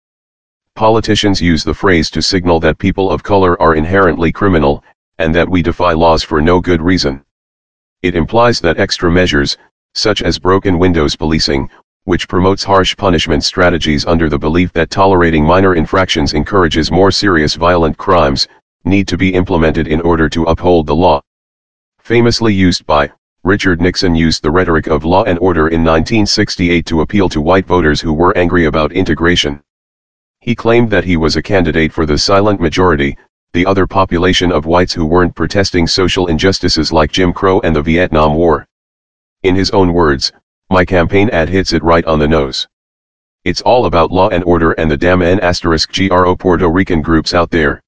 Politicians 0.73 1.39
use 1.39 1.63
the 1.63 1.73
phrase 1.73 2.09
to 2.09 2.19
signal 2.19 2.59
that 2.61 2.79
people 2.79 3.11
of 3.11 3.21
color 3.21 3.61
are 3.61 3.75
inherently 3.75 4.31
criminal, 4.31 4.83
and 5.19 5.35
that 5.35 5.47
we 5.47 5.61
defy 5.61 5.93
laws 5.93 6.23
for 6.23 6.41
no 6.41 6.59
good 6.59 6.81
reason. 6.81 7.23
It 8.01 8.15
implies 8.15 8.59
that 8.61 8.79
extra 8.79 9.11
measures, 9.11 9.55
such 9.93 10.23
as 10.23 10.39
broken 10.39 10.79
windows 10.79 11.15
policing, 11.15 11.69
which 12.05 12.27
promotes 12.27 12.63
harsh 12.63 12.95
punishment 12.95 13.43
strategies 13.43 14.05
under 14.05 14.29
the 14.29 14.39
belief 14.39 14.71
that 14.73 14.89
tolerating 14.89 15.43
minor 15.43 15.75
infractions 15.75 16.33
encourages 16.33 16.91
more 16.91 17.11
serious 17.11 17.55
violent 17.55 17.97
crimes, 17.97 18.47
need 18.85 19.07
to 19.07 19.17
be 19.17 19.33
implemented 19.33 19.87
in 19.87 19.99
order 20.01 20.29
to 20.29 20.43
uphold 20.43 20.85
the 20.85 20.95
law. 20.95 21.19
Famously 21.99 22.53
used 22.53 22.85
by 22.85 23.11
Richard 23.43 23.81
Nixon 23.81 24.15
used 24.15 24.43
the 24.43 24.51
rhetoric 24.51 24.85
of 24.87 25.03
law 25.03 25.23
and 25.23 25.39
order 25.39 25.67
in 25.67 25.83
1968 25.83 26.85
to 26.85 27.01
appeal 27.01 27.27
to 27.29 27.41
white 27.41 27.65
voters 27.65 27.99
who 27.99 28.13
were 28.13 28.37
angry 28.37 28.65
about 28.65 28.91
integration. 28.91 29.61
He 30.41 30.53
claimed 30.53 30.91
that 30.91 31.03
he 31.03 31.17
was 31.17 31.35
a 31.35 31.41
candidate 31.41 31.91
for 31.91 32.05
the 32.05 32.19
silent 32.19 32.61
majority, 32.61 33.17
the 33.53 33.65
other 33.65 33.87
population 33.87 34.51
of 34.51 34.67
whites 34.67 34.93
who 34.93 35.05
weren't 35.05 35.35
protesting 35.35 35.87
social 35.87 36.27
injustices 36.27 36.91
like 36.91 37.11
Jim 37.11 37.33
Crow 37.33 37.59
and 37.61 37.75
the 37.75 37.81
Vietnam 37.81 38.35
War. 38.35 38.67
In 39.41 39.55
his 39.55 39.71
own 39.71 39.93
words, 39.93 40.31
my 40.75 40.83
campaign 40.83 41.29
ad 41.29 41.47
hits 41.47 41.71
it 41.71 41.81
right 41.85 42.03
on 42.03 42.19
the 42.19 42.27
nose. 42.27 42.67
It's 43.45 43.61
all 43.61 43.85
about 43.85 44.11
law 44.11 44.27
and 44.27 44.43
order 44.43 44.73
and 44.73 44.91
the 44.91 44.97
damn 44.97 45.21
N 45.21 45.39
asterisk 45.39 45.89
GRO 45.93 46.35
Puerto 46.35 46.67
Rican 46.67 47.01
groups 47.01 47.33
out 47.33 47.49
there. 47.49 47.81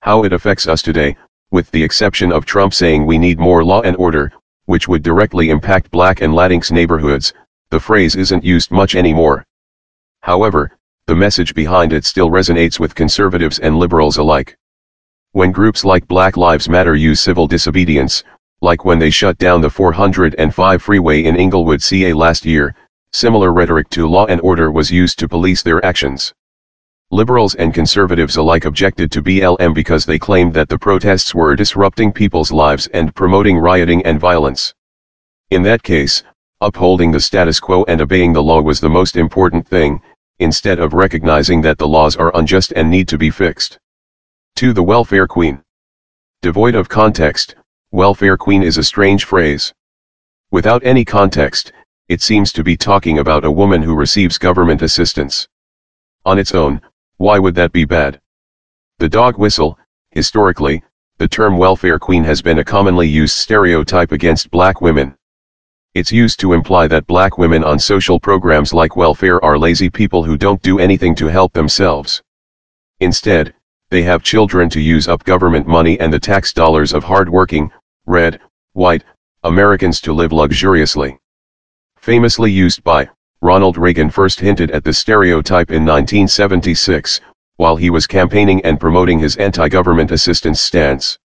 How 0.00 0.24
it 0.24 0.32
affects 0.32 0.66
us 0.66 0.82
today, 0.82 1.16
with 1.52 1.70
the 1.70 1.84
exception 1.84 2.32
of 2.32 2.44
Trump 2.44 2.74
saying 2.74 3.06
we 3.06 3.18
need 3.18 3.38
more 3.38 3.62
law 3.62 3.82
and 3.82 3.96
order, 3.98 4.32
which 4.64 4.88
would 4.88 5.04
directly 5.04 5.50
impact 5.50 5.92
black 5.92 6.20
and 6.20 6.34
Latinx 6.34 6.72
neighborhoods, 6.72 7.34
the 7.70 7.78
phrase 7.78 8.16
isn't 8.16 8.42
used 8.42 8.72
much 8.72 8.96
anymore. 8.96 9.46
However, 10.22 10.76
the 11.06 11.14
message 11.14 11.54
behind 11.54 11.92
it 11.92 12.04
still 12.04 12.30
resonates 12.30 12.80
with 12.80 12.96
conservatives 12.96 13.60
and 13.60 13.78
liberals 13.78 14.16
alike. 14.16 14.56
When 15.30 15.52
groups 15.52 15.84
like 15.84 16.08
Black 16.08 16.36
Lives 16.36 16.68
Matter 16.68 16.96
use 16.96 17.20
civil 17.20 17.46
disobedience, 17.46 18.24
like 18.60 18.84
when 18.84 18.98
they 18.98 19.10
shut 19.10 19.38
down 19.38 19.60
the 19.60 19.70
405 19.70 20.82
freeway 20.82 21.24
in 21.24 21.36
Inglewood, 21.36 21.80
CA 21.80 22.12
last 22.12 22.44
year, 22.44 22.74
similar 23.12 23.52
rhetoric 23.52 23.88
to 23.90 24.08
law 24.08 24.26
and 24.26 24.40
order 24.40 24.72
was 24.72 24.90
used 24.90 25.18
to 25.20 25.28
police 25.28 25.62
their 25.62 25.84
actions. 25.84 26.34
Liberals 27.10 27.54
and 27.54 27.72
conservatives 27.72 28.36
alike 28.36 28.64
objected 28.64 29.12
to 29.12 29.22
BLM 29.22 29.72
because 29.72 30.04
they 30.04 30.18
claimed 30.18 30.52
that 30.54 30.68
the 30.68 30.78
protests 30.78 31.34
were 31.34 31.56
disrupting 31.56 32.12
people's 32.12 32.52
lives 32.52 32.86
and 32.88 33.14
promoting 33.14 33.56
rioting 33.56 34.04
and 34.04 34.20
violence. 34.20 34.74
In 35.50 35.62
that 35.62 35.82
case, 35.82 36.22
upholding 36.60 37.12
the 37.12 37.20
status 37.20 37.60
quo 37.60 37.84
and 37.84 38.00
obeying 38.00 38.32
the 38.32 38.42
law 38.42 38.60
was 38.60 38.80
the 38.80 38.90
most 38.90 39.16
important 39.16 39.66
thing, 39.66 40.02
instead 40.40 40.80
of 40.80 40.92
recognizing 40.94 41.62
that 41.62 41.78
the 41.78 41.88
laws 41.88 42.16
are 42.16 42.36
unjust 42.36 42.72
and 42.74 42.90
need 42.90 43.06
to 43.08 43.16
be 43.16 43.30
fixed. 43.30 43.78
To 44.56 44.72
the 44.72 44.82
welfare 44.82 45.28
queen. 45.28 45.62
Devoid 46.42 46.74
of 46.74 46.88
context, 46.88 47.54
welfare 47.90 48.36
queen 48.36 48.62
is 48.62 48.76
a 48.76 48.82
strange 48.82 49.24
phrase. 49.24 49.72
Without 50.50 50.84
any 50.84 51.06
context, 51.06 51.72
it 52.08 52.20
seems 52.20 52.52
to 52.52 52.62
be 52.62 52.76
talking 52.76 53.18
about 53.18 53.46
a 53.46 53.50
woman 53.50 53.82
who 53.82 53.94
receives 53.94 54.36
government 54.36 54.82
assistance. 54.82 55.48
On 56.26 56.38
its 56.38 56.54
own, 56.54 56.82
why 57.16 57.38
would 57.38 57.54
that 57.54 57.72
be 57.72 57.86
bad? 57.86 58.20
The 58.98 59.08
dog 59.08 59.38
whistle, 59.38 59.78
historically, 60.10 60.82
the 61.16 61.28
term 61.28 61.56
welfare 61.56 61.98
queen 61.98 62.24
has 62.24 62.42
been 62.42 62.58
a 62.58 62.64
commonly 62.64 63.08
used 63.08 63.36
stereotype 63.36 64.12
against 64.12 64.50
black 64.50 64.82
women. 64.82 65.16
It's 65.94 66.12
used 66.12 66.40
to 66.40 66.52
imply 66.52 66.88
that 66.88 67.06
black 67.06 67.38
women 67.38 67.64
on 67.64 67.78
social 67.78 68.20
programs 68.20 68.74
like 68.74 68.96
welfare 68.96 69.42
are 69.42 69.58
lazy 69.58 69.88
people 69.88 70.22
who 70.22 70.36
don't 70.36 70.60
do 70.60 70.78
anything 70.78 71.14
to 71.14 71.26
help 71.26 71.54
themselves. 71.54 72.22
Instead, 73.00 73.54
they 73.90 74.02
have 74.02 74.22
children 74.22 74.68
to 74.68 74.80
use 74.80 75.08
up 75.08 75.24
government 75.24 75.66
money 75.66 75.98
and 75.98 76.12
the 76.12 76.20
tax 76.20 76.52
dollars 76.52 76.92
of 76.92 77.02
hard-working, 77.02 77.72
red, 78.08 78.40
white, 78.72 79.04
Americans 79.44 80.00
to 80.00 80.14
live 80.14 80.32
luxuriously. 80.32 81.18
Famously 81.98 82.50
used 82.50 82.82
by 82.82 83.06
Ronald 83.42 83.76
Reagan 83.76 84.08
first 84.08 84.40
hinted 84.40 84.70
at 84.70 84.82
the 84.82 84.94
stereotype 84.94 85.70
in 85.70 85.84
1976, 85.84 87.20
while 87.56 87.76
he 87.76 87.90
was 87.90 88.06
campaigning 88.06 88.64
and 88.64 88.80
promoting 88.80 89.18
his 89.18 89.36
anti-government 89.36 90.10
assistance 90.10 90.58
stance. 90.58 91.18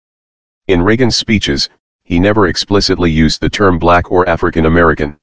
In 0.67 0.81
Reagan's 0.81 1.15
speeches, 1.15 1.69
he 2.03 2.19
never 2.19 2.47
explicitly 2.47 3.11
used 3.11 3.41
the 3.41 3.49
term 3.49 3.77
black 3.77 4.11
or 4.11 4.27
African 4.27 4.65
American. 4.65 5.17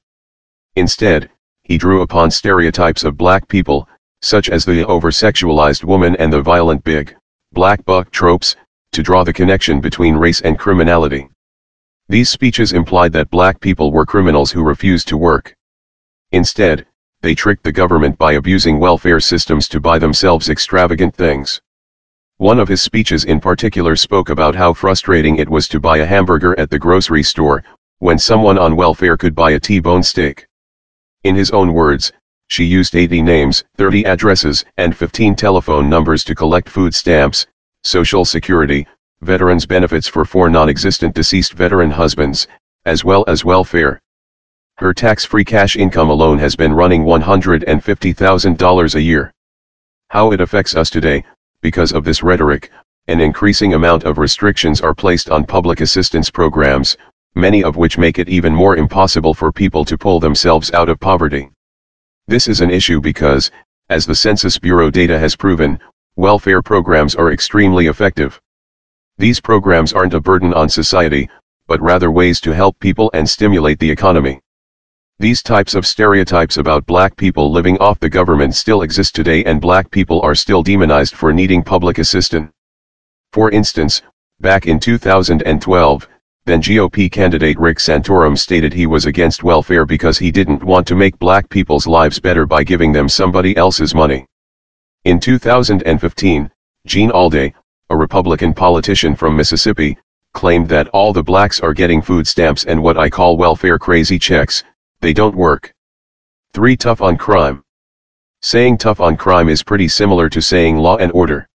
Instead, 0.77 1.29
he 1.63 1.77
drew 1.77 2.03
upon 2.03 2.31
stereotypes 2.31 3.03
of 3.03 3.17
black 3.17 3.47
people, 3.49 3.87
such 4.21 4.49
as 4.49 4.63
the 4.63 4.87
over-sexualized 4.87 5.83
woman 5.83 6.15
and 6.15 6.31
the 6.31 6.41
violent 6.41 6.85
big, 6.85 7.15
black 7.51 7.83
buck 7.83 8.09
tropes, 8.11 8.55
to 8.93 9.03
draw 9.03 9.25
the 9.25 9.33
connection 9.33 9.81
between 9.81 10.15
race 10.15 10.39
and 10.39 10.57
criminality. 10.57 11.27
These 12.09 12.31
speeches 12.31 12.73
implied 12.73 13.13
that 13.13 13.29
black 13.29 13.59
people 13.59 13.91
were 13.91 14.03
criminals 14.03 14.51
who 14.51 14.63
refused 14.63 15.07
to 15.09 15.17
work. 15.17 15.55
Instead, 16.31 16.87
they 17.21 17.35
tricked 17.35 17.63
the 17.63 17.71
government 17.71 18.17
by 18.17 18.33
abusing 18.33 18.79
welfare 18.79 19.19
systems 19.19 19.67
to 19.67 19.79
buy 19.79 19.99
themselves 19.99 20.49
extravagant 20.49 21.13
things. 21.13 21.61
One 22.37 22.59
of 22.59 22.67
his 22.67 22.81
speeches 22.81 23.25
in 23.25 23.39
particular 23.39 23.95
spoke 23.95 24.29
about 24.29 24.55
how 24.55 24.73
frustrating 24.73 25.37
it 25.37 25.47
was 25.47 25.67
to 25.67 25.79
buy 25.79 25.99
a 25.99 26.05
hamburger 26.05 26.59
at 26.59 26.71
the 26.71 26.79
grocery 26.79 27.21
store, 27.21 27.63
when 27.99 28.17
someone 28.17 28.57
on 28.57 28.75
welfare 28.75 29.15
could 29.15 29.35
buy 29.35 29.51
a 29.51 29.59
T-bone 29.59 30.01
steak. 30.01 30.47
In 31.25 31.35
his 31.35 31.51
own 31.51 31.73
words, 31.73 32.11
she 32.47 32.63
used 32.63 32.95
80 32.95 33.21
names, 33.21 33.63
30 33.77 34.07
addresses, 34.07 34.65
and 34.77 34.97
15 34.97 35.35
telephone 35.35 35.87
numbers 35.87 36.23
to 36.23 36.33
collect 36.33 36.69
food 36.69 36.95
stamps, 36.95 37.45
Social 37.83 38.25
Security, 38.25 38.87
veterans 39.21 39.65
benefits 39.65 40.07
for 40.07 40.23
four 40.23 40.49
non-existent 40.49 41.13
deceased 41.13 41.53
veteran 41.53 41.91
husbands, 41.91 42.47
as 42.85 43.03
well 43.03 43.25
as 43.27 43.43
welfare. 43.43 44.01
Her 44.77 44.93
tax-free 44.93 45.43
cash 45.43 45.75
income 45.75 46.09
alone 46.09 46.39
has 46.39 46.55
been 46.55 46.71
running 46.71 47.03
$150,000 47.03 48.95
a 48.95 49.01
year. 49.01 49.33
How 50.09 50.31
it 50.31 50.39
affects 50.39 50.75
us 50.75 50.89
today, 50.89 51.25
because 51.61 51.91
of 51.91 52.05
this 52.05 52.23
rhetoric, 52.23 52.71
an 53.07 53.19
increasing 53.19 53.73
amount 53.73 54.05
of 54.05 54.17
restrictions 54.17 54.79
are 54.79 54.95
placed 54.95 55.29
on 55.29 55.43
public 55.43 55.81
assistance 55.81 56.29
programs, 56.29 56.95
many 57.35 57.63
of 57.63 57.75
which 57.75 57.97
make 57.97 58.19
it 58.19 58.29
even 58.29 58.55
more 58.55 58.77
impossible 58.77 59.33
for 59.33 59.51
people 59.51 59.83
to 59.83 59.97
pull 59.97 60.19
themselves 60.19 60.71
out 60.73 60.87
of 60.87 60.99
poverty. 60.99 61.49
This 62.27 62.47
is 62.47 62.61
an 62.61 62.69
issue 62.69 63.01
because, 63.01 63.51
as 63.89 64.05
the 64.05 64.15
Census 64.15 64.57
Bureau 64.57 64.89
data 64.89 65.19
has 65.19 65.35
proven, 65.35 65.79
welfare 66.15 66.61
programs 66.61 67.15
are 67.15 67.33
extremely 67.33 67.87
effective. 67.87 68.39
These 69.19 69.41
programs 69.41 69.91
aren't 69.91 70.13
a 70.13 70.21
burden 70.21 70.53
on 70.53 70.69
society, 70.69 71.29
but 71.67 71.81
rather 71.81 72.09
ways 72.09 72.39
to 72.39 72.51
help 72.51 72.79
people 72.79 73.11
and 73.13 73.29
stimulate 73.29 73.77
the 73.77 73.91
economy. 73.91 74.39
These 75.19 75.43
types 75.43 75.75
of 75.75 75.85
stereotypes 75.85 76.55
about 76.55 76.85
black 76.85 77.17
people 77.17 77.51
living 77.51 77.77
off 77.79 77.99
the 77.99 78.09
government 78.09 78.55
still 78.55 78.81
exist 78.81 79.13
today 79.13 79.43
and 79.43 79.59
black 79.59 79.91
people 79.91 80.21
are 80.21 80.35
still 80.35 80.63
demonized 80.63 81.15
for 81.15 81.33
needing 81.33 81.61
public 81.61 81.97
assistance. 81.97 82.49
For 83.33 83.51
instance, 83.51 84.01
back 84.39 84.67
in 84.67 84.79
2012, 84.79 86.07
then 86.45 86.61
GOP 86.61 87.11
candidate 87.11 87.59
Rick 87.59 87.79
Santorum 87.79 88.37
stated 88.37 88.71
he 88.71 88.87
was 88.87 89.05
against 89.05 89.43
welfare 89.43 89.85
because 89.85 90.17
he 90.17 90.31
didn't 90.31 90.63
want 90.63 90.87
to 90.87 90.95
make 90.95 91.19
black 91.19 91.49
people's 91.49 91.85
lives 91.85 92.21
better 92.21 92.45
by 92.45 92.63
giving 92.63 92.93
them 92.93 93.09
somebody 93.09 93.57
else's 93.57 93.93
money. 93.93 94.25
In 95.03 95.19
2015, 95.19 96.49
Gene 96.85 97.11
Alday, 97.11 97.53
a 97.89 97.97
Republican 97.97 98.53
politician 98.53 99.15
from 99.15 99.35
Mississippi, 99.35 99.97
claimed 100.33 100.69
that 100.69 100.87
all 100.89 101.11
the 101.11 101.23
blacks 101.23 101.59
are 101.59 101.73
getting 101.73 102.01
food 102.01 102.27
stamps 102.27 102.65
and 102.65 102.81
what 102.81 102.97
I 102.97 103.09
call 103.09 103.35
welfare 103.35 103.79
crazy 103.79 104.19
checks, 104.19 104.63
they 105.01 105.13
don't 105.13 105.35
work. 105.35 105.73
3. 106.53 106.77
Tough 106.77 107.01
on 107.01 107.17
crime. 107.17 107.63
Saying 108.41 108.77
tough 108.77 109.01
on 109.01 109.17
crime 109.17 109.49
is 109.49 109.63
pretty 109.63 109.87
similar 109.87 110.29
to 110.29 110.41
saying 110.41 110.77
law 110.77 110.97
and 110.97 111.11
order. 111.13 111.47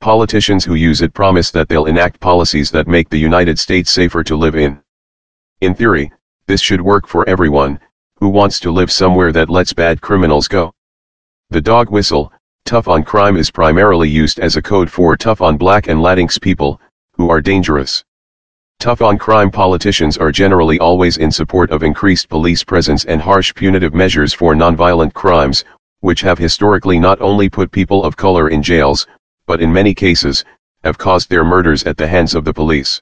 Politicians 0.00 0.64
who 0.64 0.74
use 0.74 1.02
it 1.02 1.12
promise 1.12 1.50
that 1.50 1.68
they'll 1.68 1.86
enact 1.86 2.20
policies 2.20 2.70
that 2.70 2.86
make 2.86 3.08
the 3.08 3.18
United 3.18 3.58
States 3.58 3.90
safer 3.90 4.22
to 4.22 4.36
live 4.36 4.54
in. 4.54 4.80
In 5.60 5.74
theory, 5.74 6.12
this 6.46 6.60
should 6.60 6.80
work 6.80 7.06
for 7.08 7.28
everyone, 7.28 7.80
who 8.20 8.28
wants 8.28 8.60
to 8.60 8.70
live 8.70 8.92
somewhere 8.92 9.32
that 9.32 9.50
lets 9.50 9.72
bad 9.72 10.00
criminals 10.00 10.46
go. 10.46 10.72
The 11.50 11.60
dog 11.60 11.90
whistle, 11.90 12.32
tough 12.68 12.86
on 12.86 13.02
crime 13.02 13.38
is 13.38 13.50
primarily 13.50 14.06
used 14.06 14.38
as 14.40 14.56
a 14.56 14.60
code 14.60 14.90
for 14.90 15.16
tough 15.16 15.40
on 15.40 15.56
black 15.56 15.88
and 15.88 16.00
Latinx 16.00 16.38
people, 16.38 16.78
who 17.12 17.30
are 17.30 17.40
dangerous. 17.40 18.04
Tough 18.78 19.00
on 19.00 19.16
crime 19.16 19.50
politicians 19.50 20.18
are 20.18 20.30
generally 20.30 20.78
always 20.78 21.16
in 21.16 21.30
support 21.30 21.70
of 21.70 21.82
increased 21.82 22.28
police 22.28 22.62
presence 22.62 23.06
and 23.06 23.22
harsh 23.22 23.54
punitive 23.54 23.94
measures 23.94 24.34
for 24.34 24.54
nonviolent 24.54 25.14
crimes, 25.14 25.64
which 26.00 26.20
have 26.20 26.36
historically 26.36 26.98
not 26.98 27.18
only 27.22 27.48
put 27.48 27.70
people 27.70 28.04
of 28.04 28.18
color 28.18 28.50
in 28.50 28.62
jails, 28.62 29.06
but 29.46 29.62
in 29.62 29.72
many 29.72 29.94
cases, 29.94 30.44
have 30.84 30.98
caused 30.98 31.30
their 31.30 31.44
murders 31.44 31.84
at 31.84 31.96
the 31.96 32.06
hands 32.06 32.34
of 32.34 32.44
the 32.44 32.52
police. 32.52 33.00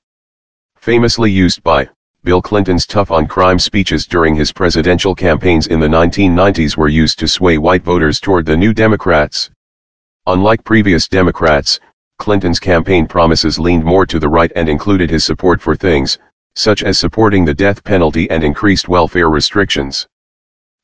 Famously 0.77 1.33
used 1.33 1.61
by 1.65 1.89
Bill 2.23 2.41
Clinton's 2.41 2.87
tough 2.87 3.11
on 3.11 3.27
crime 3.27 3.59
speeches 3.59 4.07
during 4.07 4.37
his 4.37 4.53
presidential 4.53 5.13
campaigns 5.17 5.67
in 5.67 5.81
the 5.81 5.89
1990s 5.89 6.77
were 6.77 6.87
used 6.87 7.19
to 7.19 7.27
sway 7.27 7.59
white 7.59 7.83
voters 7.83 8.21
toward 8.21 8.47
the 8.47 8.57
New 8.57 8.73
Democrats. 8.73 9.51
Unlike 10.29 10.65
previous 10.65 11.07
Democrats, 11.07 11.79
Clinton's 12.19 12.59
campaign 12.59 13.07
promises 13.07 13.61
leaned 13.61 13.85
more 13.85 14.05
to 14.07 14.19
the 14.19 14.29
right 14.29 14.51
and 14.57 14.69
included 14.69 15.09
his 15.09 15.25
support 15.25 15.61
for 15.61 15.77
things, 15.77 16.19
such 16.57 16.83
as 16.83 16.99
supporting 16.99 17.45
the 17.45 17.55
death 17.55 17.85
penalty 17.85 18.29
and 18.29 18.43
increased 18.43 18.89
welfare 18.89 19.31
restrictions. 19.31 20.09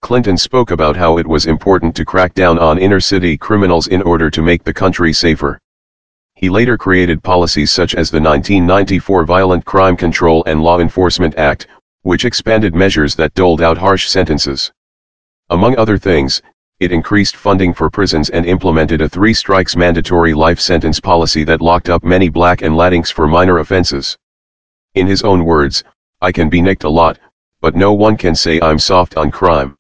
Clinton 0.00 0.36
spoke 0.36 0.70
about 0.70 0.96
how 0.96 1.18
it 1.18 1.26
was 1.26 1.46
important 1.46 1.96
to 1.96 2.04
crack 2.04 2.34
down 2.34 2.56
on 2.56 2.78
inner-city 2.78 3.36
criminals 3.36 3.88
in 3.88 4.02
order 4.02 4.30
to 4.30 4.42
make 4.42 4.62
the 4.62 4.72
country 4.72 5.12
safer. 5.12 5.58
He 6.36 6.48
later 6.48 6.78
created 6.78 7.22
policies 7.22 7.72
such 7.72 7.96
as 7.96 8.10
the 8.10 8.20
1994 8.20 9.24
Violent 9.24 9.64
Crime 9.64 9.96
Control 9.96 10.44
and 10.46 10.62
Law 10.62 10.78
Enforcement 10.78 11.36
Act, 11.36 11.66
which 12.02 12.24
expanded 12.24 12.76
measures 12.76 13.16
that 13.16 13.34
doled 13.34 13.60
out 13.60 13.78
harsh 13.78 14.08
sentences. 14.08 14.70
Among 15.50 15.76
other 15.76 15.98
things, 15.98 16.42
it 16.82 16.92
increased 16.92 17.36
funding 17.36 17.72
for 17.72 17.88
prisons 17.88 18.28
and 18.30 18.44
implemented 18.44 19.00
a 19.00 19.08
three 19.08 19.32
strikes 19.32 19.76
mandatory 19.76 20.34
life 20.34 20.58
sentence 20.58 20.98
policy 20.98 21.44
that 21.44 21.60
locked 21.60 21.88
up 21.88 22.02
many 22.02 22.28
black 22.28 22.62
and 22.62 22.74
Latinx 22.74 23.12
for 23.12 23.26
minor 23.26 23.58
offenses. 23.58 24.18
In 24.94 25.06
his 25.06 25.22
own 25.22 25.44
words, 25.44 25.84
I 26.20 26.32
can 26.32 26.48
be 26.48 26.60
nicked 26.60 26.84
a 26.84 26.88
lot, 26.88 27.18
but 27.60 27.76
no 27.76 27.92
one 27.92 28.16
can 28.16 28.34
say 28.34 28.60
I'm 28.60 28.78
soft 28.78 29.16
on 29.16 29.30
crime. 29.30 29.76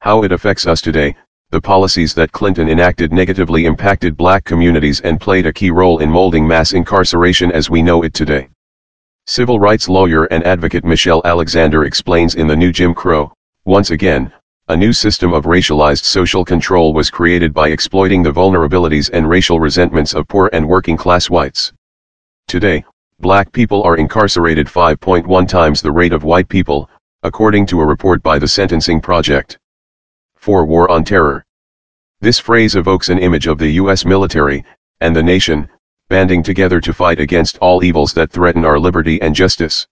How 0.00 0.22
it 0.22 0.32
affects 0.32 0.66
us 0.66 0.80
today, 0.80 1.16
the 1.50 1.60
policies 1.60 2.12
that 2.12 2.32
Clinton 2.32 2.68
enacted 2.68 3.10
negatively 3.10 3.64
impacted 3.64 4.16
black 4.16 4.44
communities 4.44 5.00
and 5.00 5.18
played 5.18 5.46
a 5.46 5.52
key 5.52 5.70
role 5.70 6.00
in 6.00 6.10
molding 6.10 6.46
mass 6.46 6.74
incarceration 6.74 7.50
as 7.52 7.70
we 7.70 7.80
know 7.80 8.02
it 8.02 8.12
today. 8.12 8.48
Civil 9.26 9.58
rights 9.58 9.88
lawyer 9.88 10.24
and 10.26 10.44
advocate 10.44 10.84
Michelle 10.84 11.22
Alexander 11.24 11.84
explains 11.84 12.34
in 12.34 12.46
The 12.46 12.56
New 12.56 12.70
Jim 12.70 12.94
Crow, 12.94 13.32
once 13.64 13.90
again, 13.90 14.32
a 14.70 14.76
new 14.76 14.92
system 14.92 15.32
of 15.32 15.44
racialized 15.44 16.04
social 16.04 16.44
control 16.44 16.92
was 16.92 17.08
created 17.08 17.54
by 17.54 17.70
exploiting 17.70 18.22
the 18.22 18.30
vulnerabilities 18.30 19.08
and 19.14 19.26
racial 19.26 19.58
resentments 19.58 20.12
of 20.12 20.28
poor 20.28 20.50
and 20.52 20.68
working 20.68 20.94
class 20.94 21.30
whites. 21.30 21.72
Today, 22.48 22.84
black 23.18 23.50
people 23.50 23.82
are 23.82 23.96
incarcerated 23.96 24.66
5.1 24.66 25.48
times 25.48 25.80
the 25.80 25.90
rate 25.90 26.12
of 26.12 26.22
white 26.22 26.50
people, 26.50 26.90
according 27.22 27.64
to 27.66 27.80
a 27.80 27.86
report 27.86 28.22
by 28.22 28.38
the 28.38 28.46
Sentencing 28.46 29.00
Project. 29.00 29.58
4. 30.36 30.66
War 30.66 30.90
on 30.90 31.02
Terror. 31.02 31.46
This 32.20 32.38
phrase 32.38 32.76
evokes 32.76 33.08
an 33.08 33.18
image 33.18 33.46
of 33.46 33.56
the 33.56 33.72
U.S. 33.80 34.04
military, 34.04 34.64
and 35.00 35.16
the 35.16 35.22
nation, 35.22 35.66
banding 36.10 36.42
together 36.42 36.78
to 36.82 36.92
fight 36.92 37.20
against 37.20 37.56
all 37.58 37.82
evils 37.82 38.12
that 38.12 38.30
threaten 38.30 38.66
our 38.66 38.78
liberty 38.78 39.20
and 39.22 39.34
justice. 39.34 39.86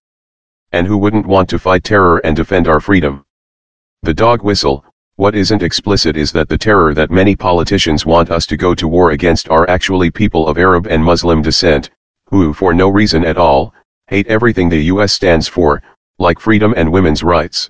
And 0.73 0.87
who 0.87 0.99
wouldn't 0.99 1.27
want 1.27 1.49
to 1.49 1.59
fight 1.59 1.83
terror 1.85 2.19
and 2.19 2.37
defend 2.37 2.69
our 2.69 2.81
freedom? 2.81 3.26
The 4.07 4.15
dog 4.15 4.45
whistle, 4.45 4.85
what 5.17 5.35
isn't 5.35 5.65
explicit 5.65 6.17
is 6.17 6.31
that 6.31 6.49
the 6.49 6.57
terror 6.57 6.95
that 6.95 7.11
many 7.11 7.35
politicians 7.35 8.07
want 8.07 8.31
us 8.31 8.47
to 8.47 8.57
go 8.57 8.73
to 8.73 8.87
war 8.87 9.11
against 9.11 9.49
are 9.49 9.69
actually 9.69 10.13
people 10.13 10.47
of 10.47 10.59
Arab 10.59 10.87
and 10.87 11.03
Muslim 11.03 11.43
descent, 11.43 11.91
who 12.31 12.53
for 12.53 12.73
no 12.73 12.89
reason 12.89 13.25
at 13.25 13.37
all, 13.37 13.75
hate 14.07 14.29
everything 14.29 14.69
the 14.69 14.85
US 14.95 15.13
stands 15.13 15.49
for, 15.49 15.83
like 16.21 16.39
freedom 16.39 16.73
and 16.77 16.93
women's 16.93 17.25
rights. 17.25 17.69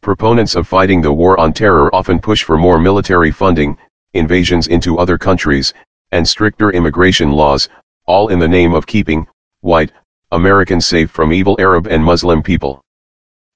Proponents 0.00 0.54
of 0.54 0.68
fighting 0.68 1.00
the 1.02 1.12
war 1.12 1.40
on 1.40 1.52
terror 1.52 1.92
often 1.92 2.20
push 2.20 2.44
for 2.44 2.56
more 2.56 2.78
military 2.78 3.32
funding, 3.32 3.76
invasions 4.14 4.68
into 4.68 4.96
other 4.96 5.18
countries, 5.18 5.74
and 6.12 6.28
stricter 6.28 6.70
immigration 6.70 7.32
laws, 7.32 7.68
all 8.06 8.28
in 8.28 8.38
the 8.38 8.46
name 8.46 8.74
of 8.74 8.86
keeping, 8.86 9.26
white, 9.62 9.90
Americans 10.30 10.86
safe 10.86 11.10
from 11.10 11.32
evil 11.32 11.56
Arab 11.58 11.88
and 11.88 12.04
Muslim 12.04 12.44
people. 12.44 12.80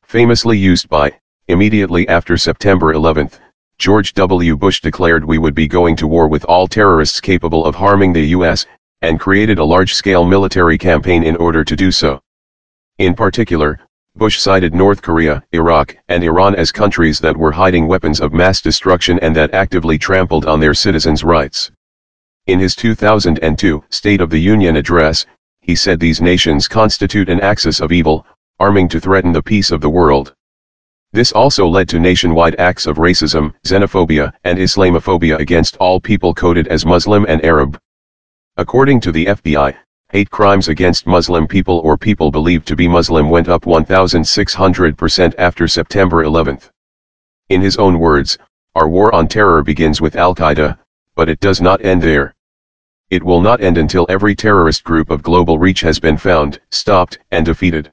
Famously 0.03 0.59
used 0.59 0.89
by, 0.89 1.13
Immediately 1.49 2.09
after 2.09 2.37
September 2.37 2.93
11, 2.93 3.29
George 3.77 4.15
W. 4.15 4.57
Bush 4.57 4.81
declared 4.81 5.25
we 5.25 5.39
would 5.39 5.57
be 5.57 5.67
going 5.67 5.97
to 5.97 6.07
war 6.07 6.29
with 6.29 6.45
all 6.45 6.69
terrorists 6.69 7.21
capable 7.21 7.65
of 7.65 7.75
harming 7.75 8.13
the 8.13 8.29
U.S., 8.29 8.65
and 9.01 9.19
created 9.19 9.59
a 9.59 9.65
large-scale 9.65 10.25
military 10.25 10.79
campaign 10.79 11.25
in 11.25 11.35
order 11.37 11.65
to 11.65 11.75
do 11.75 11.91
so. 11.91 12.21
In 12.99 13.15
particular, 13.15 13.81
Bush 14.15 14.39
cited 14.39 14.73
North 14.73 15.03
Korea, 15.03 15.43
Iraq, 15.51 15.97
and 16.09 16.23
Iran 16.23 16.55
as 16.55 16.71
countries 16.71 17.19
that 17.19 17.37
were 17.37 17.51
hiding 17.51 17.89
weapons 17.89 18.21
of 18.21 18.33
mass 18.33 18.61
destruction 18.61 19.19
and 19.19 19.35
that 19.35 19.53
actively 19.53 19.99
trampled 19.99 20.47
on 20.47 20.61
their 20.61 20.75
citizens' 20.75 21.25
rights. 21.25 21.73
In 22.47 22.61
his 22.61 22.77
2002 22.77 23.83
State 23.91 24.21
of 24.21 24.31
the 24.31 24.41
Union 24.41 24.77
address, 24.77 25.27
he 25.61 25.75
said 25.75 25.99
these 25.99 26.21
nations 26.21 26.69
constitute 26.69 27.29
an 27.29 27.41
axis 27.41 27.81
of 27.81 27.91
evil, 27.91 28.25
arming 28.61 28.87
to 28.91 29.01
threaten 29.01 29.33
the 29.33 29.43
peace 29.43 29.73
of 29.73 29.81
the 29.81 29.91
world. 29.91 30.35
This 31.15 31.31
also 31.31 31.67
led 31.67 31.91
to 31.91 32.01
nationwide 32.01 32.55
acts 32.57 32.87
of 32.87 32.97
racism, 32.97 33.53
xenophobia, 33.67 34.33
and 34.45 34.59
Islamophobia 34.59 35.39
against 35.39 35.77
all 35.77 36.01
people 36.01 36.33
coded 36.33 36.69
as 36.69 36.87
Muslim 36.87 37.27
and 37.29 37.45
Arab. 37.45 37.79
According 38.57 39.01
to 39.03 39.13
the 39.13 39.27
FBI, 39.27 39.77
hate 40.11 40.31
crimes 40.31 40.69
against 40.69 41.07
Muslim 41.07 41.47
people 41.47 41.81
or 41.81 41.99
people 41.99 42.31
believed 42.31 42.67
to 42.69 42.77
be 42.77 42.89
Muslim 42.89 43.29
went 43.29 43.51
up 43.51 43.65
1,600% 43.65 45.35
after 45.37 45.69
September 45.69 46.23
11. 46.23 46.61
In 47.51 47.61
his 47.61 47.77
own 47.77 47.99
words, 47.99 48.39
our 48.75 48.89
war 48.89 49.15
on 49.15 49.29
terror 49.29 49.63
begins 49.63 50.01
with 50.01 50.17
Al-Qaeda, 50.17 50.79
but 51.15 51.29
it 51.29 51.41
does 51.41 51.61
not 51.61 51.85
end 51.85 52.03
there. 52.03 52.35
It 53.11 53.23
will 53.23 53.43
not 53.43 53.61
end 53.61 53.77
until 53.77 54.07
every 54.09 54.35
terrorist 54.35 54.83
group 54.83 55.11
of 55.11 55.23
global 55.23 55.59
reach 55.59 55.83
has 55.83 56.01
been 56.01 56.17
found, 56.17 56.59
stopped, 56.71 57.19
and 57.31 57.45
defeated. 57.45 57.93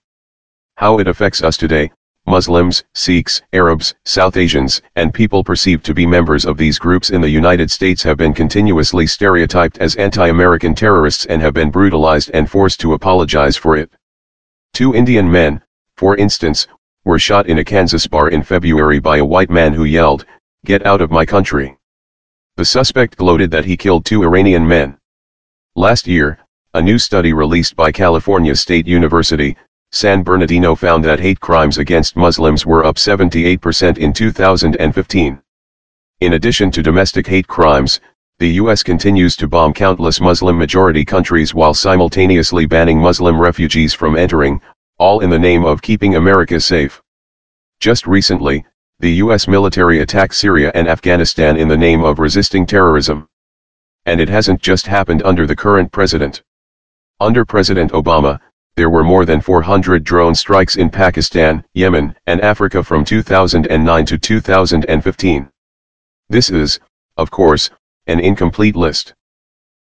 How 0.78 1.00
it 1.00 1.08
affects 1.10 1.44
us 1.44 1.58
today, 1.58 1.92
Muslims, 2.30 2.84
Sikhs, 2.94 3.42
Arabs, 3.54 3.96
South 4.06 4.38
Asians, 4.38 4.84
and 4.96 5.12
people 5.14 5.44
perceived 5.44 5.84
to 5.86 5.96
be 5.96 6.06
members 6.06 6.46
of 6.46 6.58
these 6.58 6.78
groups 6.78 7.10
in 7.10 7.22
the 7.22 7.30
United 7.30 7.72
States 7.72 8.04
have 8.04 8.18
been 8.18 8.36
continuously 8.36 9.08
stereotyped 9.08 9.80
as 9.80 9.96
anti-American 9.96 10.76
terrorists 10.76 11.26
and 11.26 11.42
have 11.42 11.56
been 11.56 11.72
brutalized 11.72 12.30
and 12.36 12.50
forced 12.50 12.80
to 12.80 12.94
apologize 12.94 13.58
for 13.58 13.76
it. 13.76 13.92
Two 14.74 14.94
Indian 14.94 15.30
men, 15.30 15.62
for 15.98 16.16
instance, 16.18 16.68
were 17.04 17.18
shot 17.18 17.48
in 17.48 17.58
a 17.58 17.66
Kansas 17.66 18.06
bar 18.06 18.30
in 18.30 18.44
February 18.44 19.00
by 19.00 19.18
a 19.18 19.26
white 19.26 19.50
man 19.50 19.74
who 19.74 19.86
yelled, 19.86 20.26
Get 20.66 20.86
out 20.86 21.02
of 21.02 21.10
my 21.10 21.26
country. 21.26 21.78
The 22.58 22.66
suspect 22.66 23.18
gloated 23.18 23.50
that 23.52 23.66
he 23.66 23.76
killed 23.76 24.06
two 24.06 24.24
Iranian 24.24 24.68
men. 24.68 24.98
Last 25.76 26.06
year, 26.06 26.38
a 26.76 26.82
new 26.82 27.00
study 27.00 27.34
released 27.34 27.76
by 27.76 27.92
California 27.92 28.56
State 28.56 28.86
University, 28.86 29.58
San 29.92 30.22
Bernardino 30.22 30.76
found 30.76 31.04
that 31.04 31.20
hate 31.20 31.40
crimes 31.40 31.80
against 31.80 32.16
Muslims 32.16 32.64
were 32.64 32.86
up 32.86 32.98
78% 32.98 33.98
in 33.98 34.14
2015. 34.14 35.42
In 36.22 36.34
addition 36.34 36.70
to 36.70 36.84
domestic 36.84 37.26
hate 37.26 37.48
crimes, 37.48 38.00
the 38.38 38.52
U.S. 38.62 38.84
continues 38.84 39.36
to 39.36 39.48
bomb 39.48 39.74
countless 39.74 40.22
Muslim-majority 40.22 41.04
countries 41.04 41.56
while 41.56 41.74
simultaneously 41.74 42.68
banning 42.68 43.00
Muslim 43.00 43.42
refugees 43.42 43.94
from 43.94 44.16
entering, 44.16 44.62
all 45.00 45.22
in 45.22 45.30
the 45.30 45.40
name 45.40 45.66
of 45.66 45.82
keeping 45.82 46.16
America 46.16 46.60
safe. 46.60 47.02
Just 47.80 48.06
recently, 48.06 48.66
the 49.00 49.14
U.S. 49.24 49.48
military 49.48 50.02
attacked 50.02 50.36
Syria 50.36 50.72
and 50.76 50.88
Afghanistan 50.88 51.58
in 51.58 51.68
the 51.68 51.78
name 51.78 52.04
of 52.04 52.20
resisting 52.20 52.66
terrorism. 52.66 53.28
And 54.06 54.22
it 54.22 54.30
hasn't 54.30 54.62
just 54.62 54.86
happened 54.86 55.24
under 55.24 55.48
the 55.48 55.56
current 55.56 55.92
president. 55.92 56.44
Under 57.20 57.44
President 57.44 57.92
Obama, 57.92 58.40
there 58.76 58.90
were 58.90 59.04
more 59.04 59.26
than 59.26 59.42
400 59.42 60.04
drone 60.04 60.34
strikes 60.34 60.78
in 60.78 60.90
Pakistan, 60.90 61.64
Yemen, 61.74 62.16
and 62.28 62.40
Africa 62.42 62.84
from 62.84 63.04
2009 63.04 64.06
to 64.06 64.18
2015. 64.18 65.50
This 66.30 66.50
is, 66.50 66.80
of 67.18 67.30
course, 67.30 67.70
an 68.08 68.20
incomplete 68.20 68.76
list. 68.76 69.14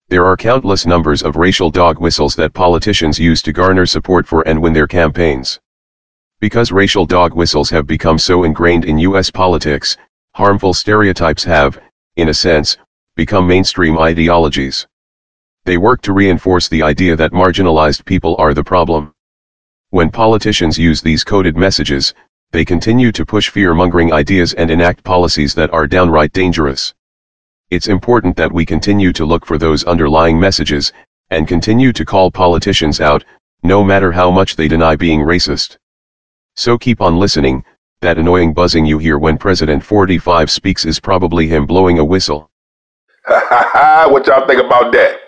There 0.07 0.25
are 0.25 0.37
countless 0.37 0.85
numbers 0.85 1.23
of 1.23 1.35
racial 1.35 1.71
dog 1.71 1.99
whistles 1.99 2.35
that 2.35 2.53
politicians 2.53 3.19
use 3.19 3.41
to 3.41 3.51
garner 3.51 3.85
support 3.85 4.27
for 4.27 4.47
and 4.47 4.61
win 4.61 4.73
their 4.73 4.87
campaigns. 4.87 5.59
Because 6.39 6.71
racial 6.71 7.05
dog 7.05 7.33
whistles 7.33 7.69
have 7.71 7.87
become 7.87 8.19
so 8.19 8.43
ingrained 8.43 8.85
in 8.85 8.99
US 8.99 9.31
politics, 9.31 9.97
harmful 10.35 10.73
stereotypes 10.73 11.43
have, 11.43 11.79
in 12.17 12.29
a 12.29 12.33
sense, 12.33 12.77
become 13.15 13.47
mainstream 13.47 13.97
ideologies. 13.97 14.85
They 15.65 15.77
work 15.77 16.03
to 16.03 16.13
reinforce 16.13 16.67
the 16.67 16.83
idea 16.83 17.15
that 17.15 17.31
marginalized 17.31 18.05
people 18.05 18.35
are 18.37 18.53
the 18.53 18.63
problem. 18.63 19.11
When 19.89 20.11
politicians 20.11 20.77
use 20.77 21.01
these 21.01 21.23
coded 21.23 21.57
messages, 21.57 22.13
they 22.51 22.63
continue 22.63 23.11
to 23.11 23.25
push 23.25 23.49
fear-mongering 23.49 24.13
ideas 24.13 24.53
and 24.53 24.69
enact 24.69 25.03
policies 25.03 25.55
that 25.55 25.73
are 25.73 25.87
downright 25.87 26.33
dangerous. 26.33 26.93
It's 27.71 27.87
important 27.87 28.37
that 28.37 28.51
we 28.51 28.63
continue 28.63 29.11
to 29.13 29.25
look 29.25 29.43
for 29.43 29.57
those 29.57 29.83
underlying 29.85 30.39
messages, 30.39 30.93
and 31.31 31.47
continue 31.47 31.91
to 31.93 32.05
call 32.05 32.29
politicians 32.29 33.01
out, 33.01 33.25
no 33.63 33.83
matter 33.83 34.11
how 34.11 34.29
much 34.29 34.55
they 34.55 34.67
deny 34.67 34.95
being 34.95 35.21
racist. 35.21 35.77
So 36.55 36.77
keep 36.77 37.01
on 37.01 37.17
listening, 37.17 37.65
that 38.01 38.19
annoying 38.19 38.53
buzzing 38.53 38.85
you 38.85 38.99
hear 38.99 39.17
when 39.17 39.39
President 39.39 39.83
45 39.83 40.51
speaks 40.51 40.85
is 40.85 40.99
probably 40.99 41.47
him 41.47 41.65
blowing 41.65 41.97
a 41.97 42.05
whistle. 42.05 42.51
what 43.25 44.27
y'all 44.27 44.45
think 44.45 44.61
about 44.61 44.91
that? 44.91 45.24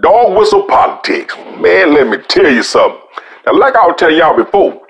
Dog 0.00 0.36
whistle 0.36 0.64
politics. 0.64 1.34
Man, 1.58 1.94
let 1.94 2.08
me 2.08 2.18
tell 2.28 2.50
you 2.50 2.62
something. 2.62 3.00
Now, 3.46 3.58
like 3.58 3.76
I 3.76 3.86
was 3.86 3.96
telling 3.98 4.18
y'all 4.18 4.36
before, 4.36 4.82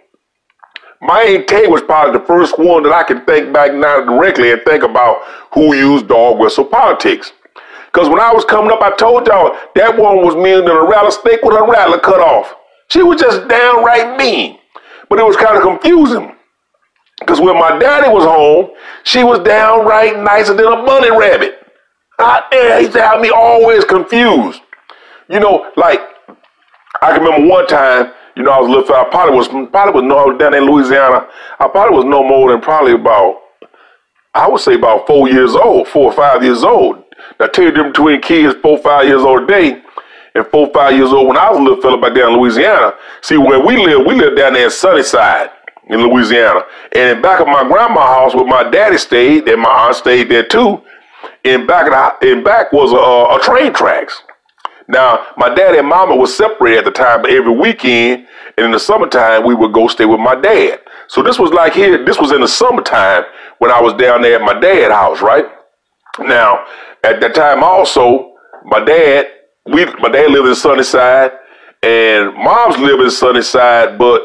my 1.00 1.22
Aunt 1.22 1.46
K 1.46 1.68
was 1.68 1.82
probably 1.82 2.18
the 2.18 2.26
first 2.26 2.58
one 2.58 2.82
that 2.82 2.92
I 2.92 3.04
can 3.04 3.24
think 3.24 3.52
back 3.52 3.72
now 3.72 4.04
directly 4.04 4.50
and 4.50 4.60
think 4.62 4.82
about 4.82 5.18
who 5.52 5.74
used 5.74 6.08
dog 6.08 6.40
whistle 6.40 6.64
politics. 6.64 7.32
Because 7.92 8.08
when 8.08 8.18
I 8.18 8.32
was 8.32 8.44
coming 8.44 8.72
up, 8.72 8.82
I 8.82 8.96
told 8.96 9.26
y'all 9.28 9.56
that 9.76 9.96
one 9.96 10.24
was 10.24 10.34
mean 10.34 10.64
than 10.64 10.76
a 10.76 10.84
rattlesnake 10.84 11.42
with 11.42 11.56
a 11.56 11.62
rattler 11.62 12.00
cut 12.00 12.20
off. 12.20 12.54
She 12.88 13.02
was 13.02 13.20
just 13.20 13.46
downright 13.48 14.18
mean. 14.18 14.58
But 15.08 15.20
it 15.20 15.24
was 15.24 15.36
kind 15.36 15.56
of 15.56 15.62
confusing. 15.62 16.34
Because 17.20 17.40
when 17.40 17.58
my 17.58 17.78
daddy 17.78 18.08
was 18.08 18.24
home, 18.24 18.70
she 19.04 19.22
was 19.22 19.38
downright 19.40 20.18
nicer 20.18 20.54
than 20.54 20.66
a 20.66 20.84
bunny 20.84 21.10
rabbit. 21.10 21.58
I, 22.18 22.88
to 22.92 23.02
have 23.02 23.20
me 23.20 23.30
always 23.30 23.84
confused. 23.84 24.62
You 25.28 25.40
know, 25.40 25.70
like 25.76 26.00
I 27.02 27.12
can 27.12 27.22
remember 27.22 27.48
one 27.48 27.66
time, 27.66 28.12
you 28.36 28.42
know, 28.42 28.52
I 28.52 28.60
was 28.60 28.68
a 28.68 28.72
little 28.72 28.94
I 28.94 29.04
probably 29.04 29.36
was 29.36 29.48
probably 29.48 30.00
was 30.00 30.04
no 30.04 30.36
down 30.36 30.54
in 30.54 30.64
Louisiana. 30.64 31.26
I 31.58 31.68
probably 31.68 31.96
was 31.96 32.04
no 32.04 32.22
more 32.22 32.50
than 32.50 32.60
probably 32.60 32.92
about 32.92 33.40
I 34.34 34.48
would 34.48 34.60
say 34.60 34.74
about 34.74 35.06
four 35.06 35.28
years 35.28 35.54
old, 35.54 35.88
four 35.88 36.04
or 36.04 36.12
five 36.12 36.44
years 36.44 36.62
old. 36.62 37.02
Now 37.40 37.46
tell 37.46 37.64
you 37.64 37.70
the 37.70 37.76
difference 37.76 37.96
between 37.96 38.20
kids 38.20 38.54
four, 38.62 38.78
or 38.78 38.82
five 38.82 39.06
years 39.06 39.22
old 39.22 39.48
today 39.48 39.82
and 40.34 40.46
four, 40.48 40.68
or 40.68 40.72
five 40.72 40.94
years 40.94 41.12
old 41.12 41.28
when 41.28 41.36
I 41.36 41.50
was 41.50 41.58
a 41.58 41.62
little 41.62 41.80
fella 41.80 42.00
back 42.00 42.14
down 42.14 42.32
in 42.32 42.38
Louisiana. 42.38 42.92
See, 43.22 43.36
where 43.36 43.58
we 43.58 43.76
live, 43.78 44.06
we 44.06 44.14
live 44.14 44.36
down 44.36 44.52
there 44.52 44.66
in 44.66 44.70
Sunnyside 44.70 45.50
in 45.88 46.00
Louisiana. 46.00 46.62
And 46.92 47.16
in 47.16 47.22
back 47.22 47.40
of 47.40 47.46
my 47.46 47.66
grandma's 47.66 48.08
house 48.08 48.34
where 48.34 48.44
my 48.44 48.68
daddy 48.68 48.98
stayed, 48.98 49.48
and 49.48 49.62
my 49.62 49.70
aunt 49.70 49.96
stayed 49.96 50.28
there 50.28 50.46
too, 50.46 50.82
in 51.44 51.66
back 51.66 51.86
of 51.86 52.20
the, 52.20 52.30
in 52.30 52.44
back 52.44 52.72
was 52.72 52.92
a, 52.92 52.96
a 52.96 53.40
train 53.42 53.72
tracks. 53.72 54.22
Now, 54.88 55.26
my 55.36 55.52
daddy 55.52 55.78
and 55.78 55.88
mama 55.88 56.14
was 56.14 56.36
separated 56.36 56.78
at 56.78 56.84
the 56.84 56.90
time, 56.92 57.22
but 57.22 57.30
every 57.30 57.52
weekend 57.52 58.26
and 58.56 58.66
in 58.66 58.72
the 58.72 58.78
summertime, 58.78 59.44
we 59.44 59.54
would 59.54 59.72
go 59.72 59.88
stay 59.88 60.04
with 60.04 60.20
my 60.20 60.34
dad. 60.34 60.80
So 61.08 61.22
this 61.22 61.38
was 61.38 61.52
like 61.52 61.72
here, 61.72 62.04
this 62.04 62.18
was 62.18 62.32
in 62.32 62.40
the 62.40 62.48
summertime 62.48 63.24
when 63.58 63.70
I 63.70 63.80
was 63.80 63.94
down 63.94 64.22
there 64.22 64.36
at 64.36 64.42
my 64.42 64.58
dad's 64.58 64.94
house, 64.94 65.20
right? 65.20 65.46
Now, 66.20 66.64
at 67.02 67.20
that 67.20 67.34
time 67.34 67.62
also, 67.62 68.34
my 68.64 68.84
dad, 68.84 69.26
we 69.66 69.84
my 70.00 70.08
dad 70.08 70.30
lived 70.30 70.48
in 70.48 70.54
Sunnyside 70.54 71.32
and 71.82 72.34
mom's 72.34 72.78
lived 72.78 73.02
in 73.02 73.10
Sunnyside, 73.10 73.98
but 73.98 74.22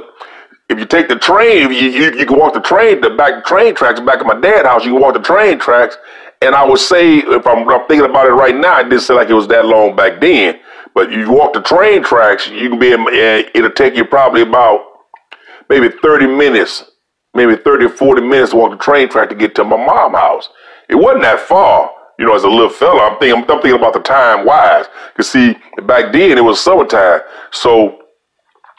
if 0.69 0.79
you 0.79 0.85
take 0.85 1.09
the 1.09 1.17
train, 1.17 1.71
you, 1.71 1.79
you, 1.79 2.17
you 2.17 2.25
can 2.25 2.37
walk 2.37 2.53
the 2.53 2.61
train, 2.61 3.01
the 3.01 3.09
back 3.09 3.45
train 3.45 3.75
tracks 3.75 3.99
back 3.99 4.19
at 4.19 4.25
my 4.25 4.39
dad's 4.39 4.67
house, 4.67 4.85
you 4.85 4.93
can 4.93 5.01
walk 5.01 5.13
the 5.15 5.19
train 5.19 5.59
tracks 5.59 5.97
and 6.41 6.55
I 6.55 6.65
would 6.67 6.79
say, 6.79 7.19
if 7.19 7.45
I'm, 7.45 7.69
I'm 7.69 7.87
thinking 7.87 8.09
about 8.09 8.27
it 8.27 8.31
right 8.31 8.55
now, 8.55 8.79
it 8.79 8.85
didn't 8.85 9.01
seem 9.01 9.15
like 9.15 9.29
it 9.29 9.35
was 9.35 9.47
that 9.49 9.65
long 9.65 9.95
back 9.95 10.19
then. 10.19 10.59
But 10.93 11.11
you 11.11 11.31
walk 11.31 11.53
the 11.53 11.61
train 11.61 12.03
tracks, 12.03 12.49
you 12.49 12.69
can 12.69 12.79
be, 12.79 12.93
uh, 12.93 13.49
it'll 13.53 13.71
take 13.71 13.95
you 13.95 14.03
probably 14.03 14.41
about 14.41 14.81
maybe 15.69 15.89
30 15.89 16.27
minutes, 16.27 16.91
maybe 17.33 17.55
30 17.55 17.85
or 17.85 17.89
40 17.89 18.21
minutes 18.23 18.51
to 18.51 18.57
walk 18.57 18.71
the 18.71 18.77
train 18.77 19.07
track 19.07 19.29
to 19.29 19.35
get 19.35 19.55
to 19.55 19.63
my 19.63 19.77
mom's 19.77 20.17
house. 20.17 20.49
It 20.89 20.95
wasn't 20.95 21.21
that 21.21 21.39
far, 21.39 21.91
you 22.19 22.25
know, 22.25 22.35
as 22.35 22.43
a 22.43 22.49
little 22.49 22.69
fella. 22.69 23.11
I'm 23.11 23.19
thinking, 23.19 23.39
I'm 23.39 23.61
thinking 23.61 23.79
about 23.79 23.93
the 23.93 24.01
time 24.01 24.45
wise. 24.45 24.87
Cause 25.15 25.29
see, 25.29 25.55
back 25.83 26.11
then 26.11 26.37
it 26.37 26.43
was 26.43 26.59
summertime. 26.59 27.21
So 27.51 27.99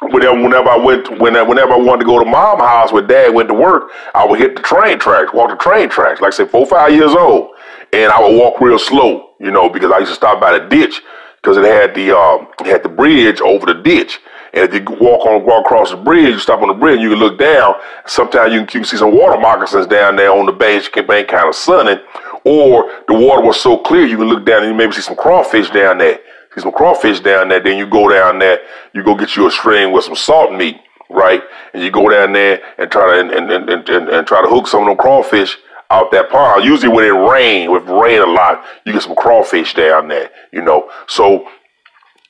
whenever, 0.03 0.43
whenever 0.43 0.69
I 0.69 0.77
went, 0.77 1.19
whenever, 1.19 1.49
whenever 1.49 1.73
I 1.73 1.79
wanted 1.79 2.01
to 2.01 2.07
go 2.07 2.19
to 2.19 2.29
mom's 2.29 2.61
house 2.61 2.93
where 2.93 3.07
dad 3.07 3.33
went 3.33 3.49
to 3.49 3.55
work, 3.55 3.91
I 4.15 4.27
would 4.27 4.41
hit 4.41 4.57
the 4.57 4.63
train 4.63 4.99
tracks, 4.99 5.33
walk 5.33 5.49
the 5.49 5.57
train 5.57 5.89
tracks, 5.89 6.21
like 6.21 6.35
I 6.35 6.37
said, 6.37 6.51
four, 6.51 6.67
five 6.67 6.93
years 6.93 7.13
old 7.13 7.51
and 7.93 8.11
I 8.11 8.20
would 8.20 8.36
walk 8.36 8.61
real 8.61 8.78
slow, 8.78 9.30
you 9.38 9.51
know, 9.51 9.68
because 9.68 9.90
I 9.93 9.99
used 9.99 10.11
to 10.11 10.16
stop 10.16 10.40
by 10.40 10.59
the 10.59 10.66
ditch 10.66 11.03
because 11.36 11.57
it 11.57 11.64
had 11.64 11.95
the 11.95 12.16
um, 12.16 12.49
it 12.61 12.66
had 12.66 12.82
the 12.82 12.88
bridge 12.88 13.40
over 13.40 13.66
the 13.66 13.82
ditch. 13.82 14.20
And 14.55 14.64
if 14.64 14.74
you 14.74 14.97
walk 15.01 15.24
on 15.26 15.45
walk 15.45 15.66
across 15.66 15.90
the 15.90 15.97
bridge, 15.97 16.34
you 16.34 16.38
stop 16.38 16.61
on 16.61 16.68
the 16.68 16.74
bridge, 16.74 17.01
you 17.01 17.11
can 17.11 17.18
look 17.18 17.38
down. 17.38 17.74
Sometimes 18.07 18.53
you 18.53 18.61
can, 18.61 18.68
you 18.68 18.80
can 18.80 18.84
see 18.84 18.97
some 18.97 19.16
water 19.16 19.40
moccasins 19.40 19.86
down 19.86 20.16
there 20.16 20.30
on 20.30 20.47
the 20.47 20.53
bank, 20.53 20.93
bank 21.07 21.28
kind 21.28 21.49
of 21.49 21.55
sunning, 21.55 21.99
or 22.45 22.90
the 23.09 23.14
water 23.14 23.43
was 23.43 23.61
so 23.61 23.78
clear 23.78 24.07
you 24.07 24.16
can 24.16 24.28
look 24.28 24.45
down 24.45 24.62
and 24.62 24.72
you 24.72 24.76
maybe 24.76 24.93
see 24.93 25.01
some 25.01 25.16
crawfish 25.16 25.70
down 25.70 25.99
there. 25.99 26.18
See 26.55 26.61
some 26.61 26.72
crawfish 26.72 27.20
down 27.20 27.49
there. 27.49 27.61
Then 27.61 27.78
you 27.78 27.86
go 27.86 28.11
down 28.11 28.38
there, 28.38 28.61
you 28.93 29.03
go 29.03 29.14
get 29.14 29.36
you 29.36 29.47
a 29.47 29.51
string 29.51 29.90
with 29.90 30.05
some 30.05 30.16
salt 30.16 30.53
meat, 30.53 30.76
right? 31.09 31.43
And 31.72 31.82
you 31.82 31.90
go 31.90 32.11
down 32.11 32.32
there 32.34 32.62
and 32.76 32.90
try 32.90 33.07
to 33.07 33.20
and, 33.20 33.30
and, 33.30 33.70
and, 33.70 33.88
and, 33.88 34.09
and 34.09 34.26
try 34.26 34.43
to 34.43 34.49
hook 34.49 34.66
some 34.66 34.82
of 34.82 34.88
them 34.88 34.99
crawfish 34.99 35.57
out 35.93 36.11
that 36.11 36.30
pond. 36.30 36.64
Usually 36.64 36.90
when 36.93 37.05
it 37.05 37.11
rain, 37.11 37.70
with 37.70 37.84
rain 37.84 38.20
a 38.20 38.26
lot, 38.26 38.64
you 38.84 38.93
get 38.93 39.03
some 39.03 39.14
crawfish 39.14 39.74
down 39.74 40.09
there, 40.09 40.30
you 40.51 40.62
know. 40.62 40.90
So, 41.07 41.47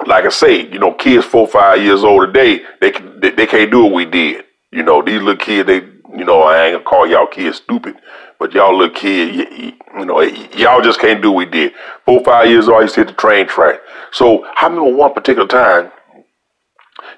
like 0.07 0.25
I 0.25 0.31
say, 0.31 0.67
you 0.69 0.79
know, 0.79 0.93
kids 0.93 1.25
four, 1.25 1.47
five 1.47 1.83
years 1.83 2.03
old 2.03 2.27
today, 2.27 2.65
they 2.81 2.91
they, 2.91 3.31
they 3.31 3.47
can't 3.47 3.71
do 3.71 3.85
what 3.85 3.93
we 3.93 4.05
did. 4.05 4.45
You 4.73 4.83
know, 4.83 5.01
these 5.03 5.21
little 5.21 5.37
kids, 5.37 5.67
they, 5.67 5.77
you 6.17 6.25
know, 6.25 6.43
I 6.43 6.67
ain't 6.67 6.75
gonna 6.75 6.85
call 6.85 7.07
y'all 7.07 7.27
kids 7.27 7.59
stupid, 7.59 7.97
but 8.39 8.53
y'all 8.53 8.77
little 8.77 8.95
kids, 8.95 9.37
you, 9.37 9.73
you 9.99 10.05
know, 10.05 10.21
y'all 10.21 10.83
just 10.83 10.99
can't 10.99 11.23
do 11.23 11.31
what 11.31 11.47
we 11.47 11.53
did. 11.53 11.73
Four, 12.05 12.25
five 12.25 12.49
years 12.49 12.69
old, 12.69 12.79
I 12.79 12.83
used 12.83 12.95
to 12.95 13.01
hit 13.01 13.09
the 13.09 13.15
train 13.15 13.47
track. 13.47 13.81
So 14.11 14.45
I 14.45 14.67
remember 14.67 14.93
one 14.93 15.15
particular 15.15 15.47
time, 15.47 15.93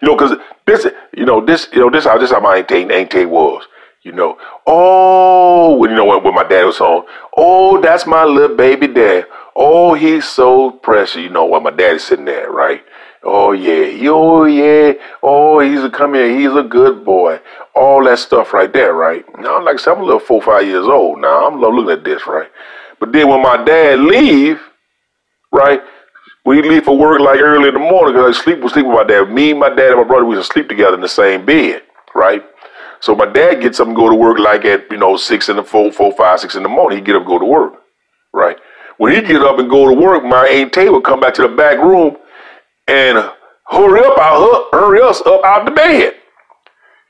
you 0.03 0.09
know, 0.09 0.16
because 0.16 0.36
this, 0.66 0.86
you 1.16 1.24
know, 1.24 1.45
this, 1.45 1.68
you 1.72 1.80
know, 1.80 1.90
this 1.90 2.05
how 2.05 2.18
this 2.18 2.32
how 2.32 2.40
my 2.40 2.57
ain't 2.57 2.92
ain't 2.92 3.30
was. 3.30 3.66
You 4.05 4.12
know, 4.12 4.36
oh, 4.66 5.82
you 5.86 5.94
know 5.94 6.05
when, 6.05 6.22
when 6.22 6.34
my 6.34 6.44
dad 6.46 6.64
was 6.64 6.76
home, 6.76 7.05
oh, 7.38 7.80
that's 7.80 8.07
my 8.07 8.24
little 8.24 8.55
baby 8.55 8.86
dad. 8.86 9.26
Oh, 9.57 9.94
he's 9.94 10.28
so 10.28 10.72
precious. 10.72 11.22
You 11.22 11.30
know, 11.30 11.46
when 11.46 11.62
my 11.62 11.70
daddy's 11.70 12.05
sitting 12.05 12.26
there, 12.26 12.50
right? 12.50 12.82
Oh 13.22 13.52
yeah, 13.52 14.11
oh 14.11 14.44
yeah, 14.44 14.92
oh 15.22 15.61
he's 15.61 15.82
a 15.82 15.88
come 15.88 16.12
here, 16.12 16.38
he's 16.38 16.55
a 16.55 16.62
good 16.62 17.02
boy. 17.02 17.40
All 17.74 18.05
that 18.05 18.18
stuff 18.18 18.52
right 18.52 18.70
there, 18.70 18.92
right? 18.92 19.24
Now, 19.38 19.64
like 19.64 19.76
I 19.76 19.78
said, 19.78 19.94
I'm 19.94 20.02
a 20.02 20.05
little 20.05 20.20
four, 20.20 20.42
five 20.42 20.66
years 20.66 20.86
old 20.86 21.22
now. 21.22 21.46
I'm 21.46 21.59
looking 21.59 21.90
at 21.90 22.05
this, 22.05 22.26
right? 22.26 22.50
But 23.00 23.12
then 23.12 23.28
when 23.28 23.40
my 23.42 23.64
dad 23.64 24.00
leave, 24.00 24.61
right? 25.50 25.80
We 26.44 26.61
leave 26.61 26.84
for 26.84 26.98
work 26.98 27.20
like 27.20 27.40
early 27.40 27.68
in 27.68 27.74
the 27.74 27.80
morning 27.80 28.14
because 28.14 28.36
I 28.36 28.42
sleep 28.42 28.59
was 28.61 28.74
sleep 28.74 28.84
with 28.84 28.94
my 28.96 29.05
dad. 29.05 29.32
Me, 29.32 29.55
my 29.55 29.70
dad, 29.70 29.92
and 29.92 30.00
my 30.02 30.05
brother 30.05 30.26
we 30.26 30.36
used 30.36 30.48
to 30.48 30.52
sleep 30.52 30.68
together 30.68 30.94
in 30.94 31.00
the 31.00 31.09
same 31.09 31.46
bed, 31.46 31.82
right? 32.14 32.44
So 33.05 33.14
my 33.14 33.26
dad 33.26 33.61
gets 33.61 33.80
up 33.80 33.86
and 33.86 33.94
go 33.94 34.09
to 34.09 34.14
work 34.16 34.38
like 34.38 34.64
at, 34.64 34.90
you 34.90 34.96
know, 34.96 35.18
six 35.18 35.50
in 35.50 35.57
the 35.57 35.62
four, 35.62 35.92
four, 35.92 36.11
five, 36.12 36.40
six 36.40 36.55
in 36.55 36.62
the 36.62 36.70
morning. 36.70 36.96
He 36.96 37.05
get 37.05 37.14
up 37.14 37.26
go 37.26 37.38
to 37.38 37.44
work. 37.44 37.74
Right? 38.32 38.57
When 38.96 39.14
he 39.14 39.20
get 39.20 39.42
up 39.42 39.59
and 39.59 39.68
go 39.68 39.86
to 39.86 39.92
work, 39.92 40.24
my 40.24 40.48
Aunt 40.48 40.72
Tay 40.72 40.88
would 40.88 41.05
come 41.05 41.20
back 41.20 41.34
to 41.34 41.42
the 41.42 41.48
back 41.48 41.76
room 41.76 42.16
and 42.88 43.30
hurry 43.66 44.00
up 44.00 44.16
out 44.18 44.68
hurry 44.72 45.02
us 45.02 45.20
up 45.26 45.44
out 45.44 45.66
the 45.66 45.72
bed. 45.72 46.14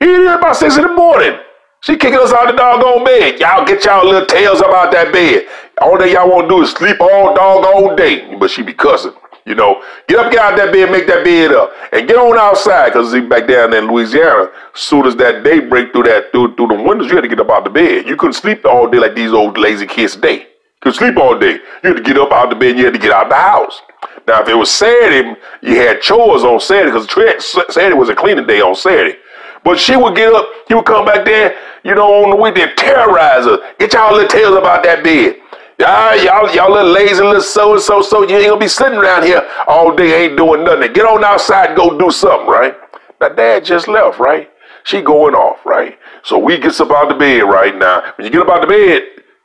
He 0.01 0.07
did 0.07 0.27
about 0.27 0.57
six 0.57 0.75
in 0.75 0.83
the 0.83 0.93
morning. 0.93 1.39
She 1.79 1.95
kicking 1.95 2.19
us 2.19 2.33
out 2.33 2.47
the 2.47 2.57
doggone 2.57 3.05
bed. 3.05 3.39
Y'all 3.39 3.65
get 3.65 3.85
y'all 3.85 4.05
little 4.05 4.25
tails 4.25 4.59
up 4.59 4.73
out 4.73 4.91
that 4.91 5.13
bed. 5.13 5.47
All 5.81 5.97
that 5.97 6.09
y'all 6.09 6.29
want 6.29 6.49
to 6.49 6.55
do 6.57 6.61
is 6.61 6.71
sleep 6.71 6.99
all 6.99 7.33
doggone 7.33 7.95
day. 7.95 8.35
But 8.35 8.49
she 8.49 8.63
be 8.63 8.73
cussing. 8.73 9.13
You 9.45 9.53
know, 9.53 9.83
get 10.07 10.17
up, 10.17 10.31
get 10.31 10.41
out 10.41 10.53
of 10.53 10.59
that 10.59 10.73
bed, 10.73 10.91
make 10.91 11.05
that 11.05 11.23
bed 11.23 11.51
up, 11.51 11.71
and 11.91 12.07
get 12.07 12.17
on 12.17 12.35
outside. 12.37 12.91
Cause 12.93 13.13
back 13.29 13.47
down 13.47 13.73
in 13.73 13.87
Louisiana, 13.87 14.49
soon 14.73 15.05
as 15.05 15.15
that 15.17 15.43
day 15.43 15.59
break 15.59 15.93
through 15.93 16.03
that 16.03 16.31
through 16.31 16.55
through 16.55 16.69
the 16.69 16.81
windows, 16.81 17.09
you 17.09 17.15
had 17.15 17.21
to 17.21 17.27
get 17.27 17.39
up 17.39 17.49
out 17.49 17.63
the 17.63 17.69
bed. 17.69 18.07
You 18.07 18.15
couldn't 18.15 18.33
sleep 18.33 18.65
all 18.65 18.89
day 18.89 18.97
like 18.97 19.15
these 19.15 19.31
old 19.31 19.57
lazy 19.59 19.85
kids 19.85 20.15
today. 20.15 20.47
Could 20.81 20.95
sleep 20.95 21.17
all 21.17 21.37
day. 21.37 21.59
You 21.83 21.93
had 21.93 21.97
to 21.97 22.03
get 22.03 22.17
up 22.17 22.31
out 22.31 22.49
the 22.49 22.55
bed. 22.55 22.77
You 22.77 22.85
had 22.85 22.93
to 22.93 22.99
get 22.99 23.11
out 23.11 23.29
the 23.29 23.35
house. 23.35 23.81
Now, 24.27 24.41
if 24.41 24.49
it 24.49 24.55
was 24.55 24.71
Saturday, 24.71 25.35
you 25.61 25.75
had 25.75 26.01
chores 26.01 26.43
on 26.43 26.59
Saturday 26.59 26.91
because 26.91 27.73
Saturday 27.73 27.95
was 27.95 28.09
a 28.09 28.15
cleaning 28.15 28.47
day 28.47 28.61
on 28.61 28.75
Saturday. 28.75 29.17
But 29.63 29.79
she 29.79 29.95
would 29.95 30.15
get 30.15 30.31
up, 30.33 30.47
he 30.67 30.75
would 30.75 30.85
come 30.85 31.05
back 31.05 31.25
there, 31.25 31.57
you 31.83 31.95
know, 31.95 32.23
on 32.23 32.29
the 32.29 32.35
weekend, 32.35 32.77
terrorize 32.77 33.45
her. 33.45 33.57
Get 33.79 33.93
y'all 33.93 34.13
little 34.13 34.27
tails 34.27 34.55
about 34.55 34.83
that 34.83 35.03
bed. 35.03 35.37
Y'all, 35.77 36.15
y'all, 36.23 36.55
y'all 36.55 36.71
little 36.71 36.91
lazy 36.91 37.21
little 37.21 37.41
so 37.41 37.73
and 37.73 37.81
so, 37.81 38.01
so 38.01 38.27
you 38.27 38.37
ain't 38.37 38.47
gonna 38.47 38.59
be 38.59 38.67
sitting 38.67 38.97
around 38.97 39.23
here 39.23 39.45
all 39.67 39.93
day, 39.93 40.25
ain't 40.25 40.37
doing 40.37 40.63
nothing. 40.63 40.93
Get 40.93 41.05
on 41.05 41.23
outside 41.23 41.69
and 41.69 41.77
go 41.77 41.97
do 41.97 42.09
something, 42.11 42.47
right? 42.47 42.75
Now, 43.19 43.29
dad 43.29 43.65
just 43.65 43.87
left, 43.87 44.19
right? 44.19 44.49
She 44.85 45.01
going 45.01 45.33
off, 45.35 45.65
right? 45.65 45.97
So 46.23 46.37
we 46.37 46.59
gets 46.59 46.79
up 46.79 46.91
out 46.91 47.09
the 47.09 47.15
bed 47.15 47.41
right 47.41 47.75
now. 47.75 48.13
When 48.15 48.25
you 48.25 48.31
get 48.31 48.41
up 48.41 48.49
out 48.49 48.61
the 48.61 48.67
bed, 48.67 49.03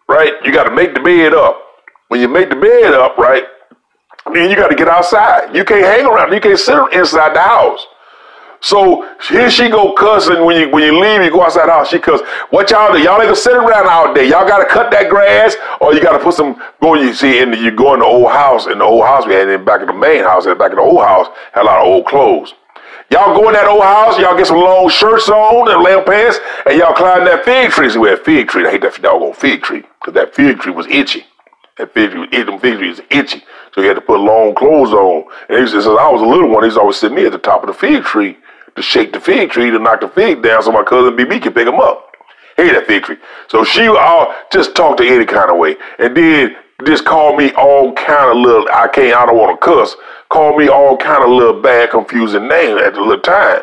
right, 0.09 0.35
you 0.45 0.53
got 0.53 0.65
to 0.65 0.71
make 0.75 0.95
the 0.95 1.01
bed 1.01 1.35
up. 1.35 1.61
When 2.09 2.21
you 2.21 2.29
make 2.29 2.51
the 2.51 2.57
bed 2.57 2.95
up, 2.95 3.17
right, 3.17 3.45
then 4.33 4.51
you 4.51 4.57
got 4.57 4.69
to 4.69 4.77
get 4.77 4.89
outside. 4.89 5.55
You 5.57 5.65
can't 5.65 5.85
hang 5.85 6.07
around. 6.07 6.33
You 6.33 6.41
can't 6.41 6.59
sit 6.59 6.77
inside 6.93 7.35
the 7.35 7.41
house. 7.41 7.87
So 8.61 9.09
here 9.29 9.51
she 9.51 9.71
go 9.71 9.93
cussing 9.95 10.45
when 10.45 10.61
you 10.61 10.69
when 10.69 10.83
you 10.85 11.01
leave, 11.01 11.23
you 11.23 11.31
go 11.31 11.43
outside 11.43 11.69
house, 11.69 11.89
she 11.89 11.99
cuss. 11.99 12.21
What 12.51 12.71
y'all 12.71 12.93
do? 12.93 12.99
Y'all 12.99 13.15
ain't 13.15 13.25
gonna 13.25 13.37
sit 13.37 13.55
around 13.55 13.89
all 13.89 14.13
day. 14.13 14.29
Y'all 14.29 14.47
gotta 14.47 14.67
cut 14.67 14.91
that 14.91 15.09
grass 15.09 15.57
or 15.81 15.95
you 15.95 16.03
gotta 16.03 16.23
put 16.23 16.35
some 16.35 16.61
go 16.83 16.95
you 16.95 17.15
see 17.15 17.39
in 17.39 17.53
the, 17.53 17.57
you 17.57 17.71
go 17.71 17.95
in 17.95 18.01
the 18.01 18.07
old 18.07 18.31
house, 18.31 18.67
in 18.67 18.79
the 18.79 18.85
old 18.85 19.05
house 19.05 19.27
we 19.27 19.33
had 19.33 19.49
in 19.49 19.65
back 19.65 19.81
of 19.81 19.87
the 19.87 19.95
main 19.95 20.23
house, 20.23 20.45
in 20.45 20.51
the 20.51 20.57
back 20.57 20.73
of 20.73 20.77
the 20.77 20.83
old 20.83 21.01
house, 21.01 21.29
had 21.53 21.63
a 21.63 21.65
lot 21.65 21.81
of 21.81 21.87
old 21.87 22.05
clothes. 22.05 22.53
Y'all 23.11 23.35
go 23.35 23.49
in 23.49 23.55
that 23.55 23.67
old 23.67 23.83
house, 23.83 24.19
y'all 24.19 24.37
get 24.37 24.47
some 24.47 24.59
long 24.59 24.89
shirts 24.91 25.29
on 25.31 25.71
and 25.71 25.83
lamb 25.83 26.05
pants, 26.05 26.39
and 26.67 26.79
y'all 26.79 26.93
climb 26.93 27.25
that 27.25 27.45
fig 27.45 27.71
tree. 27.71 27.89
So 27.89 28.01
we 28.01 28.11
had 28.11 28.21
fig 28.21 28.49
tree. 28.49 28.67
I 28.67 28.71
hate 28.71 28.83
that 28.83 29.01
doggone 29.01 29.33
fig 29.33 29.63
tree, 29.63 29.83
because 29.99 30.15
that 30.15 30.35
fig 30.35 30.61
tree 30.61 30.73
was 30.73 30.87
itchy. 30.87 31.25
That 31.79 31.95
fig 31.95 32.11
tree 32.11 32.21
was 32.21 32.29
itchy, 32.31 32.59
fig 32.59 32.79
tree 32.79 32.89
was 32.91 33.01
itchy. 33.11 33.43
So 33.75 33.81
you 33.81 33.89
had 33.89 33.95
to 33.95 34.03
put 34.03 34.21
long 34.21 34.55
clothes 34.55 34.93
on. 34.93 35.25
And 35.49 35.59
he 35.59 35.67
says, 35.67 35.87
I 35.87 36.09
was 36.09 36.21
a 36.21 36.27
little 36.27 36.51
one, 36.51 36.63
he's 36.63 36.77
always 36.77 36.99
sitting 36.99 37.17
me 37.17 37.25
at 37.25 37.33
the 37.33 37.39
top 37.39 37.63
of 37.63 37.69
the 37.69 37.75
fig 37.75 38.05
tree 38.05 38.37
to 38.81 38.87
shake 38.87 39.13
the 39.13 39.21
fig 39.21 39.51
tree 39.51 39.71
to 39.71 39.79
knock 39.79 40.01
the 40.01 40.09
fig 40.09 40.43
down 40.43 40.63
so 40.63 40.73
my 40.73 40.83
cousin 40.83 41.17
BB 41.17 41.43
can 41.43 41.53
pick 41.53 41.69
him 41.69 41.81
up. 41.81 42.15
Hate 42.57 42.73
that 42.73 42.87
fig 42.87 43.05
tree. 43.05 43.17
So 43.49 43.65
she 43.65 43.87
all 43.87 44.35
just 44.53 44.75
talk 44.75 44.97
to 44.99 45.07
any 45.07 45.27
kind 45.27 45.51
of 45.51 45.59
way. 45.59 45.77
And 45.99 46.17
then 46.17 46.57
just 46.87 47.05
call 47.05 47.37
me 47.37 47.53
all 47.53 47.93
kind 47.93 48.31
of 48.31 48.37
little, 48.37 48.67
I 48.73 48.89
can't, 48.89 49.15
I 49.15 49.27
don't 49.27 49.37
want 49.37 49.61
to 49.61 49.65
cuss, 49.65 49.95
call 50.31 50.57
me 50.57 50.69
all 50.69 50.97
kind 50.97 51.23
of 51.23 51.31
little 51.31 51.61
bad, 51.61 51.91
confusing 51.91 52.49
names 52.49 52.81
at 52.81 52.95
the 52.95 53.01
little 53.01 53.21
time. 53.21 53.63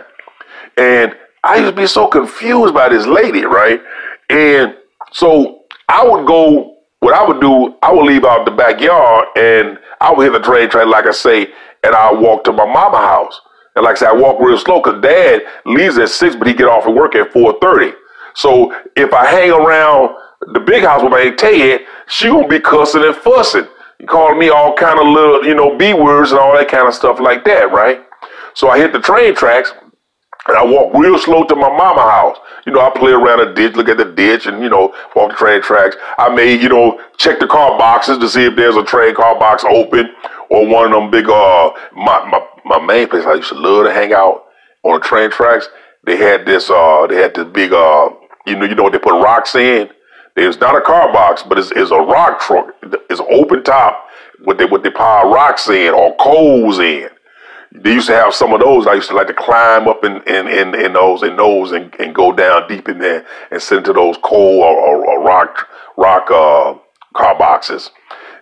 And 0.77 1.15
I 1.43 1.57
used 1.57 1.75
to 1.75 1.75
be 1.75 1.87
so 1.87 2.07
confused 2.07 2.73
by 2.73 2.89
this 2.89 3.07
lady, 3.07 3.45
right? 3.45 3.81
And 4.29 4.75
so 5.11 5.63
I 5.89 6.07
would 6.07 6.27
go, 6.27 6.77
what 6.99 7.13
I 7.13 7.25
would 7.25 7.41
do, 7.41 7.75
I 7.81 7.91
would 7.91 8.05
leave 8.05 8.25
out 8.25 8.45
the 8.45 8.51
backyard 8.51 9.27
and 9.35 9.79
I 9.99 10.13
would 10.13 10.23
hit 10.23 10.33
the 10.33 10.45
train 10.45 10.69
train, 10.69 10.89
like 10.89 11.05
I 11.05 11.11
say, 11.11 11.47
and 11.83 11.95
I 11.95 12.11
walk 12.13 12.43
to 12.45 12.51
my 12.51 12.65
mama 12.65 12.97
house. 12.97 13.39
And 13.77 13.83
like 13.83 13.97
I 13.97 13.99
said, 13.99 14.09
I 14.09 14.13
walk 14.13 14.41
real 14.41 14.57
slow 14.57 14.81
because 14.81 14.99
dad 15.03 15.43
leaves 15.63 15.99
at 15.99 16.09
six, 16.09 16.35
but 16.35 16.47
he 16.47 16.55
get 16.55 16.67
off 16.67 16.87
at 16.87 16.95
work 16.95 17.13
at 17.13 17.31
4.30. 17.31 17.93
So 18.33 18.73
if 18.95 19.13
I 19.13 19.27
hang 19.27 19.51
around 19.51 20.15
the 20.51 20.59
big 20.59 20.83
house 20.83 21.03
with 21.03 21.11
my 21.11 21.19
Aunt 21.19 21.37
Ted, 21.37 21.81
she 22.07 22.27
gonna 22.27 22.47
be 22.47 22.59
cussing 22.59 23.03
and 23.03 23.15
fussing. 23.15 23.67
Calling 24.07 24.39
me 24.39 24.49
all 24.49 24.73
kind 24.73 24.99
of 24.99 25.05
little, 25.05 25.45
you 25.45 25.53
know, 25.53 25.77
B 25.77 25.93
words 25.93 26.31
and 26.31 26.39
all 26.39 26.53
that 26.53 26.69
kind 26.69 26.87
of 26.87 26.95
stuff 26.95 27.19
like 27.19 27.45
that, 27.45 27.71
right? 27.71 28.03
So 28.55 28.67
I 28.67 28.79
hit 28.79 28.93
the 28.93 28.99
train 28.99 29.35
tracks 29.35 29.71
and 30.47 30.57
I 30.57 30.65
walk 30.65 30.95
real 30.95 31.19
slow 31.19 31.43
to 31.43 31.55
my 31.55 31.69
mama 31.69 32.01
house. 32.01 32.37
You 32.65 32.71
know, 32.73 32.81
I 32.81 32.89
play 32.89 33.11
around 33.11 33.45
the 33.45 33.53
ditch, 33.53 33.75
look 33.75 33.89
at 33.89 33.97
the 33.97 34.05
ditch, 34.05 34.47
and 34.47 34.63
you 34.63 34.69
know, 34.69 34.91
walk 35.15 35.31
the 35.31 35.37
train 35.37 35.61
tracks. 35.61 35.95
I 36.17 36.33
may, 36.33 36.59
you 36.59 36.69
know, 36.69 36.99
check 37.17 37.39
the 37.39 37.47
car 37.47 37.77
boxes 37.77 38.17
to 38.17 38.27
see 38.27 38.45
if 38.45 38.55
there's 38.55 38.75
a 38.75 38.83
train 38.83 39.13
car 39.13 39.37
box 39.37 39.63
open 39.63 40.09
or 40.49 40.65
one 40.67 40.85
of 40.85 40.91
them 40.91 41.11
big 41.11 41.29
uh 41.29 41.71
my 41.93 42.27
my 42.29 42.41
my 42.67 42.79
main 42.85 43.07
place 43.07 43.25
I 43.25 43.35
used 43.35 43.49
to 43.49 43.55
love 43.55 43.85
to 43.85 43.93
hang 43.93 44.13
out 44.13 44.45
on 44.83 44.99
the 44.99 45.05
train 45.05 45.31
tracks. 45.31 45.67
They 46.05 46.17
had 46.17 46.45
this 46.45 46.69
uh 46.69 47.07
they 47.07 47.15
had 47.15 47.33
this 47.35 47.47
big 47.51 47.73
uh 47.73 48.09
you 48.45 48.55
know 48.55 48.65
you 48.65 48.75
know 48.75 48.83
what 48.83 48.93
they 48.93 48.99
put 48.99 49.21
rocks 49.21 49.55
in. 49.55 49.89
It's 50.35 50.59
not 50.59 50.77
a 50.77 50.81
car 50.81 51.11
box, 51.11 51.41
but 51.41 51.57
it's, 51.57 51.71
it's 51.71 51.89
a 51.89 51.97
rock 51.97 52.39
truck. 52.39 52.75
It's 53.09 53.19
open 53.19 53.63
top 53.63 54.07
with 54.45 54.59
they 54.59 54.65
what 54.65 54.83
they 54.83 54.91
pile 54.91 55.29
rocks 55.31 55.67
in 55.67 55.93
or 55.93 56.15
coals 56.17 56.79
in. 56.79 57.09
They 57.73 57.93
used 57.93 58.07
to 58.07 58.15
have 58.15 58.33
some 58.33 58.53
of 58.53 58.61
those. 58.61 58.87
I 58.87 58.93
used 58.93 59.09
to 59.09 59.15
like 59.15 59.27
to 59.27 59.33
climb 59.33 59.87
up 59.87 60.03
in 60.03 60.21
in, 60.23 60.47
in, 60.47 60.75
in 60.75 60.93
those 60.93 61.23
in 61.23 61.35
those 61.35 61.71
and, 61.71 61.93
and 61.99 62.13
go 62.13 62.31
down 62.31 62.67
deep 62.67 62.87
in 62.87 62.99
there 62.99 63.25
and 63.51 63.61
sit 63.61 63.79
into 63.79 63.93
those 63.93 64.17
coal 64.23 64.61
or, 64.61 64.75
or, 64.75 65.09
or 65.09 65.23
rock 65.23 65.67
rock 65.97 66.29
uh, 66.31 66.75
car 67.15 67.37
boxes. 67.37 67.91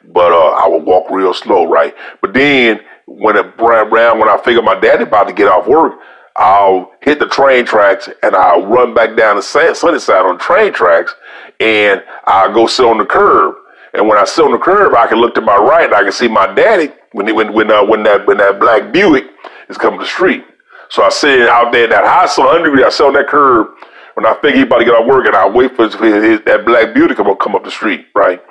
But 0.08 0.32
uh, 0.32 0.52
I 0.52 0.68
would 0.68 0.84
walk 0.84 1.10
real 1.10 1.34
slow, 1.34 1.66
right? 1.66 1.96
But 2.22 2.34
then 2.34 2.82
when 3.06 3.36
it 3.36 3.46
around 3.60 4.20
when 4.20 4.30
I 4.30 4.38
figure 4.44 4.62
my 4.62 4.80
daddy 4.80 5.04
about 5.04 5.28
to 5.28 5.34
get 5.34 5.48
off 5.48 5.68
work, 5.68 6.00
I'll 6.38 6.92
hit 7.02 7.20
the 7.20 7.28
train 7.28 7.66
tracks 7.66 8.10
and 8.24 8.36
I'll 8.36 8.66
run 8.66 8.94
back 8.94 9.16
down 9.16 9.38
the 9.38 9.42
sunny 9.42 10.00
side 10.00 10.26
on 10.26 10.38
train 10.38 10.74
tracks 10.74 11.16
and 11.60 12.04
I'll 12.26 12.54
go 12.54 12.68
sit 12.68 12.86
on 12.86 12.98
the 12.98 13.06
curb. 13.06 13.56
And 13.94 14.08
when 14.10 14.18
I 14.18 14.26
sit 14.26 14.44
on 14.44 14.52
the 14.52 14.58
curb, 14.58 14.94
I 14.94 15.08
can 15.08 15.20
look 15.20 15.34
to 15.36 15.42
my 15.42 15.56
right 15.56 15.86
and 15.86 15.94
I 15.94 16.04
can 16.04 16.12
see 16.12 16.28
my 16.28 16.54
daddy 16.54 16.92
when 17.14 17.34
when 17.34 17.54
when 17.54 17.72
uh, 17.72 17.86
when 17.86 18.04
that 18.04 18.28
when 18.28 18.38
that 18.38 18.60
black 18.60 18.92
Buick 18.92 19.26
is 19.70 19.78
coming 19.78 20.00
the 20.00 20.06
street. 20.06 20.44
So 20.90 21.04
I 21.04 21.10
sit 21.10 21.48
out 21.48 21.72
there 21.72 21.88
that 21.88 22.04
high 22.04 22.28
sun 22.28 22.48
under 22.48 22.86
I 22.86 22.90
sit 22.90 23.06
on 23.06 23.14
that 23.14 23.28
curb 23.28 23.68
when 24.16 24.26
I 24.26 24.34
figure 24.42 24.58
he 24.58 24.62
about 24.64 24.80
to 24.80 24.86
get 24.86 24.94
off 24.94 25.08
work 25.08 25.26
and 25.26 25.36
I 25.36 25.48
wait 25.48 25.76
for 25.76 25.84
his, 25.84 25.94
his, 25.96 26.42
that 26.42 26.66
black 26.66 26.94
Buick 26.94 27.10
to 27.10 27.16
come, 27.16 27.34
come 27.38 27.56
up 27.56 27.64
the 27.64 27.72
street, 27.72 28.08
right? 28.14 28.42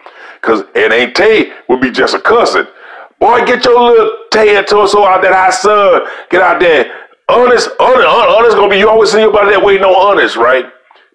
Because 0.40 0.62
it 0.74 0.92
ain't 0.92 1.14
Tay 1.14 1.52
would 1.68 1.80
be 1.80 1.90
just 1.90 2.14
a 2.14 2.20
cousin. 2.20 2.66
Boy, 3.24 3.42
get 3.46 3.64
your 3.64 3.80
little 3.80 4.18
tan 4.30 4.66
torso 4.66 5.02
out 5.02 5.22
that 5.22 5.32
hot 5.32 5.54
sun. 5.54 6.02
Get 6.28 6.42
out 6.42 6.60
there. 6.60 6.92
Honest, 7.26 7.70
honest, 7.80 8.06
honest 8.06 8.54
gonna 8.54 8.68
be 8.68 8.76
you 8.76 8.90
always 8.90 9.12
see 9.12 9.22
about 9.22 9.48
that 9.48 9.64
waiting 9.64 9.82
on 9.82 9.96
honest, 9.96 10.36
right? 10.36 10.66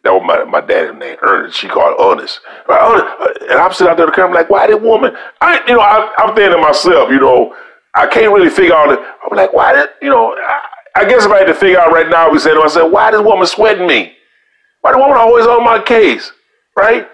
That 0.03 0.13
was 0.13 0.23
my, 0.25 0.43
my 0.45 0.59
dad's 0.59 0.97
name, 0.97 1.17
Ernest. 1.21 1.59
She 1.59 1.67
called 1.67 1.99
honest. 1.99 2.39
Honest. 2.67 3.05
Uh, 3.05 3.27
and 3.51 3.59
I'm 3.59 3.71
sitting 3.71 3.91
out 3.91 3.97
there 3.97 4.07
the 4.07 4.11
camera 4.11 4.33
like, 4.33 4.49
why 4.49 4.65
that 4.65 4.81
woman? 4.81 5.15
I, 5.39 5.61
you 5.67 5.75
know, 5.75 5.81
I, 5.81 6.11
am 6.17 6.33
thinking 6.33 6.57
to 6.57 6.57
myself, 6.57 7.11
you 7.11 7.19
know, 7.19 7.55
I 7.93 8.07
can't 8.07 8.33
really 8.33 8.49
figure 8.49 8.73
out. 8.73 8.91
It. 8.91 8.97
I'm 8.97 9.37
like, 9.37 9.53
why 9.53 9.73
did, 9.73 9.89
you 10.01 10.09
know, 10.09 10.33
I, 10.33 10.61
I 10.95 11.05
guess 11.05 11.25
if 11.25 11.31
I 11.31 11.37
had 11.37 11.47
to 11.47 11.53
figure 11.53 11.79
out 11.79 11.91
right 11.91 12.09
now, 12.09 12.31
we 12.31 12.39
said 12.39 12.55
to 12.55 12.59
myself, 12.59 12.91
why 12.91 13.11
this 13.11 13.21
woman 13.21 13.45
sweating 13.45 13.85
me? 13.85 14.13
Why 14.81 14.93
the 14.93 14.97
woman 14.97 15.15
always 15.15 15.45
on 15.45 15.63
my 15.63 15.79
case, 15.79 16.31
right? 16.75 17.07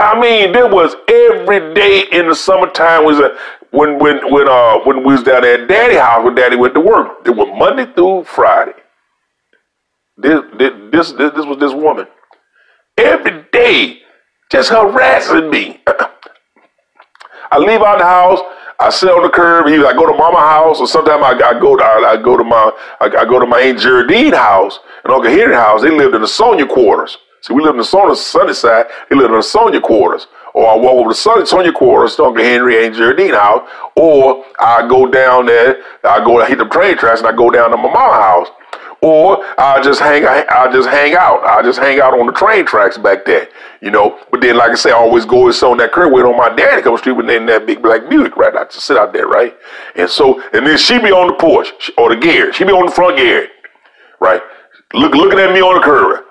I 0.00 0.18
mean, 0.18 0.50
there 0.50 0.66
was 0.66 0.96
every 1.06 1.72
day 1.72 2.06
in 2.10 2.26
the 2.26 2.34
summertime 2.34 3.04
was 3.04 3.20
a, 3.20 3.36
when 3.74 3.98
when 3.98 4.32
when 4.32 4.48
uh 4.48 4.78
when 4.84 4.98
we 5.04 5.14
was 5.14 5.24
down 5.24 5.44
at 5.44 5.66
Daddy 5.66 5.96
house 5.96 6.24
when 6.24 6.34
Daddy 6.34 6.56
went 6.56 6.74
to 6.74 6.80
work. 6.80 7.26
It 7.26 7.30
was 7.30 7.48
Monday 7.58 7.92
through 7.92 8.24
Friday. 8.24 8.72
This 10.16 10.40
this 10.58 10.72
this 10.92 11.12
this, 11.12 11.44
was 11.44 11.58
this 11.58 11.72
woman 11.72 12.06
every 12.96 13.44
day 13.52 13.98
just 14.50 14.70
harassing 14.70 15.50
me. 15.50 15.82
I 17.50 17.58
leave 17.58 17.82
out 17.82 17.98
the 17.98 18.04
house. 18.04 18.40
I 18.78 18.90
sit 18.90 19.10
on 19.10 19.22
the 19.22 19.28
curb. 19.28 19.66
Either 19.66 19.86
I 19.86 19.92
go 19.92 20.06
to 20.06 20.16
mama 20.16 20.38
house, 20.38 20.80
or 20.80 20.86
sometimes 20.86 21.22
I, 21.24 21.32
I 21.32 21.58
go 21.58 21.76
to 21.76 21.82
I, 21.82 22.12
I, 22.12 22.16
go 22.22 22.36
to 22.36 22.44
my 22.44 22.72
I, 23.00 23.06
I, 23.06 23.24
go 23.24 23.40
to 23.40 23.46
my 23.46 23.60
aunt 23.60 23.80
Geraldine 23.80 24.32
house 24.32 24.78
and 25.02 25.12
Uncle 25.12 25.30
Henry 25.30 25.54
house. 25.54 25.82
They 25.82 25.90
lived 25.90 26.14
in 26.14 26.22
the 26.22 26.28
Sonia 26.28 26.66
quarters. 26.66 27.18
See, 27.42 27.52
we 27.52 27.62
lived 27.62 27.74
in 27.74 27.78
the 27.78 27.84
Sonia 27.84 28.14
sunny 28.14 28.54
side. 28.54 28.86
They 29.10 29.16
lived 29.16 29.30
in 29.30 29.36
the 29.36 29.42
Sonia 29.42 29.80
quarters. 29.80 30.28
Or 30.54 30.70
I 30.70 30.76
walk 30.76 30.94
over 30.94 31.10
to 31.10 31.14
Sonia, 31.14 31.46
Sonia 31.46 31.72
quarters 31.72 32.18
Uncle 32.18 32.42
Henry 32.42 32.84
Aunt 32.84 32.94
Geraldine 32.94 33.34
house. 33.34 33.68
Or 33.96 34.44
I 34.58 34.86
go 34.88 35.06
down 35.06 35.46
there. 35.46 35.82
I 36.04 36.24
go 36.24 36.40
I 36.40 36.48
hit 36.48 36.58
the 36.58 36.66
train 36.66 36.96
tracks 36.96 37.20
and 37.20 37.28
I 37.28 37.36
go 37.36 37.50
down 37.50 37.70
to 37.70 37.76
my 37.76 37.82
mama 37.92 38.22
house 38.22 38.48
or 39.04 39.44
I'll 39.58 39.82
just 39.82 40.00
hang 40.00 40.24
I'll 40.26 40.72
just 40.72 40.88
hang 40.88 41.14
out. 41.14 41.44
I'll 41.44 41.62
just 41.62 41.78
hang 41.78 42.00
out 42.00 42.18
on 42.18 42.26
the 42.26 42.32
train 42.32 42.64
tracks 42.64 42.96
back 42.96 43.26
there, 43.26 43.48
you 43.82 43.90
know. 43.90 44.18
But 44.30 44.40
then, 44.40 44.56
like 44.56 44.70
I 44.70 44.74
say, 44.76 44.90
I 44.92 44.94
always 44.94 45.26
go 45.26 45.44
and 45.44 45.54
sit 45.54 45.66
on 45.66 45.76
that 45.76 45.92
curb 45.92 46.10
wait 46.10 46.24
on 46.24 46.36
my 46.38 46.48
daddy 46.48 46.80
come 46.80 46.96
street 46.96 47.12
with 47.12 47.26
that 47.26 47.66
big 47.66 47.82
black 47.82 48.08
Buick, 48.08 48.34
right? 48.38 48.56
I 48.56 48.64
just 48.64 48.86
sit 48.86 48.96
out 48.96 49.12
there, 49.12 49.26
right? 49.26 49.54
And 49.94 50.08
so, 50.08 50.40
and 50.52 50.66
then 50.66 50.78
she 50.78 50.98
be 50.98 51.12
on 51.12 51.26
the 51.28 51.34
porch 51.34 51.90
or 51.98 52.14
the 52.14 52.16
gear. 52.16 52.50
She 52.54 52.64
be 52.64 52.72
on 52.72 52.86
the 52.86 52.92
front 52.92 53.18
gear, 53.18 53.48
right? 54.20 54.40
Look, 54.94 55.14
looking 55.14 55.38
at 55.38 55.52
me 55.52 55.60
on 55.60 55.74
the 55.74 55.82
curb, 55.84 56.23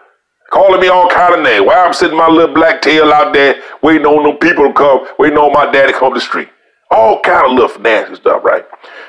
calling 0.53 0.79
me 0.79 0.87
all 0.87 1.09
kind 1.09 1.33
of 1.33 1.41
names. 1.41 1.65
While 1.65 1.87
I'm 1.87 1.93
sitting 1.93 2.17
my 2.17 2.29
little 2.29 2.53
black 2.53 2.81
tail 2.81 3.11
out 3.11 3.33
there 3.33 3.61
waiting 3.81 4.05
on 4.05 4.23
them 4.23 4.37
people 4.37 4.67
to 4.67 4.73
come, 4.73 5.07
waiting 5.17 5.37
on 5.37 5.51
my 5.51 5.71
daddy 5.71 5.93
come 5.93 6.13
to 6.13 6.19
the 6.19 6.25
street. 6.25 6.52
All 6.93 7.19
kind 7.21 7.47
of 7.47 7.53
little 7.53 7.81
nasty 7.81 8.15
stuff, 8.15 8.43
right? 8.43 8.65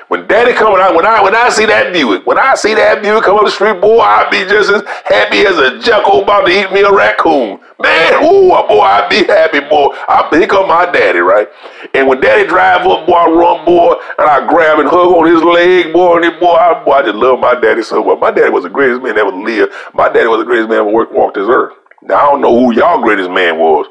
When 0.07 0.27
daddy 0.27 0.53
coming 0.53 0.81
out, 0.81 0.95
when 0.95 1.05
I 1.05 1.21
when 1.21 1.35
I 1.35 1.49
see 1.49 1.65
that 1.65 1.93
Buick, 1.93 2.25
when 2.25 2.39
I 2.39 2.55
see 2.55 2.73
that 2.73 3.03
Buick 3.03 3.23
come 3.23 3.37
up 3.37 3.45
the 3.45 3.51
street, 3.51 3.79
boy, 3.79 3.99
I'd 3.99 4.31
be 4.31 4.41
just 4.45 4.71
as 4.71 4.81
happy 5.05 5.45
as 5.45 5.57
a 5.57 5.79
jackal 5.79 6.23
about 6.23 6.47
to 6.47 6.51
eat 6.51 6.71
me 6.71 6.81
a 6.81 6.91
raccoon. 6.91 7.59
Man, 7.77 8.23
ooh, 8.23 8.49
boy, 8.67 8.81
I'd 8.81 9.09
be 9.09 9.25
happy, 9.25 9.59
boy. 9.59 9.93
I 10.07 10.27
pick 10.31 10.53
up 10.53 10.67
my 10.67 10.89
daddy, 10.89 11.19
right? 11.19 11.47
And 11.93 12.07
when 12.07 12.21
daddy 12.21 12.47
drive 12.47 12.87
up, 12.87 13.05
boy, 13.05 13.13
I 13.13 13.29
run, 13.29 13.65
boy, 13.65 13.93
and 14.17 14.29
I 14.29 14.47
grab 14.47 14.79
and 14.79 14.89
hug 14.89 15.13
on 15.13 15.27
his 15.27 15.43
leg, 15.43 15.93
boy, 15.93 16.21
and 16.21 16.39
boy, 16.39 16.53
I, 16.53 16.83
boy, 16.83 16.91
I 16.91 17.01
just 17.03 17.15
love 17.15 17.39
my 17.39 17.53
daddy 17.53 17.83
so 17.83 18.03
much. 18.03 18.19
My 18.19 18.31
daddy 18.31 18.49
was 18.49 18.63
the 18.63 18.69
greatest 18.69 19.03
man 19.03 19.17
ever 19.17 19.31
lived. 19.31 19.73
My 19.93 20.09
daddy 20.09 20.27
was 20.27 20.39
the 20.39 20.45
greatest 20.45 20.69
man 20.69 20.79
ever 20.79 20.89
walked 20.89 21.35
this 21.35 21.49
earth. 21.49 21.73
Now, 22.01 22.15
I 22.15 22.31
don't 22.31 22.41
know 22.41 22.55
who 22.55 22.73
y'all 22.73 23.01
greatest 23.01 23.29
man 23.29 23.59
was, 23.59 23.85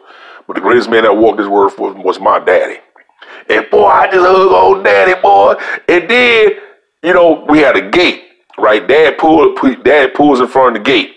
but 0.47 0.55
the 0.55 0.63
greatest 0.63 0.91
man 0.91 1.05
that 1.05 1.17
walked 1.17 1.39
this 1.39 1.47
earth 1.47 1.79
was, 1.79 1.95
was 2.03 2.19
my 2.19 2.39
daddy. 2.39 2.81
And 3.49 3.69
boy, 3.71 3.87
I 3.87 4.07
just 4.07 4.27
hug 4.27 4.53
old 4.53 4.85
daddy, 4.85 5.21
boy. 5.21 5.55
And 5.89 6.09
then, 6.09 6.51
you 7.03 7.13
know, 7.13 7.45
we 7.49 7.59
had 7.59 7.77
a 7.77 7.91
gate, 7.91 8.23
right? 8.59 8.87
Dad 8.87 9.19
pulled, 9.19 9.59
dad 9.85 10.15
pulls 10.15 10.41
in 10.41 10.49
front 10.49 10.77
of 10.77 10.85
the 10.85 10.91
gate. 10.91 11.11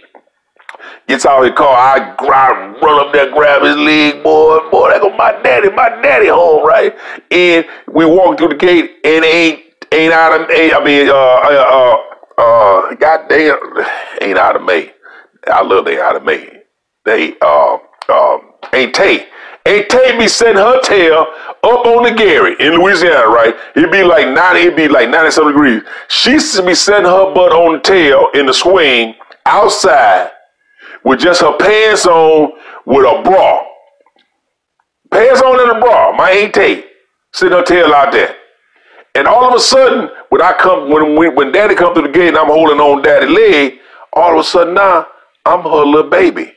Gets 1.08 1.26
out 1.26 1.44
of 1.44 1.50
the 1.50 1.56
car, 1.56 1.74
I, 1.74 2.16
I 2.20 2.80
run 2.82 3.08
up 3.08 3.14
there, 3.14 3.32
grab 3.32 3.64
his 3.64 3.78
leg, 3.78 4.22
boy. 4.24 4.60
Boy, 4.70 4.90
that 4.90 5.02
go 5.02 5.16
my 5.16 5.32
daddy, 5.42 5.70
my 5.70 5.90
daddy 6.02 6.28
home, 6.28 6.66
right? 6.66 6.94
And 7.32 7.66
we 7.88 8.06
walk 8.06 8.38
through 8.38 8.50
the 8.50 8.56
gate, 8.56 8.98
and 9.06 9.24
ain't 9.24 9.64
ain't 9.94 10.14
out 10.14 10.40
of 10.40 10.48
I 10.50 10.84
mean, 10.84 11.08
uh, 11.08 11.14
uh, 11.14 11.98
uh, 12.38 12.42
uh 12.42 12.92
ain't 14.22 14.38
out 14.38 14.56
of 14.58 14.64
May. 14.64 14.92
I 15.48 15.62
love 15.62 15.86
they 15.86 16.00
out 16.00 16.18
of 16.18 16.26
May. 16.26 16.62
They, 17.06 17.36
uh, 17.42 17.78
uh, 18.10 18.38
ain't 18.74 18.94
Tay. 18.94 19.28
Ain't 19.68 19.90
Tay 19.90 20.18
be 20.18 20.30
setting 20.30 20.56
her 20.56 20.80
tail 20.82 21.28
up 21.62 21.86
on 21.86 22.04
the 22.04 22.12
Gary 22.12 22.56
in 22.58 22.80
Louisiana, 22.80 23.28
right? 23.28 23.54
It'd 23.76 23.92
be 23.92 24.02
like 24.02 24.30
90, 24.30 24.60
it'd 24.62 24.78
be 24.78 24.88
like 24.88 25.10
97 25.10 25.52
degrees. 25.52 25.84
She 26.08 26.36
be 26.36 26.74
setting 26.74 27.06
her 27.06 27.34
butt 27.34 27.52
on 27.52 27.74
the 27.74 27.80
tail 27.80 28.30
in 28.34 28.46
the 28.46 28.54
swing 28.54 29.16
outside 29.46 30.32
with 31.04 31.20
just 31.20 31.42
her 31.42 31.58
pants 31.58 32.06
on 32.06 32.54
with 32.86 33.06
a 33.06 33.22
bra. 33.24 33.64
Pants 35.12 35.42
on 35.42 35.60
and 35.60 35.78
a 35.78 35.82
bra. 35.82 36.14
My 36.16 36.32
Aunt 36.32 36.54
Tate 36.54 36.86
sitting 37.34 37.58
her 37.58 37.64
tail 37.66 37.94
out 37.94 38.14
there. 38.14 38.38
And 39.16 39.28
all 39.28 39.50
of 39.50 39.54
a 39.54 39.60
sudden, 39.60 40.10
when 40.30 40.42
I 40.42 40.54
come, 40.54 40.90
when 40.90 41.36
when 41.36 41.52
Daddy 41.52 41.76
come 41.76 41.94
through 41.94 42.04
the 42.08 42.14
gate 42.14 42.30
and 42.30 42.38
I'm 42.38 42.48
holding 42.48 42.80
on 42.80 43.02
Daddy's 43.02 43.32
leg, 43.32 43.80
all 44.14 44.34
of 44.34 44.40
a 44.40 44.44
sudden 44.44 44.76
now 44.76 45.08
I'm 45.46 45.64
her 45.64 45.86
little 45.86 46.10
baby. 46.10 46.54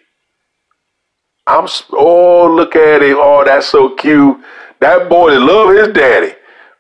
I'm 1.47 1.67
oh 1.93 2.53
look 2.55 2.77
at 2.77 3.03
him, 3.03 3.17
oh 3.19 3.43
that's 3.45 3.67
so 3.67 3.95
cute. 3.97 4.39
That 4.81 5.09
boy 5.09 5.39
love 5.39 5.75
his 5.75 5.89
daddy. 5.89 6.35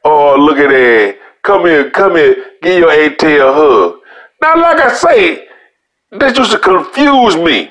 Oh, 0.05 0.37
look 0.37 0.57
at 0.57 0.71
that. 0.71 1.19
Come 1.43 1.67
here, 1.67 1.91
come 1.91 2.17
here. 2.17 2.37
Give 2.63 2.79
your 2.79 2.91
AT 2.91 3.23
a 3.23 3.53
hug. 3.53 4.01
Now, 4.41 4.61
like 4.61 4.81
I 4.81 4.95
say, 4.95 5.47
this 6.13 6.37
used 6.37 6.53
to 6.53 6.59
confuse 6.59 7.37
me. 7.37 7.71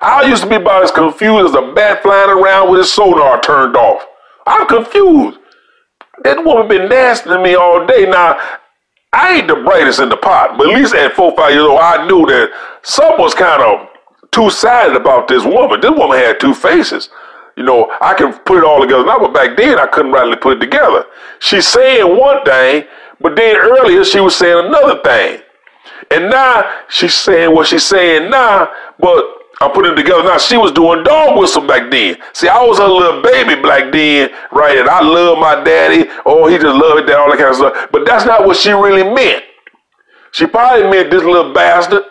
I 0.00 0.22
used 0.24 0.42
to 0.42 0.48
be 0.48 0.56
about 0.56 0.82
as 0.82 0.90
confused 0.90 1.50
as 1.50 1.54
a 1.54 1.72
bat 1.74 2.02
flying 2.02 2.30
around 2.30 2.70
with 2.70 2.78
his 2.78 2.92
sonar 2.92 3.40
turned 3.40 3.76
off. 3.76 4.04
I'm 4.46 4.66
confused. 4.66 5.38
That 6.24 6.44
woman 6.44 6.66
been 6.66 6.88
nasty 6.88 7.30
to 7.30 7.40
me 7.40 7.54
all 7.54 7.86
day. 7.86 8.06
Now, 8.06 8.38
I 9.12 9.36
ain't 9.36 9.46
the 9.46 9.54
brightest 9.56 10.00
in 10.00 10.08
the 10.08 10.16
pot, 10.16 10.58
but 10.58 10.68
at 10.68 10.74
least 10.74 10.94
at 10.94 11.12
four, 11.12 11.36
five 11.36 11.52
years 11.52 11.64
old, 11.64 11.78
I 11.78 12.04
knew 12.06 12.26
that 12.26 12.50
something 12.82 13.20
was 13.22 13.34
kind 13.34 13.62
of 13.62 13.88
two-sided 14.32 14.96
about 14.96 15.28
this 15.28 15.44
woman. 15.44 15.80
This 15.80 15.90
woman 15.90 16.18
had 16.18 16.40
two 16.40 16.54
faces. 16.54 17.08
You 17.56 17.62
know, 17.64 17.94
I 18.00 18.14
can 18.14 18.32
put 18.32 18.58
it 18.58 18.64
all 18.64 18.80
together 18.80 19.04
now, 19.04 19.18
but 19.18 19.34
back 19.34 19.56
then 19.56 19.78
I 19.78 19.86
couldn't 19.86 20.12
rightly 20.12 20.36
put 20.36 20.56
it 20.56 20.60
together. 20.60 21.04
She's 21.38 21.68
saying 21.68 22.16
one 22.16 22.42
thing, 22.44 22.84
but 23.20 23.36
then 23.36 23.56
earlier 23.56 24.04
she 24.04 24.20
was 24.20 24.34
saying 24.34 24.66
another 24.66 25.00
thing. 25.02 25.42
And 26.10 26.30
now 26.30 26.68
she's 26.88 27.14
saying 27.14 27.54
what 27.54 27.66
she's 27.66 27.84
saying 27.84 28.30
now, 28.30 28.72
but 28.98 29.24
I'm 29.60 29.70
putting 29.72 29.92
it 29.92 29.96
together 29.96 30.24
now. 30.24 30.38
She 30.38 30.56
was 30.56 30.72
doing 30.72 31.04
dog 31.04 31.38
whistle 31.38 31.66
back 31.66 31.90
then. 31.90 32.16
See, 32.32 32.48
I 32.48 32.62
was 32.64 32.78
a 32.78 32.86
little 32.86 33.22
baby 33.22 33.60
back 33.62 33.92
then, 33.92 34.30
right? 34.50 34.78
And 34.78 34.88
I 34.88 35.02
love 35.02 35.38
my 35.38 35.62
daddy. 35.62 36.10
Oh, 36.26 36.48
he 36.48 36.56
just 36.56 36.76
loved 36.76 37.00
it, 37.00 37.06
that, 37.06 37.18
all 37.18 37.30
that 37.30 37.38
kind 37.38 37.50
of 37.50 37.56
stuff. 37.56 37.88
But 37.92 38.04
that's 38.06 38.24
not 38.24 38.46
what 38.46 38.56
she 38.56 38.72
really 38.72 39.04
meant. 39.04 39.44
She 40.32 40.46
probably 40.46 40.90
meant 40.90 41.10
this 41.10 41.22
little 41.22 41.52
bastard, 41.52 42.02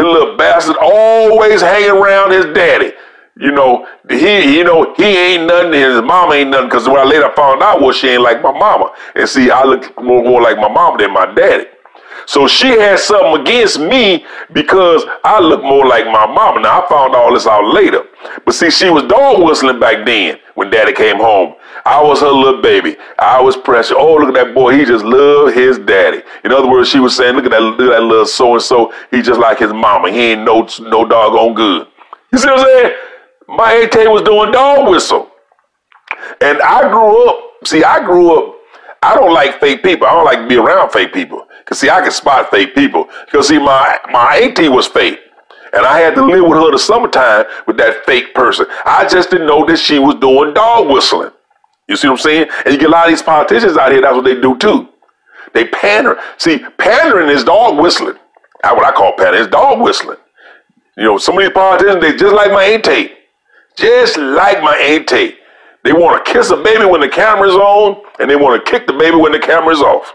this 0.00 0.12
little 0.12 0.36
bastard 0.36 0.76
always 0.80 1.60
hanging 1.60 1.90
around 1.90 2.30
his 2.32 2.46
daddy. 2.46 2.92
You 3.36 3.52
know, 3.52 3.86
he, 4.08 4.56
you 4.56 4.64
know, 4.64 4.94
he 4.96 5.04
ain't 5.04 5.46
nothing. 5.46 5.72
His 5.72 6.02
mama 6.02 6.34
ain't 6.34 6.50
nothing. 6.50 6.70
Cause 6.70 6.88
when 6.88 6.98
I 6.98 7.04
later 7.04 7.30
found 7.36 7.62
out, 7.62 7.80
well, 7.80 7.92
she 7.92 8.08
ain't 8.08 8.22
like 8.22 8.42
my 8.42 8.52
mama. 8.52 8.92
And 9.14 9.28
see, 9.28 9.50
I 9.50 9.64
look 9.64 9.96
more, 10.02 10.22
more 10.22 10.42
like 10.42 10.56
my 10.58 10.68
mama 10.68 10.98
than 10.98 11.12
my 11.12 11.32
daddy. 11.32 11.66
So 12.26 12.46
she 12.46 12.68
had 12.68 12.98
something 12.98 13.40
against 13.40 13.80
me 13.80 14.24
because 14.52 15.04
I 15.24 15.40
look 15.40 15.62
more 15.62 15.86
like 15.86 16.04
my 16.06 16.26
mama. 16.26 16.60
Now 16.60 16.82
I 16.82 16.88
found 16.88 17.14
all 17.14 17.32
this 17.32 17.46
out 17.46 17.72
later. 17.72 18.04
But 18.44 18.54
see, 18.54 18.70
she 18.70 18.90
was 18.90 19.04
dog 19.04 19.42
whistling 19.42 19.80
back 19.80 20.04
then 20.04 20.38
when 20.54 20.70
daddy 20.70 20.92
came 20.92 21.16
home. 21.16 21.54
I 21.84 22.02
was 22.02 22.20
her 22.20 22.30
little 22.30 22.62
baby. 22.62 22.96
I 23.18 23.40
was 23.40 23.56
precious. 23.56 23.94
Oh, 23.96 24.14
look 24.16 24.28
at 24.28 24.34
that 24.34 24.54
boy. 24.54 24.78
He 24.78 24.84
just 24.84 25.04
loved 25.04 25.54
his 25.54 25.78
daddy. 25.78 26.22
In 26.44 26.52
other 26.52 26.68
words, 26.68 26.88
she 26.88 27.00
was 27.00 27.16
saying, 27.16 27.36
look 27.36 27.44
at 27.44 27.50
that, 27.50 27.62
look 27.62 27.80
at 27.80 27.98
that 27.98 28.02
little 28.02 28.26
so 28.26 28.54
and 28.54 28.62
so. 28.62 28.92
He 29.10 29.22
just 29.22 29.40
like 29.40 29.58
his 29.58 29.72
mama. 29.72 30.10
He 30.10 30.32
ain't 30.32 30.44
no 30.44 30.68
no 30.80 31.04
doggone 31.04 31.54
good. 31.54 31.86
You 32.32 32.38
see 32.38 32.48
what 32.48 32.60
I'm 32.60 32.66
saying? 32.66 32.96
my 33.50 33.74
AT 33.74 34.10
was 34.10 34.22
doing 34.22 34.52
dog 34.52 34.88
whistle. 34.88 35.30
And 36.40 36.60
I 36.62 36.88
grew 36.88 37.28
up, 37.28 37.36
see, 37.64 37.82
I 37.82 38.02
grew 38.04 38.38
up, 38.38 38.56
I 39.02 39.14
don't 39.14 39.32
like 39.32 39.60
fake 39.60 39.82
people. 39.82 40.06
I 40.06 40.12
don't 40.12 40.24
like 40.24 40.38
to 40.38 40.48
be 40.48 40.56
around 40.56 40.90
fake 40.90 41.12
people. 41.12 41.46
Because, 41.58 41.78
see, 41.78 41.90
I 41.90 42.00
can 42.00 42.10
spot 42.10 42.50
fake 42.50 42.74
people. 42.74 43.08
Because, 43.26 43.48
see, 43.48 43.58
my, 43.58 43.98
my 44.10 44.38
AT 44.38 44.70
was 44.70 44.86
fake. 44.86 45.18
And 45.72 45.86
I 45.86 46.00
had 46.00 46.14
to 46.16 46.24
live 46.24 46.44
with 46.44 46.58
her 46.58 46.70
the 46.72 46.78
summertime 46.78 47.44
with 47.66 47.76
that 47.78 48.04
fake 48.04 48.34
person. 48.34 48.66
I 48.84 49.06
just 49.08 49.30
didn't 49.30 49.46
know 49.46 49.64
that 49.66 49.78
she 49.78 49.98
was 49.98 50.16
doing 50.16 50.52
dog 50.52 50.88
whistling. 50.88 51.30
You 51.90 51.96
see 51.96 52.06
what 52.06 52.20
I'm 52.20 52.22
saying? 52.22 52.48
And 52.64 52.72
you 52.72 52.78
get 52.78 52.88
a 52.88 52.92
lot 52.92 53.06
of 53.06 53.10
these 53.10 53.20
politicians 53.20 53.76
out 53.76 53.90
here, 53.90 54.00
that's 54.00 54.14
what 54.14 54.24
they 54.24 54.40
do 54.40 54.56
too. 54.56 54.88
They 55.52 55.66
pander. 55.66 56.20
See, 56.38 56.60
pandering 56.78 57.28
is 57.28 57.42
dog 57.42 57.82
whistling. 57.82 58.14
That's 58.62 58.76
what 58.76 58.86
I 58.86 58.92
call 58.92 59.12
pandering. 59.16 59.42
It's 59.42 59.50
dog 59.50 59.80
whistling. 59.80 60.18
You 60.96 61.02
know, 61.02 61.18
some 61.18 61.36
of 61.36 61.42
these 61.42 61.52
politicians, 61.52 62.00
they 62.00 62.16
just 62.16 62.32
like 62.32 62.52
my 62.52 62.62
Aunt. 62.62 63.10
Just 63.76 64.18
like 64.18 64.62
my 64.62 64.76
auntie. 64.76 65.34
They 65.82 65.92
want 65.92 66.24
to 66.24 66.32
kiss 66.32 66.50
a 66.50 66.56
baby 66.56 66.84
when 66.84 67.00
the 67.00 67.08
camera's 67.08 67.54
on, 67.54 68.02
and 68.20 68.30
they 68.30 68.36
want 68.36 68.64
to 68.64 68.70
kick 68.70 68.86
the 68.86 68.92
baby 68.92 69.16
when 69.16 69.32
the 69.32 69.38
camera's 69.40 69.80
off. 69.80 70.14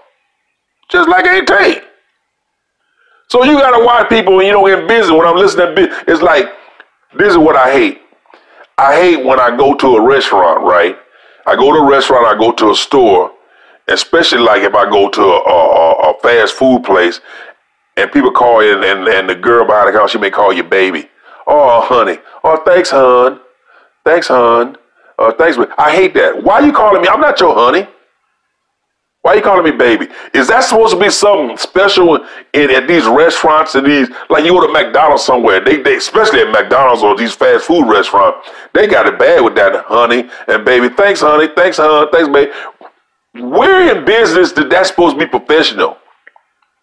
Just 0.90 1.10
like 1.10 1.26
auntie. 1.26 1.82
So 3.28 3.44
you 3.44 3.54
gotta 3.54 3.84
watch 3.84 4.08
people 4.08 4.42
you 4.42 4.52
don't 4.52 4.66
get 4.66 4.88
busy. 4.88 5.12
When 5.12 5.28
I'm 5.28 5.36
listening 5.36 5.90
it's 6.08 6.22
like 6.22 6.46
this 7.18 7.32
is 7.32 7.38
what 7.38 7.58
I 7.58 7.72
hate. 7.72 8.02
I 8.78 8.96
hate 8.96 9.26
when 9.26 9.42
I 9.42 9.58
go 9.58 9.74
to 9.74 9.96
a 9.96 10.08
restaurant, 10.08 10.64
right? 10.64 10.96
I 11.46 11.56
go 11.56 11.72
to 11.74 11.80
a 11.80 11.90
restaurant, 11.90 12.26
I 12.26 12.38
go 12.38 12.52
to 12.52 12.72
a 12.72 12.76
store, 12.76 13.32
especially 13.88 14.40
like 14.42 14.64
if 14.64 14.74
I 14.74 14.90
go 14.90 15.10
to 15.10 15.22
a, 15.22 15.40
a, 15.40 16.12
a 16.12 16.20
fast 16.22 16.54
food 16.54 16.84
place, 16.84 17.22
and 17.98 18.12
people 18.12 18.32
call 18.32 18.60
in, 18.62 18.84
and, 18.84 19.08
and 19.08 19.30
the 19.30 19.36
girl 19.36 19.66
behind 19.66 19.88
the 19.88 19.98
counter, 19.98 20.10
she 20.10 20.18
may 20.18 20.32
call 20.32 20.52
you 20.52 20.64
baby. 20.64 21.10
Oh, 21.48 21.82
honey. 21.82 22.18
Oh, 22.44 22.62
thanks, 22.66 22.90
hon. 22.90 23.40
Thanks, 24.04 24.28
hon. 24.28 24.78
Uh, 25.18 25.32
thanks, 25.34 25.58
baby. 25.58 25.72
I 25.78 25.96
hate 25.96 26.14
that. 26.16 26.44
Why 26.44 26.56
are 26.56 26.66
you 26.66 26.74
calling 26.74 27.02
me? 27.02 27.08
I'm 27.08 27.22
not 27.22 27.40
your 27.40 27.56
honey. 27.56 27.88
Why 29.26 29.34
you 29.34 29.42
calling 29.42 29.64
me 29.64 29.72
baby? 29.72 30.08
Is 30.36 30.50
that 30.50 30.60
supposed 30.60 30.94
to 30.94 31.00
be 31.00 31.10
something 31.10 31.58
special 31.58 32.24
in 32.54 32.70
at 32.70 32.88
these 32.88 33.08
restaurants 33.08 33.74
and 33.74 33.84
these 33.84 34.08
like 34.30 34.46
you 34.46 34.52
go 34.52 34.68
to 34.68 34.72
McDonald's 34.72 35.24
somewhere? 35.24 35.60
They, 35.60 35.82
they 35.82 35.96
especially 35.96 36.42
at 36.42 36.52
McDonald's 36.52 37.02
or 37.02 37.18
these 37.18 37.34
fast 37.34 37.66
food 37.66 37.90
restaurants, 37.90 38.48
they 38.74 38.86
got 38.86 39.08
it 39.08 39.18
bad 39.18 39.44
with 39.44 39.56
that 39.56 39.84
honey 39.86 40.30
and 40.48 40.64
baby. 40.64 40.90
Thanks, 40.90 41.22
honey. 41.22 41.48
Thanks, 41.56 41.78
hon. 41.78 42.12
Thanks, 42.12 42.30
baby. 42.30 42.52
Where 43.34 43.98
in 43.98 44.06
business 44.06 44.52
did 44.52 44.70
that 44.70 44.86
supposed 44.86 45.18
to 45.18 45.26
be 45.26 45.28
professional? 45.28 45.98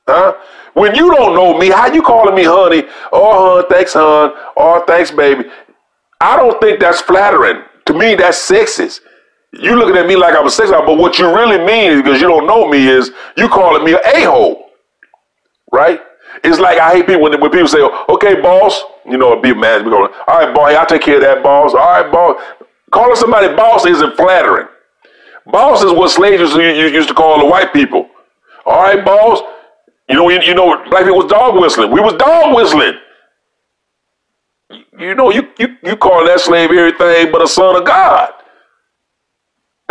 Huh? 0.09 0.35
When 0.75 0.97
you 0.97 1.15
don't 1.15 1.37
know 1.37 1.57
me, 1.57 1.69
how 1.71 1.93
you 1.93 2.03
calling 2.03 2.35
me 2.35 2.43
honey? 2.43 2.83
Oh, 3.13 3.61
hon, 3.61 3.69
thanks, 3.69 3.93
hon. 3.93 4.33
Oh, 4.57 4.83
thanks, 4.85 5.13
baby. 5.13 5.49
I 6.21 6.35
don't 6.35 6.61
think 6.61 6.81
that's 6.81 7.03
flattering. 7.03 7.63
To 7.87 7.95
me, 7.95 8.17
that's 8.17 8.51
sexist. 8.51 8.99
You 9.53 9.77
looking 9.77 9.97
at 9.97 10.07
me 10.07 10.17
like 10.17 10.35
I'm 10.35 10.47
a 10.47 10.51
sex 10.51 10.71
but 10.71 10.97
what 10.97 11.19
you 11.19 11.27
really 11.35 11.59
mean, 11.59 11.93
is 11.93 12.03
because 12.03 12.21
you 12.21 12.29
don't 12.29 12.47
know 12.47 12.69
me, 12.69 12.89
is 12.89 13.11
you 13.37 13.49
calling 13.49 13.85
me 13.85 13.95
an 13.95 14.01
a-hole, 14.15 14.71
right? 15.73 16.01
It's 16.45 16.59
like 16.59 16.79
I 16.79 16.95
hate 16.95 17.07
people 17.07 17.23
when, 17.23 17.39
when 17.41 17.51
people 17.51 17.69
say, 17.69 17.81
"Okay, 18.09 18.41
boss," 18.41 18.83
you 19.07 19.19
know, 19.19 19.41
be 19.41 19.55
mad. 19.55 19.87
"All 19.87 20.09
right, 20.29 20.55
boss, 20.55 20.75
I'll 20.75 20.87
take 20.87 21.03
care 21.03 21.17
of 21.17 21.23
that, 21.23 21.43
boss." 21.43 21.75
All 21.75 21.81
right, 21.81 22.11
boss. 22.11 22.41
Calling 22.91 23.17
somebody 23.17 23.55
boss 23.55 23.87
isn't 23.87 24.17
flattering. 24.17 24.69
Boss 25.47 25.83
is 25.83 25.93
what 25.93 26.11
slaves 26.11 26.55
used 26.55 27.09
to 27.09 27.15
call 27.15 27.39
the 27.39 27.47
white 27.47 27.73
people. 27.73 28.09
All 28.67 28.83
right, 28.83 29.05
boss. 29.05 29.41
You 30.09 30.17
know, 30.17 30.29
you, 30.31 30.41
you 30.43 30.55
know, 30.55 30.77
black 30.91 31.05
people 31.05 31.19
was 31.19 31.31
dog 31.31 31.57
whistling. 31.61 31.91
We 31.91 32.01
was 32.01 32.15
dog 32.15 32.55
whistling. 32.55 32.95
You 34.99 35.15
know, 35.15 35.31
you 35.31 35.49
you 35.59 35.77
you 35.83 35.97
call 35.97 36.25
that 36.27 36.41
slave 36.41 36.71
everything 36.71 37.33
but 37.33 37.43
a 37.43 37.49
son 37.49 37.77
of 37.77 37.85
God. 37.87 38.33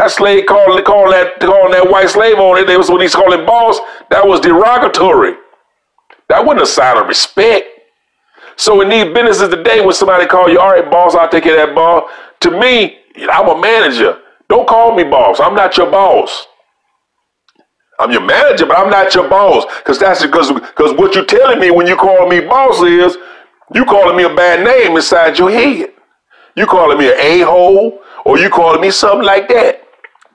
That 0.02 0.10
slave 0.10 0.47
calling 0.47 0.84
calling 0.84 1.12
that 1.12 1.39
calling 1.39 1.74
that 1.74 1.88
white 1.88 2.10
slave 2.10 2.39
on 2.39 2.58
it. 2.58 2.66
That 2.66 2.76
was 2.76 2.89
when 2.89 3.02
he's 3.02 3.14
calling 3.14 3.45
boss. 3.45 3.78
That 4.10 4.28
was 4.28 4.39
derogatory. 4.39 5.36
That 6.28 6.43
wasn't 6.43 6.64
a 6.64 6.66
sign 6.66 6.97
of 6.97 7.06
respect. 7.06 7.68
So 8.56 8.82
in 8.82 8.89
these 8.89 9.14
businesses 9.14 9.49
today, 9.49 9.86
when 9.86 9.93
somebody 9.93 10.26
call 10.26 10.49
you, 10.49 10.60
all 10.60 10.72
right, 10.72 10.89
boss, 10.89 11.14
I'll 11.14 11.30
take 11.30 11.43
care 11.43 11.54
of 11.62 11.70
that 11.70 11.76
boss. 11.76 12.10
To 12.39 12.49
me, 12.49 12.97
I'm 13.32 13.47
a 13.47 13.62
manager. 13.62 14.18
Don't 14.49 14.68
call 14.68 14.95
me 14.95 15.04
boss. 15.04 15.39
I'm 15.39 15.54
not 15.54 15.78
your 15.78 15.91
boss. 15.91 16.47
I'm 17.99 18.12
your 18.12 18.26
manager, 18.26 18.66
but 18.66 18.80
I'm 18.80 18.89
not 18.89 19.14
your 19.14 19.30
boss. 19.30 19.66
Because 19.78 19.99
that's 19.99 20.26
because 20.26 20.52
because 20.52 20.97
what 20.97 21.14
you're 21.14 21.26
telling 21.26 21.60
me 21.60 21.70
when 21.70 21.86
you 21.86 21.95
call 21.95 22.28
me 22.28 22.39
boss 22.39 22.82
is 22.82 23.18
you 23.76 23.86
calling 23.86 24.18
me 24.18 24.24
a 24.24 24.34
bad 24.34 24.66
name 24.66 24.97
inside 24.97 25.38
your 25.38 25.52
head. 25.52 25.93
You 26.56 26.66
calling 26.66 26.97
me 26.97 27.12
an 27.12 27.20
a-hole 27.20 28.02
or 28.26 28.39
you 28.39 28.49
calling 28.49 28.82
me 28.82 28.89
something 28.89 29.28
like 29.28 29.47
that. 29.49 29.89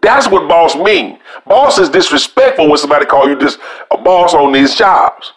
That's 0.07 0.29
what 0.29 0.49
boss 0.49 0.77
mean. 0.77 1.19
Boss 1.49 1.79
is 1.79 1.89
disrespectful 1.89 2.69
when 2.69 2.79
somebody 2.79 3.07
call 3.07 3.29
you 3.29 3.37
just 3.37 3.59
a 3.91 3.99
boss 3.99 4.35
on 4.35 4.53
these 4.53 4.73
jobs. 4.73 5.33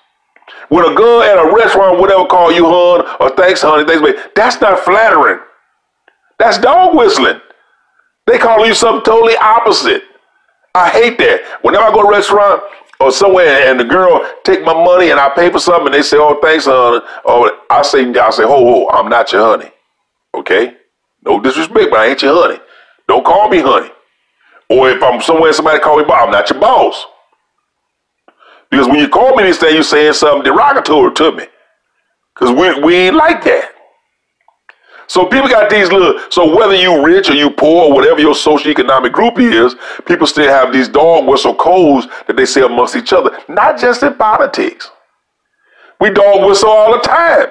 When 0.70 0.86
a 0.86 0.94
girl 0.94 1.24
at 1.24 1.44
a 1.44 1.52
restaurant, 1.52 2.00
whatever, 2.00 2.28
call 2.28 2.52
you 2.52 2.66
hon 2.68 3.04
or 3.20 3.36
thanks 3.36 3.64
honey, 3.64 3.84
thanks 3.84 4.04
baby, 4.04 4.20
that's 4.36 4.62
not 4.62 4.82
flattering. 4.82 5.40
That's 6.38 6.60
dog 6.60 6.96
whistling. 6.96 7.42
They 8.28 8.38
call 8.38 8.64
you 8.64 8.76
something 8.76 9.04
totally 9.04 9.36
opposite. 9.38 10.04
I 10.76 10.92
hate 10.92 11.18
that. 11.18 11.42
Whenever 11.64 11.86
I 11.86 11.92
go 11.92 12.04
to 12.04 12.08
a 12.08 12.12
restaurant 12.12 12.62
or 13.00 13.12
somewhere 13.12 13.68
and 13.72 13.80
the 13.80 13.86
girl 13.86 14.22
take 14.44 14.64
my 14.64 14.76
money 14.76 15.10
and 15.10 15.20
I 15.20 15.30
pay 15.30 15.50
for 15.50 15.58
something 15.58 15.88
and 15.88 15.96
they 15.96 16.04
say, 16.04 16.18
"Oh, 16.20 16.38
thanks, 16.44 16.66
honey," 16.68 17.02
or 17.26 17.52
I 17.72 17.82
say, 17.82 18.08
"I 18.08 18.30
say, 18.30 18.44
ho, 18.44 18.50
ho, 18.50 18.90
I'm 18.90 19.10
not 19.10 19.32
your 19.34 19.46
honey." 19.58 19.72
Okay, 20.36 20.78
no 21.26 21.40
disrespect, 21.40 21.90
but 21.90 22.02
I 22.02 22.06
ain't 22.10 22.22
your 22.22 22.40
honey. 22.40 22.60
Don't 23.08 23.26
call 23.26 23.50
me 23.50 23.62
honey. 23.62 23.90
Or 24.70 24.90
if 24.90 25.02
I'm 25.02 25.22
somewhere 25.22 25.52
somebody 25.54 25.80
call 25.80 25.98
me 25.98 26.04
boss, 26.04 26.26
I'm 26.26 26.32
not 26.32 26.50
your 26.50 26.60
boss. 26.60 27.06
Because 28.70 28.88
when 28.88 29.00
you 29.00 29.10
call 29.10 29.36
me 29.36 29.44
this 29.44 29.58
thing, 29.58 29.74
you're 29.74 29.84
saying 29.84 30.14
something 30.14 30.44
derogatory 30.44 31.14
to 31.16 31.32
me. 31.32 31.48
Because 32.36 32.52
we, 32.56 32.84
we 32.84 32.96
ain't 32.96 33.16
like 33.16 33.44
that. 33.46 33.72
So 35.08 35.26
people 35.26 35.50
got 35.50 35.72
these 35.72 35.92
little, 35.92 36.22
so 36.30 36.56
whether 36.56 36.76
you 36.76 37.04
rich 37.04 37.32
or 37.32 37.34
you 37.34 37.50
poor 37.50 37.86
or 37.86 37.94
whatever 37.94 38.20
your 38.20 38.36
socioeconomic 38.36 39.12
group 39.12 39.40
is, 39.40 39.76
people 40.06 40.28
still 40.28 40.48
have 40.48 40.72
these 40.72 40.88
dog 40.88 41.28
whistle 41.28 41.56
codes 41.56 42.06
that 42.28 42.36
they 42.38 42.46
say 42.46 42.62
amongst 42.62 42.96
each 42.96 43.12
other. 43.12 43.36
Not 43.50 43.80
just 43.80 44.04
in 44.04 44.14
politics. 44.16 44.92
We 46.00 46.12
dog 46.12 46.48
whistle 46.48 46.70
all 46.70 46.92
the 46.92 47.00
time. 47.00 47.48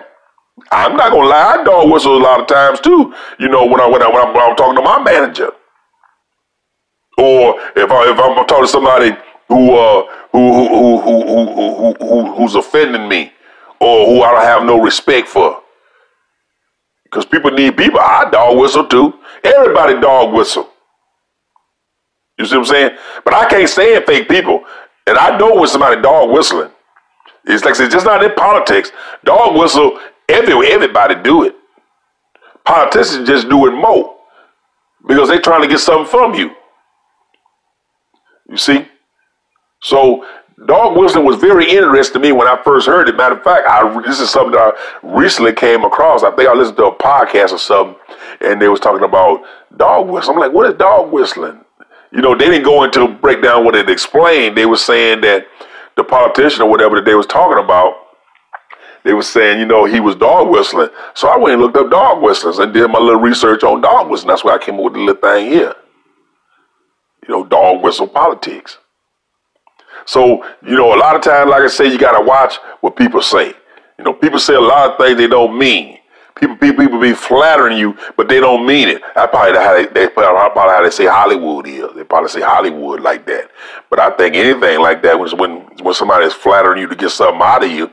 I'm 0.70 0.96
not 0.96 1.10
gonna 1.12 1.28
lie, 1.28 1.56
I 1.60 1.64
dog 1.64 1.90
whistle 1.90 2.16
a 2.16 2.22
lot 2.22 2.40
of 2.40 2.46
times 2.46 2.80
too. 2.80 3.12
You 3.40 3.48
know, 3.48 3.66
when 3.66 3.80
I 3.80 3.88
when 3.88 4.02
I 4.02 4.08
when 4.08 4.24
I'm, 4.24 4.34
when 4.34 4.42
I'm 4.50 4.56
talking 4.56 4.76
to 4.76 4.82
my 4.82 5.02
manager. 5.02 5.50
Or 7.18 7.60
if 7.76 7.90
I 7.90 8.12
if 8.12 8.18
I'm 8.20 8.46
talking 8.46 8.64
to 8.64 8.68
somebody 8.68 9.12
who 9.48 9.74
uh 9.76 10.04
who 10.32 10.54
who 10.54 11.00
who 11.02 11.22
who 11.22 11.54
who, 11.54 11.94
who 12.00 12.34
who's 12.36 12.54
offending 12.56 13.08
me, 13.08 13.32
or 13.80 14.06
who 14.06 14.22
I 14.22 14.32
don't 14.32 14.42
have 14.44 14.64
no 14.64 14.80
respect 14.82 15.28
for. 15.28 15.62
Because 17.04 17.26
people 17.26 17.50
need 17.52 17.76
people. 17.76 18.00
I 18.00 18.28
dog 18.30 18.58
whistle 18.58 18.86
too. 18.86 19.14
Everybody 19.44 20.00
dog 20.00 20.34
whistle. 20.34 20.68
You 22.38 22.46
see 22.46 22.56
what 22.56 22.62
I'm 22.62 22.66
saying? 22.66 22.98
But 23.24 23.34
I 23.34 23.48
can't 23.48 23.68
stand 23.68 24.04
fake 24.06 24.28
people. 24.28 24.64
And 25.06 25.18
I 25.18 25.36
know 25.38 25.56
when 25.56 25.68
somebody 25.68 26.00
dog 26.02 26.30
whistling. 26.30 26.70
It's 27.46 27.64
like 27.64 27.80
it's 27.80 27.92
just 27.94 28.06
not 28.06 28.24
in 28.24 28.34
politics. 28.34 28.92
Dog 29.24 29.56
whistle 29.58 29.98
everywhere. 30.28 30.68
Everybody 30.70 31.16
do 31.22 31.44
it. 31.44 31.56
Politicians 32.64 33.28
just 33.28 33.48
do 33.48 33.66
it 33.66 33.72
more 33.72 34.16
because 35.08 35.28
they're 35.28 35.40
trying 35.40 35.62
to 35.62 35.68
get 35.68 35.80
something 35.80 36.06
from 36.06 36.34
you. 36.34 36.52
You 38.48 38.56
see? 38.56 38.86
So 39.80 40.26
dog 40.66 40.96
whistling 40.96 41.24
was 41.24 41.36
very 41.36 41.70
interesting 41.70 42.14
to 42.14 42.28
me 42.28 42.32
when 42.32 42.48
I 42.48 42.60
first 42.62 42.86
heard 42.86 43.08
it. 43.08 43.16
Matter 43.16 43.36
of 43.36 43.44
fact, 43.44 43.66
I, 43.68 44.00
this 44.02 44.20
is 44.20 44.30
something 44.30 44.52
that 44.52 44.74
I 44.74 45.06
recently 45.06 45.52
came 45.52 45.84
across. 45.84 46.22
I 46.22 46.30
think 46.32 46.48
I 46.48 46.54
listened 46.54 46.78
to 46.78 46.86
a 46.86 46.94
podcast 46.94 47.52
or 47.52 47.58
something, 47.58 47.96
and 48.40 48.60
they 48.60 48.68
was 48.68 48.80
talking 48.80 49.04
about 49.04 49.42
dog 49.76 50.08
whistling. 50.08 50.36
I'm 50.36 50.40
like, 50.40 50.52
what 50.52 50.68
is 50.68 50.76
dog 50.78 51.12
whistling? 51.12 51.64
You 52.10 52.22
know, 52.22 52.34
they 52.34 52.46
didn't 52.46 52.64
go 52.64 52.84
into 52.84 53.06
break 53.06 53.42
down 53.42 53.64
what 53.64 53.76
it 53.76 53.90
explained. 53.90 54.56
They 54.56 54.66
were 54.66 54.78
saying 54.78 55.20
that 55.20 55.46
the 55.96 56.04
politician 56.04 56.62
or 56.62 56.70
whatever 56.70 56.96
that 56.96 57.04
they 57.04 57.14
was 57.14 57.26
talking 57.26 57.62
about, 57.62 57.94
they 59.04 59.12
was 59.12 59.28
saying, 59.28 59.60
you 59.60 59.66
know, 59.66 59.84
he 59.84 60.00
was 60.00 60.16
dog 60.16 60.48
whistling. 60.48 60.88
So 61.14 61.28
I 61.28 61.36
went 61.36 61.54
and 61.54 61.62
looked 61.62 61.76
up 61.76 61.90
dog 61.90 62.22
whistlers 62.22 62.58
and 62.58 62.72
did 62.72 62.88
my 62.88 62.98
little 62.98 63.20
research 63.20 63.62
on 63.62 63.82
dog 63.82 64.08
whistling. 64.08 64.28
That's 64.28 64.42
why 64.42 64.54
I 64.54 64.58
came 64.58 64.76
up 64.76 64.84
with 64.84 64.94
the 64.94 65.00
little 65.00 65.20
thing 65.20 65.52
here 65.52 65.74
you 67.28 67.34
know, 67.34 67.44
dog 67.44 67.82
whistle 67.82 68.08
politics. 68.08 68.78
So, 70.06 70.44
you 70.64 70.74
know, 70.74 70.94
a 70.94 70.98
lot 70.98 71.14
of 71.14 71.22
times, 71.22 71.50
like 71.50 71.62
I 71.62 71.68
say, 71.68 71.86
you 71.86 71.98
got 71.98 72.18
to 72.18 72.24
watch 72.24 72.56
what 72.80 72.96
people 72.96 73.20
say. 73.20 73.52
You 73.98 74.04
know, 74.04 74.14
people 74.14 74.38
say 74.38 74.54
a 74.54 74.60
lot 74.60 74.90
of 74.90 74.96
things 74.96 75.18
they 75.18 75.26
don't 75.26 75.58
mean. 75.58 75.98
People, 76.36 76.56
people, 76.56 76.84
people 76.84 77.00
be 77.00 77.14
flattering 77.14 77.76
you, 77.76 77.98
but 78.16 78.28
they 78.28 78.38
don't 78.38 78.64
mean 78.64 78.88
it. 78.88 79.02
That's 79.14 79.30
probably 79.30 79.58
how 79.58 79.74
they, 79.74 79.86
they 79.86 80.08
probably 80.08 80.62
how 80.62 80.82
they 80.82 80.90
say 80.90 81.06
Hollywood 81.06 81.66
is. 81.66 81.90
They 81.96 82.04
probably 82.04 82.30
say 82.30 82.40
Hollywood 82.40 83.00
like 83.00 83.26
that. 83.26 83.50
But 83.90 83.98
I 83.98 84.10
think 84.10 84.36
anything 84.36 84.80
like 84.80 85.02
that 85.02 85.18
was 85.18 85.34
when 85.34 85.62
when 85.82 85.94
somebody 85.94 86.26
is 86.26 86.32
flattering 86.32 86.80
you 86.80 86.86
to 86.86 86.94
get 86.94 87.10
something 87.10 87.40
out 87.42 87.64
of 87.64 87.70
you, 87.72 87.90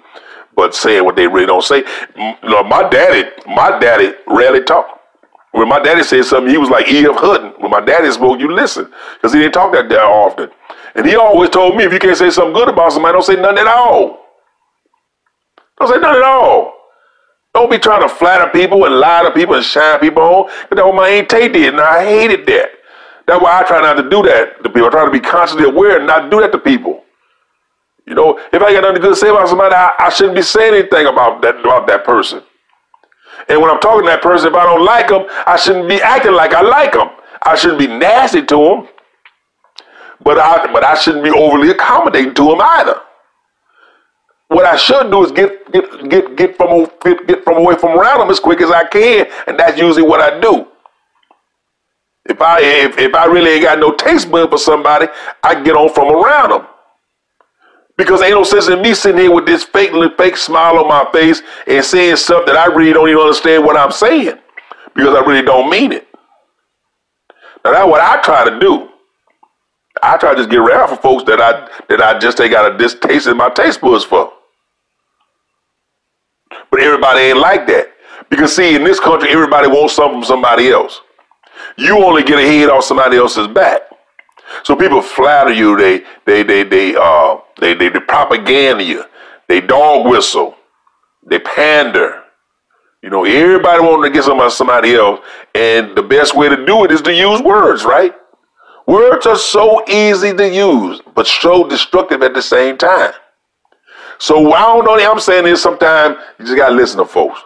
but 0.55 0.75
saying 0.75 1.03
what 1.03 1.15
they 1.15 1.27
really 1.27 1.47
don't 1.47 1.63
say. 1.63 1.83
You 2.15 2.35
know, 2.43 2.63
my 2.63 2.87
daddy, 2.87 3.27
my 3.47 3.79
daddy 3.79 4.13
rarely 4.27 4.63
talk. 4.63 4.94
When 5.55 5.69
my 5.69 5.79
daddy 5.79 6.03
said 6.03 6.25
something, 6.25 6.51
he 6.51 6.57
was 6.57 6.69
like 6.69 6.89
E.F. 6.89 7.15
Hutton. 7.15 7.53
When 7.61 7.71
my 7.71 7.79
daddy 7.79 8.11
spoke, 8.11 8.41
you 8.41 8.51
listen. 8.51 8.91
Because 9.15 9.31
he 9.31 9.39
didn't 9.39 9.53
talk 9.53 9.71
that, 9.71 9.87
that 9.87 10.01
often. 10.01 10.49
And 10.95 11.05
he 11.05 11.15
always 11.15 11.49
told 11.49 11.77
me, 11.77 11.85
if 11.85 11.93
you 11.93 11.99
can't 11.99 12.17
say 12.17 12.29
something 12.29 12.53
good 12.53 12.67
about 12.67 12.91
somebody, 12.91 13.13
don't 13.13 13.23
say 13.23 13.35
nothing 13.35 13.59
at 13.59 13.67
all. 13.67 14.25
Don't 15.79 15.87
say 15.87 15.97
nothing 15.99 16.21
at 16.21 16.27
all. 16.27 16.73
Don't 17.53 17.71
be 17.71 17.79
trying 17.79 18.01
to 18.01 18.09
flatter 18.09 18.51
people 18.51 18.83
and 18.83 18.99
lie 18.99 19.23
to 19.23 19.31
people 19.31 19.55
and 19.55 19.63
shine 19.63 19.97
people 20.01 20.23
on. 20.23 20.49
That's 20.69 20.81
what 20.81 20.93
my 20.93 21.07
Aunt 21.07 21.29
Tay 21.29 21.47
did, 21.47 21.73
and 21.73 21.81
I 21.81 22.03
hated 22.03 22.45
that. 22.47 22.71
That's 23.25 23.41
why 23.41 23.61
I 23.61 23.63
try 23.63 23.81
not 23.81 23.93
to 23.93 24.09
do 24.09 24.23
that 24.23 24.61
to 24.61 24.69
people. 24.69 24.87
I 24.87 24.91
try 24.91 25.05
to 25.05 25.11
be 25.11 25.21
constantly 25.21 25.69
aware 25.69 25.97
and 25.97 26.05
not 26.05 26.29
do 26.29 26.41
that 26.41 26.51
to 26.51 26.57
people. 26.57 27.03
You 28.05 28.13
know, 28.13 28.37
if 28.51 28.61
I 28.61 28.73
got 28.73 28.83
nothing 28.83 29.01
good 29.01 29.11
to 29.11 29.15
say 29.15 29.29
about 29.29 29.47
somebody, 29.47 29.73
I, 29.73 29.93
I 29.97 30.09
shouldn't 30.09 30.35
be 30.35 30.41
saying 30.41 30.73
anything 30.73 31.07
about 31.07 31.41
that 31.43 31.61
about 31.61 31.87
that 31.87 32.03
person. 32.03 32.43
And 33.49 33.61
when 33.61 33.69
I'm 33.69 33.79
talking 33.79 34.01
to 34.05 34.07
that 34.07 34.21
person, 34.21 34.49
if 34.49 34.55
I 34.55 34.65
don't 34.65 34.85
like 34.85 35.09
them, 35.09 35.25
I 35.45 35.55
shouldn't 35.57 35.87
be 35.87 36.01
acting 36.01 36.33
like 36.33 36.53
I 36.53 36.61
like 36.61 36.93
them. 36.93 37.09
I 37.43 37.55
shouldn't 37.55 37.79
be 37.79 37.87
nasty 37.87 38.43
to 38.43 38.55
them. 38.55 38.87
But 40.23 40.39
I, 40.39 40.71
but 40.71 40.83
I 40.83 40.95
shouldn't 40.95 41.23
be 41.23 41.29
overly 41.29 41.69
accommodating 41.69 42.33
to 42.35 42.43
them 42.45 42.61
either. 42.61 43.01
What 44.47 44.65
I 44.65 44.75
should 44.75 45.11
do 45.11 45.23
is 45.25 45.31
get 45.31 45.71
get 45.71 46.09
get 46.09 46.35
get 46.35 46.57
from 46.57 46.87
get, 47.03 47.27
get 47.27 47.43
from 47.43 47.57
away 47.57 47.75
from 47.75 47.99
around 47.99 48.19
them 48.19 48.29
as 48.29 48.39
quick 48.39 48.61
as 48.61 48.71
I 48.71 48.85
can, 48.85 49.27
and 49.47 49.59
that's 49.59 49.77
usually 49.77 50.03
what 50.03 50.21
I 50.21 50.39
do. 50.39 50.67
If 52.25 52.41
I 52.41 52.61
if, 52.61 52.97
if 52.97 53.15
I 53.15 53.25
really 53.25 53.51
ain't 53.51 53.63
got 53.63 53.79
no 53.79 53.93
taste 53.93 54.31
bud 54.31 54.49
for 54.49 54.57
somebody, 54.57 55.07
I 55.43 55.61
get 55.61 55.75
on 55.75 55.93
from 55.93 56.09
around 56.09 56.51
them. 56.51 56.67
Because 57.97 58.21
ain't 58.21 58.31
no 58.33 58.43
sense 58.43 58.67
in 58.67 58.81
me 58.81 58.93
sitting 58.93 59.21
here 59.21 59.31
with 59.31 59.45
this 59.45 59.63
fake 59.63 59.91
fake 60.17 60.37
smile 60.37 60.77
on 60.79 60.87
my 60.87 61.09
face 61.13 61.41
and 61.65 61.83
saying 61.83 62.17
stuff 62.17 62.45
that 62.45 62.57
I 62.57 62.65
really 62.65 62.93
don't 62.93 63.07
even 63.07 63.21
understand 63.21 63.63
what 63.63 63.77
I'm 63.77 63.91
saying. 63.91 64.37
Because 64.93 65.15
I 65.15 65.21
really 65.21 65.45
don't 65.45 65.69
mean 65.69 65.93
it. 65.93 66.07
Now 67.63 67.71
that's 67.71 67.87
what 67.87 68.01
I 68.01 68.21
try 68.21 68.49
to 68.49 68.59
do. 68.59 68.89
I 70.03 70.17
try 70.17 70.31
to 70.31 70.37
just 70.37 70.49
get 70.49 70.59
around 70.59 70.89
for 70.89 70.97
folks 70.97 71.23
that 71.25 71.39
I 71.39 71.69
that 71.87 72.01
I 72.01 72.19
just 72.19 72.39
ain't 72.41 72.51
got 72.51 72.73
a 72.73 72.77
distaste 72.77 73.27
in 73.27 73.37
my 73.37 73.49
taste 73.49 73.81
buds 73.81 74.03
for. 74.03 74.31
But 76.69 76.81
everybody 76.81 77.21
ain't 77.21 77.39
like 77.39 77.67
that. 77.67 77.87
Because 78.29 78.55
see, 78.55 78.75
in 78.75 78.83
this 78.83 78.99
country, 78.99 79.29
everybody 79.29 79.67
wants 79.67 79.95
something 79.95 80.19
from 80.21 80.25
somebody 80.25 80.69
else. 80.69 81.01
You 81.77 82.03
only 82.03 82.23
get 82.23 82.39
ahead 82.39 82.69
off 82.69 82.83
somebody 82.83 83.17
else's 83.17 83.47
back. 83.47 83.81
So 84.63 84.75
people 84.75 85.01
flatter 85.01 85.53
you, 85.53 85.77
they 85.77 86.03
they 86.25 86.43
they 86.43 86.63
they 86.63 86.95
uh 86.95 87.37
they 87.59 87.73
they, 87.73 87.89
they 87.89 87.99
propaganda 87.99 88.83
you, 88.83 89.03
they 89.47 89.61
dog 89.61 90.07
whistle, 90.07 90.55
they 91.25 91.39
pander. 91.39 92.23
You 93.01 93.11
know, 93.11 93.23
everybody 93.23 93.81
wanting 93.81 94.11
to 94.11 94.19
get 94.19 94.27
out 94.29 94.51
somebody 94.51 94.95
else, 94.95 95.19
and 95.53 95.95
the 95.95 96.01
best 96.01 96.35
way 96.35 96.49
to 96.49 96.65
do 96.65 96.85
it 96.85 96.91
is 96.91 97.01
to 97.03 97.13
use 97.13 97.41
words, 97.41 97.85
right? 97.85 98.15
Words 98.87 99.27
are 99.27 99.35
so 99.37 99.83
easy 99.87 100.33
to 100.33 100.49
use, 100.49 101.01
but 101.13 101.27
so 101.27 101.67
destructive 101.67 102.23
at 102.23 102.33
the 102.33 102.41
same 102.41 102.77
time. 102.77 103.13
So 104.19 104.53
I 104.53 104.61
don't 104.61 104.85
know. 104.85 105.11
I'm 105.11 105.19
saying 105.19 105.47
is 105.47 105.61
sometimes 105.61 106.17
you 106.39 106.45
just 106.45 106.57
gotta 106.57 106.75
listen 106.75 106.97
to 106.99 107.05
folks. 107.05 107.41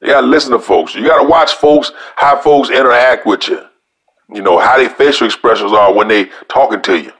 You 0.00 0.08
gotta 0.08 0.26
listen 0.26 0.52
to 0.52 0.58
folks. 0.58 0.94
You 0.94 1.06
gotta 1.06 1.28
watch 1.28 1.54
folks, 1.54 1.92
how 2.16 2.38
folks 2.40 2.70
interact 2.70 3.26
with 3.26 3.48
you. 3.48 3.64
You 4.32 4.42
know, 4.42 4.58
how 4.58 4.78
their 4.78 4.90
facial 4.90 5.26
expressions 5.26 5.72
are 5.72 5.92
when 5.92 6.08
they 6.08 6.26
talking 6.48 6.80
to 6.82 6.98
you. 6.98 7.12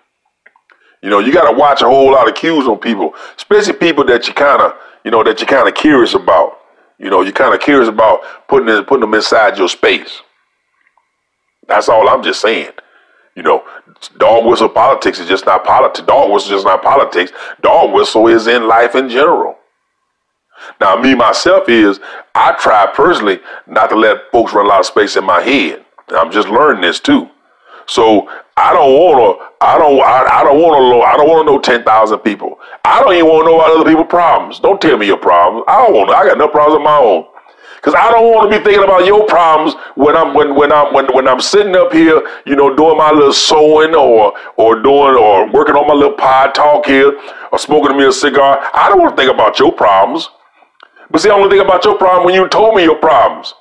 You 1.02 1.10
know, 1.10 1.18
you 1.18 1.32
gotta 1.32 1.56
watch 1.56 1.82
a 1.82 1.86
whole 1.86 2.12
lot 2.12 2.28
of 2.28 2.34
cues 2.34 2.66
on 2.66 2.78
people, 2.78 3.14
especially 3.36 3.74
people 3.74 4.04
that 4.04 4.26
you 4.28 4.34
kinda, 4.34 4.74
you 5.04 5.10
know, 5.10 5.22
that 5.24 5.40
you're 5.40 5.48
kinda 5.48 5.72
curious 5.72 6.14
about. 6.14 6.58
You 6.98 7.10
know, 7.10 7.22
you're 7.22 7.32
kinda 7.32 7.58
curious 7.58 7.88
about 7.88 8.20
putting 8.48 8.66
them, 8.66 8.84
putting 8.84 9.00
them 9.00 9.14
inside 9.14 9.58
your 9.58 9.68
space. 9.68 10.22
That's 11.66 11.88
all 11.88 12.08
I'm 12.08 12.22
just 12.22 12.40
saying. 12.40 12.72
You 13.34 13.42
know, 13.42 13.64
dog 14.18 14.44
whistle 14.44 14.68
politics 14.68 15.18
is 15.18 15.28
just 15.28 15.46
not 15.46 15.64
politics. 15.64 16.06
Dog 16.06 16.30
whistle 16.30 16.52
is 16.52 16.62
just 16.62 16.66
not 16.66 16.82
politics. 16.82 17.32
Dog 17.62 17.92
whistle 17.92 18.28
is 18.28 18.46
in 18.46 18.68
life 18.68 18.94
in 18.94 19.08
general. 19.08 19.56
Now, 20.80 20.96
me 20.96 21.14
myself 21.14 21.68
is 21.68 21.98
I 22.34 22.52
try 22.52 22.86
personally 22.86 23.40
not 23.66 23.90
to 23.90 23.96
let 23.96 24.30
folks 24.30 24.52
run 24.52 24.66
a 24.66 24.68
lot 24.68 24.80
of 24.80 24.86
space 24.86 25.16
in 25.16 25.24
my 25.24 25.40
head. 25.40 25.84
I'm 26.14 26.30
just 26.30 26.48
learning 26.48 26.82
this 26.82 27.00
too. 27.00 27.28
So 27.86 28.28
I 28.56 28.72
don't 28.72 28.92
want 28.92 29.38
to. 29.38 29.64
I 29.64 29.78
don't. 29.78 30.00
I, 30.00 30.40
I 30.40 30.44
don't 30.44 30.60
want 30.60 30.76
to 30.76 30.90
know. 30.90 31.02
I 31.02 31.16
don't 31.16 31.28
want 31.28 31.46
to 31.46 31.52
know 31.52 31.58
ten 31.58 31.84
thousand 31.84 32.20
people. 32.20 32.58
I 32.84 33.00
don't 33.00 33.14
even 33.14 33.26
want 33.26 33.44
to 33.44 33.50
know 33.50 33.56
about 33.56 33.70
other 33.70 33.88
people's 33.88 34.08
problems. 34.08 34.60
Don't 34.60 34.80
tell 34.80 34.96
me 34.96 35.06
your 35.06 35.18
problems. 35.18 35.64
I 35.68 35.84
don't 35.84 35.94
want. 35.94 36.10
I 36.10 36.26
got 36.26 36.38
no 36.38 36.48
problems 36.48 36.76
of 36.76 36.82
my 36.82 36.96
own. 36.96 37.26
Cause 37.82 37.94
I 37.98 38.12
don't 38.12 38.32
want 38.32 38.48
to 38.48 38.56
be 38.56 38.62
thinking 38.62 38.84
about 38.84 39.06
your 39.06 39.26
problems 39.26 39.74
when 39.96 40.16
I'm 40.16 40.34
when 40.34 40.54
when 40.54 40.70
I'm 40.70 40.94
when, 40.94 41.12
when 41.12 41.26
I'm 41.26 41.40
sitting 41.40 41.74
up 41.74 41.92
here, 41.92 42.22
you 42.46 42.54
know, 42.54 42.76
doing 42.76 42.96
my 42.96 43.10
little 43.10 43.32
sewing 43.32 43.96
or 43.96 44.34
or 44.56 44.80
doing 44.80 45.16
or 45.18 45.50
working 45.50 45.74
on 45.74 45.88
my 45.88 45.94
little 45.94 46.16
pod 46.16 46.54
talk 46.54 46.86
here 46.86 47.12
or 47.50 47.58
smoking 47.58 47.96
me 47.96 48.04
a 48.06 48.12
cigar. 48.12 48.60
I 48.72 48.88
don't 48.88 49.00
want 49.00 49.16
to 49.16 49.20
think 49.20 49.34
about 49.34 49.58
your 49.58 49.72
problems. 49.72 50.28
But 51.10 51.22
see, 51.22 51.30
I 51.30 51.34
only 51.34 51.50
think 51.50 51.64
about 51.64 51.84
your 51.84 51.98
problem 51.98 52.24
when 52.24 52.34
you 52.34 52.46
told 52.48 52.76
me 52.76 52.84
your 52.84 52.98
problems. 52.98 53.52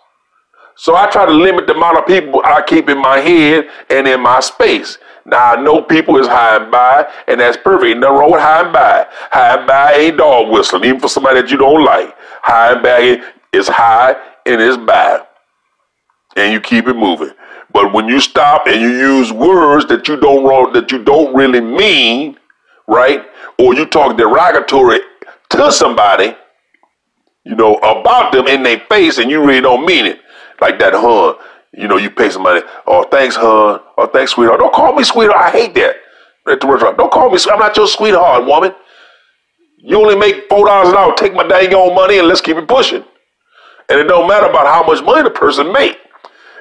So 0.75 0.95
I 0.95 1.09
try 1.09 1.25
to 1.25 1.31
limit 1.31 1.67
the 1.67 1.75
amount 1.75 1.97
of 1.97 2.05
people 2.07 2.41
I 2.43 2.61
keep 2.61 2.89
in 2.89 2.97
my 2.97 3.19
head 3.19 3.69
and 3.89 4.07
in 4.07 4.21
my 4.21 4.39
space. 4.39 4.97
Now 5.25 5.53
I 5.53 5.61
know 5.61 5.81
people 5.81 6.17
is 6.17 6.27
high 6.27 6.57
and 6.57 6.71
by, 6.71 7.07
and 7.27 7.39
that's 7.39 7.57
perfect. 7.57 7.99
Nothing 7.99 8.17
wrong 8.17 8.31
with 8.31 8.41
high 8.41 8.63
and 8.63 8.73
by. 8.73 9.05
High 9.31 9.57
and 9.57 9.67
by 9.67 9.93
ain't 9.93 10.17
dog 10.17 10.51
whistling, 10.51 10.85
even 10.85 10.99
for 10.99 11.07
somebody 11.07 11.41
that 11.41 11.51
you 11.51 11.57
don't 11.57 11.83
like. 11.83 12.15
High 12.41 12.73
and 12.73 12.83
by 12.83 13.21
is 13.53 13.67
high 13.67 14.15
and 14.45 14.61
it's 14.61 14.77
bad. 14.77 15.27
And 16.35 16.53
you 16.53 16.59
keep 16.59 16.87
it 16.87 16.95
moving. 16.95 17.31
But 17.73 17.93
when 17.93 18.07
you 18.07 18.19
stop 18.19 18.67
and 18.67 18.81
you 18.81 18.89
use 18.89 19.31
words 19.31 19.85
that 19.87 20.07
you 20.07 20.17
don't 20.17 20.43
wrong, 20.43 20.73
that 20.73 20.91
you 20.91 21.03
don't 21.03 21.35
really 21.35 21.61
mean, 21.61 22.37
right? 22.87 23.23
Or 23.59 23.75
you 23.75 23.85
talk 23.85 24.17
derogatory 24.17 24.99
to 25.51 25.71
somebody, 25.71 26.35
you 27.43 27.55
know, 27.55 27.75
about 27.77 28.31
them 28.31 28.47
in 28.47 28.63
their 28.63 28.79
face 28.89 29.17
and 29.17 29.29
you 29.29 29.45
really 29.45 29.61
don't 29.61 29.85
mean 29.85 30.05
it. 30.05 30.20
Like 30.61 30.79
that, 30.79 30.93
huh? 30.93 31.35
You 31.73 31.87
know, 31.87 31.97
you 31.97 32.09
pay 32.11 32.29
somebody, 32.29 32.61
oh, 32.85 33.03
thanks, 33.03 33.35
huh? 33.35 33.79
Oh, 33.97 34.07
thanks, 34.13 34.33
sweetheart. 34.33 34.59
Don't 34.59 34.73
call 34.73 34.93
me 34.95 35.03
sweetheart. 35.03 35.39
I 35.39 35.49
hate 35.51 35.73
that. 35.75 35.95
At 36.47 36.59
the 36.59 36.67
restaurant, 36.67 36.97
Don't 36.97 37.11
call 37.11 37.29
me, 37.29 37.37
I'm 37.51 37.59
not 37.59 37.77
your 37.77 37.87
sweetheart, 37.87 38.45
woman. 38.45 38.73
You 39.77 39.97
only 39.99 40.15
make 40.15 40.49
$4 40.49 40.89
an 40.89 40.95
hour. 40.95 41.13
Take 41.15 41.33
my 41.33 41.47
dang 41.47 41.73
old 41.73 41.95
money 41.95 42.19
and 42.19 42.27
let's 42.27 42.41
keep 42.41 42.57
it 42.57 42.67
pushing. 42.67 43.03
And 43.89 43.99
it 43.99 44.05
don't 44.05 44.27
matter 44.27 44.47
about 44.47 44.67
how 44.67 44.83
much 44.83 45.03
money 45.03 45.23
the 45.23 45.29
person 45.31 45.71
make. 45.71 45.97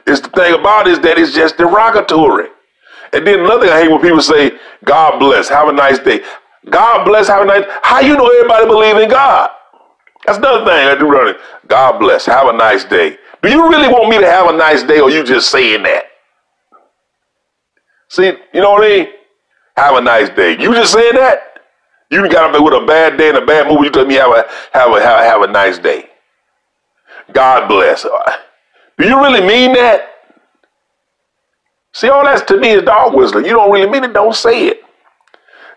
It's 0.07 0.21
the 0.21 0.29
thing 0.31 0.55
about 0.55 0.87
it 0.87 0.93
is 0.93 1.01
that 1.01 1.19
it's 1.19 1.35
just 1.35 1.57
derogatory. 1.57 2.49
And 3.13 3.27
then 3.27 3.41
another 3.41 3.67
thing 3.67 3.71
I 3.71 3.83
hate 3.83 3.91
when 3.91 4.01
people 4.01 4.23
say, 4.23 4.53
God 4.85 5.19
bless, 5.19 5.49
have 5.49 5.69
a 5.69 5.73
nice 5.73 5.99
day. 5.99 6.23
God 6.69 7.05
bless, 7.05 7.29
have 7.29 7.43
a 7.43 7.45
nice 7.47 7.65
How 7.83 8.01
you 8.01 8.17
know 8.17 8.27
everybody 8.27 8.67
believe 8.67 8.97
in 8.97 9.09
God? 9.11 9.51
That's 10.27 10.39
another 10.39 10.65
thing 10.65 10.89
I 10.89 10.95
do 10.99 11.11
running. 11.11 11.35
God 11.67 11.99
bless, 11.99 12.27
have 12.27 12.49
a 12.49 12.53
nice 12.53 12.85
day. 12.85 13.19
Do 13.43 13.51
you 13.51 13.69
really 13.69 13.89
want 13.89 14.09
me 14.09 14.19
to 14.19 14.27
have 14.27 14.49
a 14.49 14.57
nice 14.57 14.83
day 14.83 15.01
or 15.01 15.11
you 15.11 15.25
just 15.25 15.51
saying 15.51 15.83
that? 15.85 16.05
See, 18.09 18.33
you 18.53 18.61
know 18.61 18.73
what 18.73 18.85
I 18.85 18.89
mean? 18.89 19.07
Have 19.77 19.97
a 19.97 20.01
nice 20.01 20.29
day. 20.31 20.53
You 20.61 20.75
just 20.75 20.93
saying 20.93 21.15
that? 21.15 21.61
You 22.11 22.29
got 22.29 22.55
up 22.55 22.63
with 22.63 22.75
a 22.75 22.85
bad 22.85 23.17
day 23.17 23.29
and 23.29 23.39
a 23.39 23.47
bad 23.47 23.69
mood. 23.69 23.85
You 23.85 23.91
tell 23.91 24.05
me 24.05 24.15
have 24.15 24.33
a 24.33 24.45
have 24.73 24.91
a 24.93 25.01
have, 25.01 25.21
have 25.25 25.43
a 25.43 25.47
nice 25.47 25.79
day. 25.79 26.11
God 27.33 27.69
bless. 27.69 28.03
Do 28.03 29.07
you 29.09 29.21
really 29.21 29.41
mean 29.41 29.73
that? 29.75 30.09
See, 31.93 32.09
all 32.09 32.25
that's 32.25 32.43
to 32.43 32.59
me 32.59 32.71
is 32.71 32.83
dog 32.83 33.15
whistling. 33.15 33.45
You 33.45 33.53
don't 33.53 33.71
really 33.71 33.89
mean 33.89 34.05
it, 34.05 34.13
don't 34.13 34.35
say 34.35 34.69
it. 34.69 34.81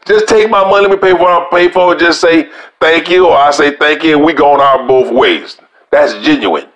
Just 0.05 0.27
take 0.27 0.49
my 0.49 0.63
money, 0.69 0.87
let 0.87 0.91
me 0.91 0.97
pay 0.97 1.11
for 1.11 1.19
what 1.19 1.31
I 1.31 1.49
pay 1.49 1.71
for. 1.71 1.95
Just 1.95 2.19
say 2.19 2.49
thank 2.79 3.09
you, 3.09 3.27
or 3.27 3.37
I 3.37 3.51
say 3.51 3.75
thank 3.77 4.03
you, 4.03 4.17
and 4.17 4.25
we 4.25 4.33
going 4.33 4.59
our 4.59 4.85
both 4.87 5.13
ways. 5.13 5.57
That's 5.91 6.13
genuine. 6.25 6.67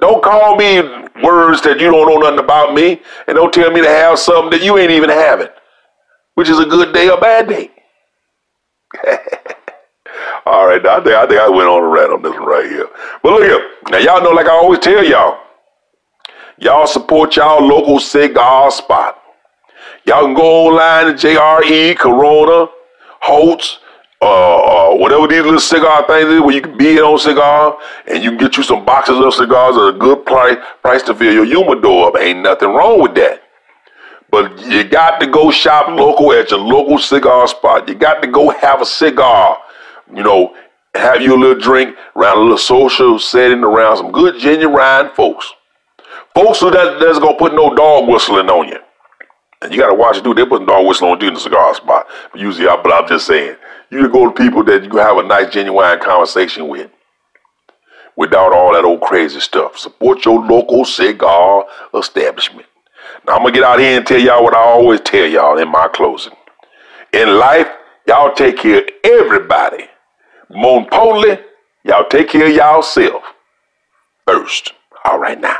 Don't 0.00 0.22
call 0.22 0.56
me 0.56 0.80
words 1.22 1.60
that 1.62 1.78
you 1.78 1.90
don't 1.90 2.08
know 2.08 2.16
nothing 2.18 2.38
about 2.38 2.74
me, 2.74 3.02
and 3.26 3.36
don't 3.36 3.52
tell 3.52 3.70
me 3.70 3.82
to 3.82 3.88
have 3.88 4.18
something 4.18 4.50
that 4.50 4.64
you 4.64 4.78
ain't 4.78 4.90
even 4.90 5.10
having, 5.10 5.48
which 6.34 6.48
is 6.48 6.58
a 6.58 6.64
good 6.64 6.94
day 6.94 7.08
or 7.10 7.20
bad 7.20 7.48
day. 7.48 7.70
All 10.44 10.66
right, 10.66 10.84
I 10.84 10.96
think 11.02 11.14
I 11.14 11.26
think 11.26 11.40
I 11.40 11.48
went 11.48 11.68
on 11.68 11.82
a 11.82 11.88
rant 11.88 12.12
on 12.12 12.22
this 12.22 12.32
one 12.32 12.44
right 12.44 12.68
here. 12.68 12.88
But 13.22 13.32
look 13.32 13.42
here, 13.42 13.70
now 13.90 13.98
y'all 13.98 14.22
know, 14.22 14.30
like 14.30 14.46
I 14.46 14.50
always 14.50 14.80
tell 14.80 15.04
y'all, 15.04 15.38
y'all 16.58 16.86
support 16.86 17.36
y'all 17.36 17.66
local 17.66 18.00
cigar 18.00 18.70
spot. 18.70 19.18
Y'all 20.04 20.24
can 20.24 20.34
go 20.34 20.66
online 20.66 21.14
to 21.14 21.26
JRE, 21.26 21.96
Corona, 21.96 22.66
Holt's, 23.20 23.78
uh, 24.22 24.92
uh, 24.92 24.96
whatever 24.96 25.26
these 25.26 25.42
little 25.42 25.60
cigar 25.60 26.06
things 26.06 26.28
is, 26.28 26.40
where 26.40 26.54
you 26.54 26.62
can 26.62 26.78
bid 26.78 27.00
on 27.00 27.18
cigar, 27.18 27.76
and 28.06 28.22
you 28.22 28.30
can 28.30 28.38
get 28.38 28.56
you 28.56 28.62
some 28.62 28.84
boxes 28.84 29.18
of 29.18 29.34
cigars 29.34 29.76
at 29.76 29.94
a 29.94 29.98
good 29.98 30.24
price, 30.24 30.56
price 30.80 31.02
to 31.02 31.14
fill 31.14 31.34
your 31.34 31.44
humidor 31.44 32.08
up. 32.08 32.22
Ain't 32.22 32.42
nothing 32.42 32.68
wrong 32.70 33.02
with 33.02 33.14
that. 33.16 33.42
But 34.30 34.58
you 34.66 34.84
got 34.84 35.20
to 35.20 35.26
go 35.26 35.50
shop 35.50 35.88
local 35.88 36.32
at 36.32 36.50
your 36.50 36.60
local 36.60 36.98
cigar 36.98 37.46
spot. 37.48 37.88
You 37.88 37.94
got 37.94 38.22
to 38.22 38.28
go 38.28 38.50
have 38.50 38.80
a 38.80 38.86
cigar 38.86 39.58
you 40.14 40.22
know, 40.22 40.54
have 40.94 41.22
you 41.22 41.34
a 41.34 41.38
little 41.38 41.58
drink 41.58 41.96
around 42.16 42.38
a 42.38 42.40
little 42.40 42.58
social 42.58 43.18
setting 43.18 43.64
around 43.64 43.96
some 43.96 44.12
good 44.12 44.38
genuine 44.38 45.10
folks. 45.14 45.50
Folks 46.34 46.60
who 46.60 46.70
that, 46.70 47.00
that's 47.00 47.18
gonna 47.18 47.36
put 47.36 47.54
no 47.54 47.74
dog 47.74 48.08
whistling 48.08 48.50
on 48.50 48.68
you. 48.68 48.78
And 49.62 49.72
you 49.72 49.78
gotta 49.78 49.94
watch 49.94 50.22
do. 50.22 50.34
They 50.34 50.44
put 50.44 50.66
dog 50.66 50.86
whistling 50.86 51.12
on 51.12 51.20
you 51.20 51.28
in 51.28 51.34
the 51.34 51.40
cigar 51.40 51.74
spot. 51.74 52.06
But 52.32 52.40
usually, 52.40 52.68
I, 52.68 52.76
but 52.82 52.92
I'm 52.92 53.08
just 53.08 53.26
saying, 53.26 53.56
you 54.00 54.08
go 54.08 54.26
to 54.28 54.34
people 54.34 54.64
that 54.64 54.82
you 54.82 54.90
can 54.90 54.98
have 54.98 55.18
a 55.18 55.22
nice, 55.22 55.52
genuine 55.52 56.00
conversation 56.00 56.68
with, 56.68 56.90
without 58.16 58.52
all 58.52 58.72
that 58.72 58.84
old 58.84 59.00
crazy 59.00 59.40
stuff. 59.40 59.76
Support 59.76 60.24
your 60.24 60.40
local 60.44 60.84
cigar 60.84 61.66
establishment. 61.94 62.66
Now 63.26 63.36
I'm 63.36 63.42
gonna 63.42 63.52
get 63.52 63.64
out 63.64 63.78
here 63.78 63.96
and 63.96 64.06
tell 64.06 64.20
y'all 64.20 64.42
what 64.42 64.54
I 64.54 64.62
always 64.62 65.00
tell 65.00 65.26
y'all 65.26 65.58
in 65.58 65.68
my 65.68 65.88
closing. 65.88 66.32
In 67.12 67.38
life, 67.38 67.68
y'all 68.06 68.34
take 68.34 68.58
care 68.58 68.78
of 68.78 68.88
everybody 69.04 69.88
more 70.54 70.80
importantly, 70.80 71.38
y'all 71.82 72.06
take 72.08 72.28
care 72.28 72.46
of 72.46 72.52
y'all 72.52 72.82
self 72.82 73.22
first. 74.26 74.72
All 75.04 75.18
right 75.18 75.40
now. 75.40 75.56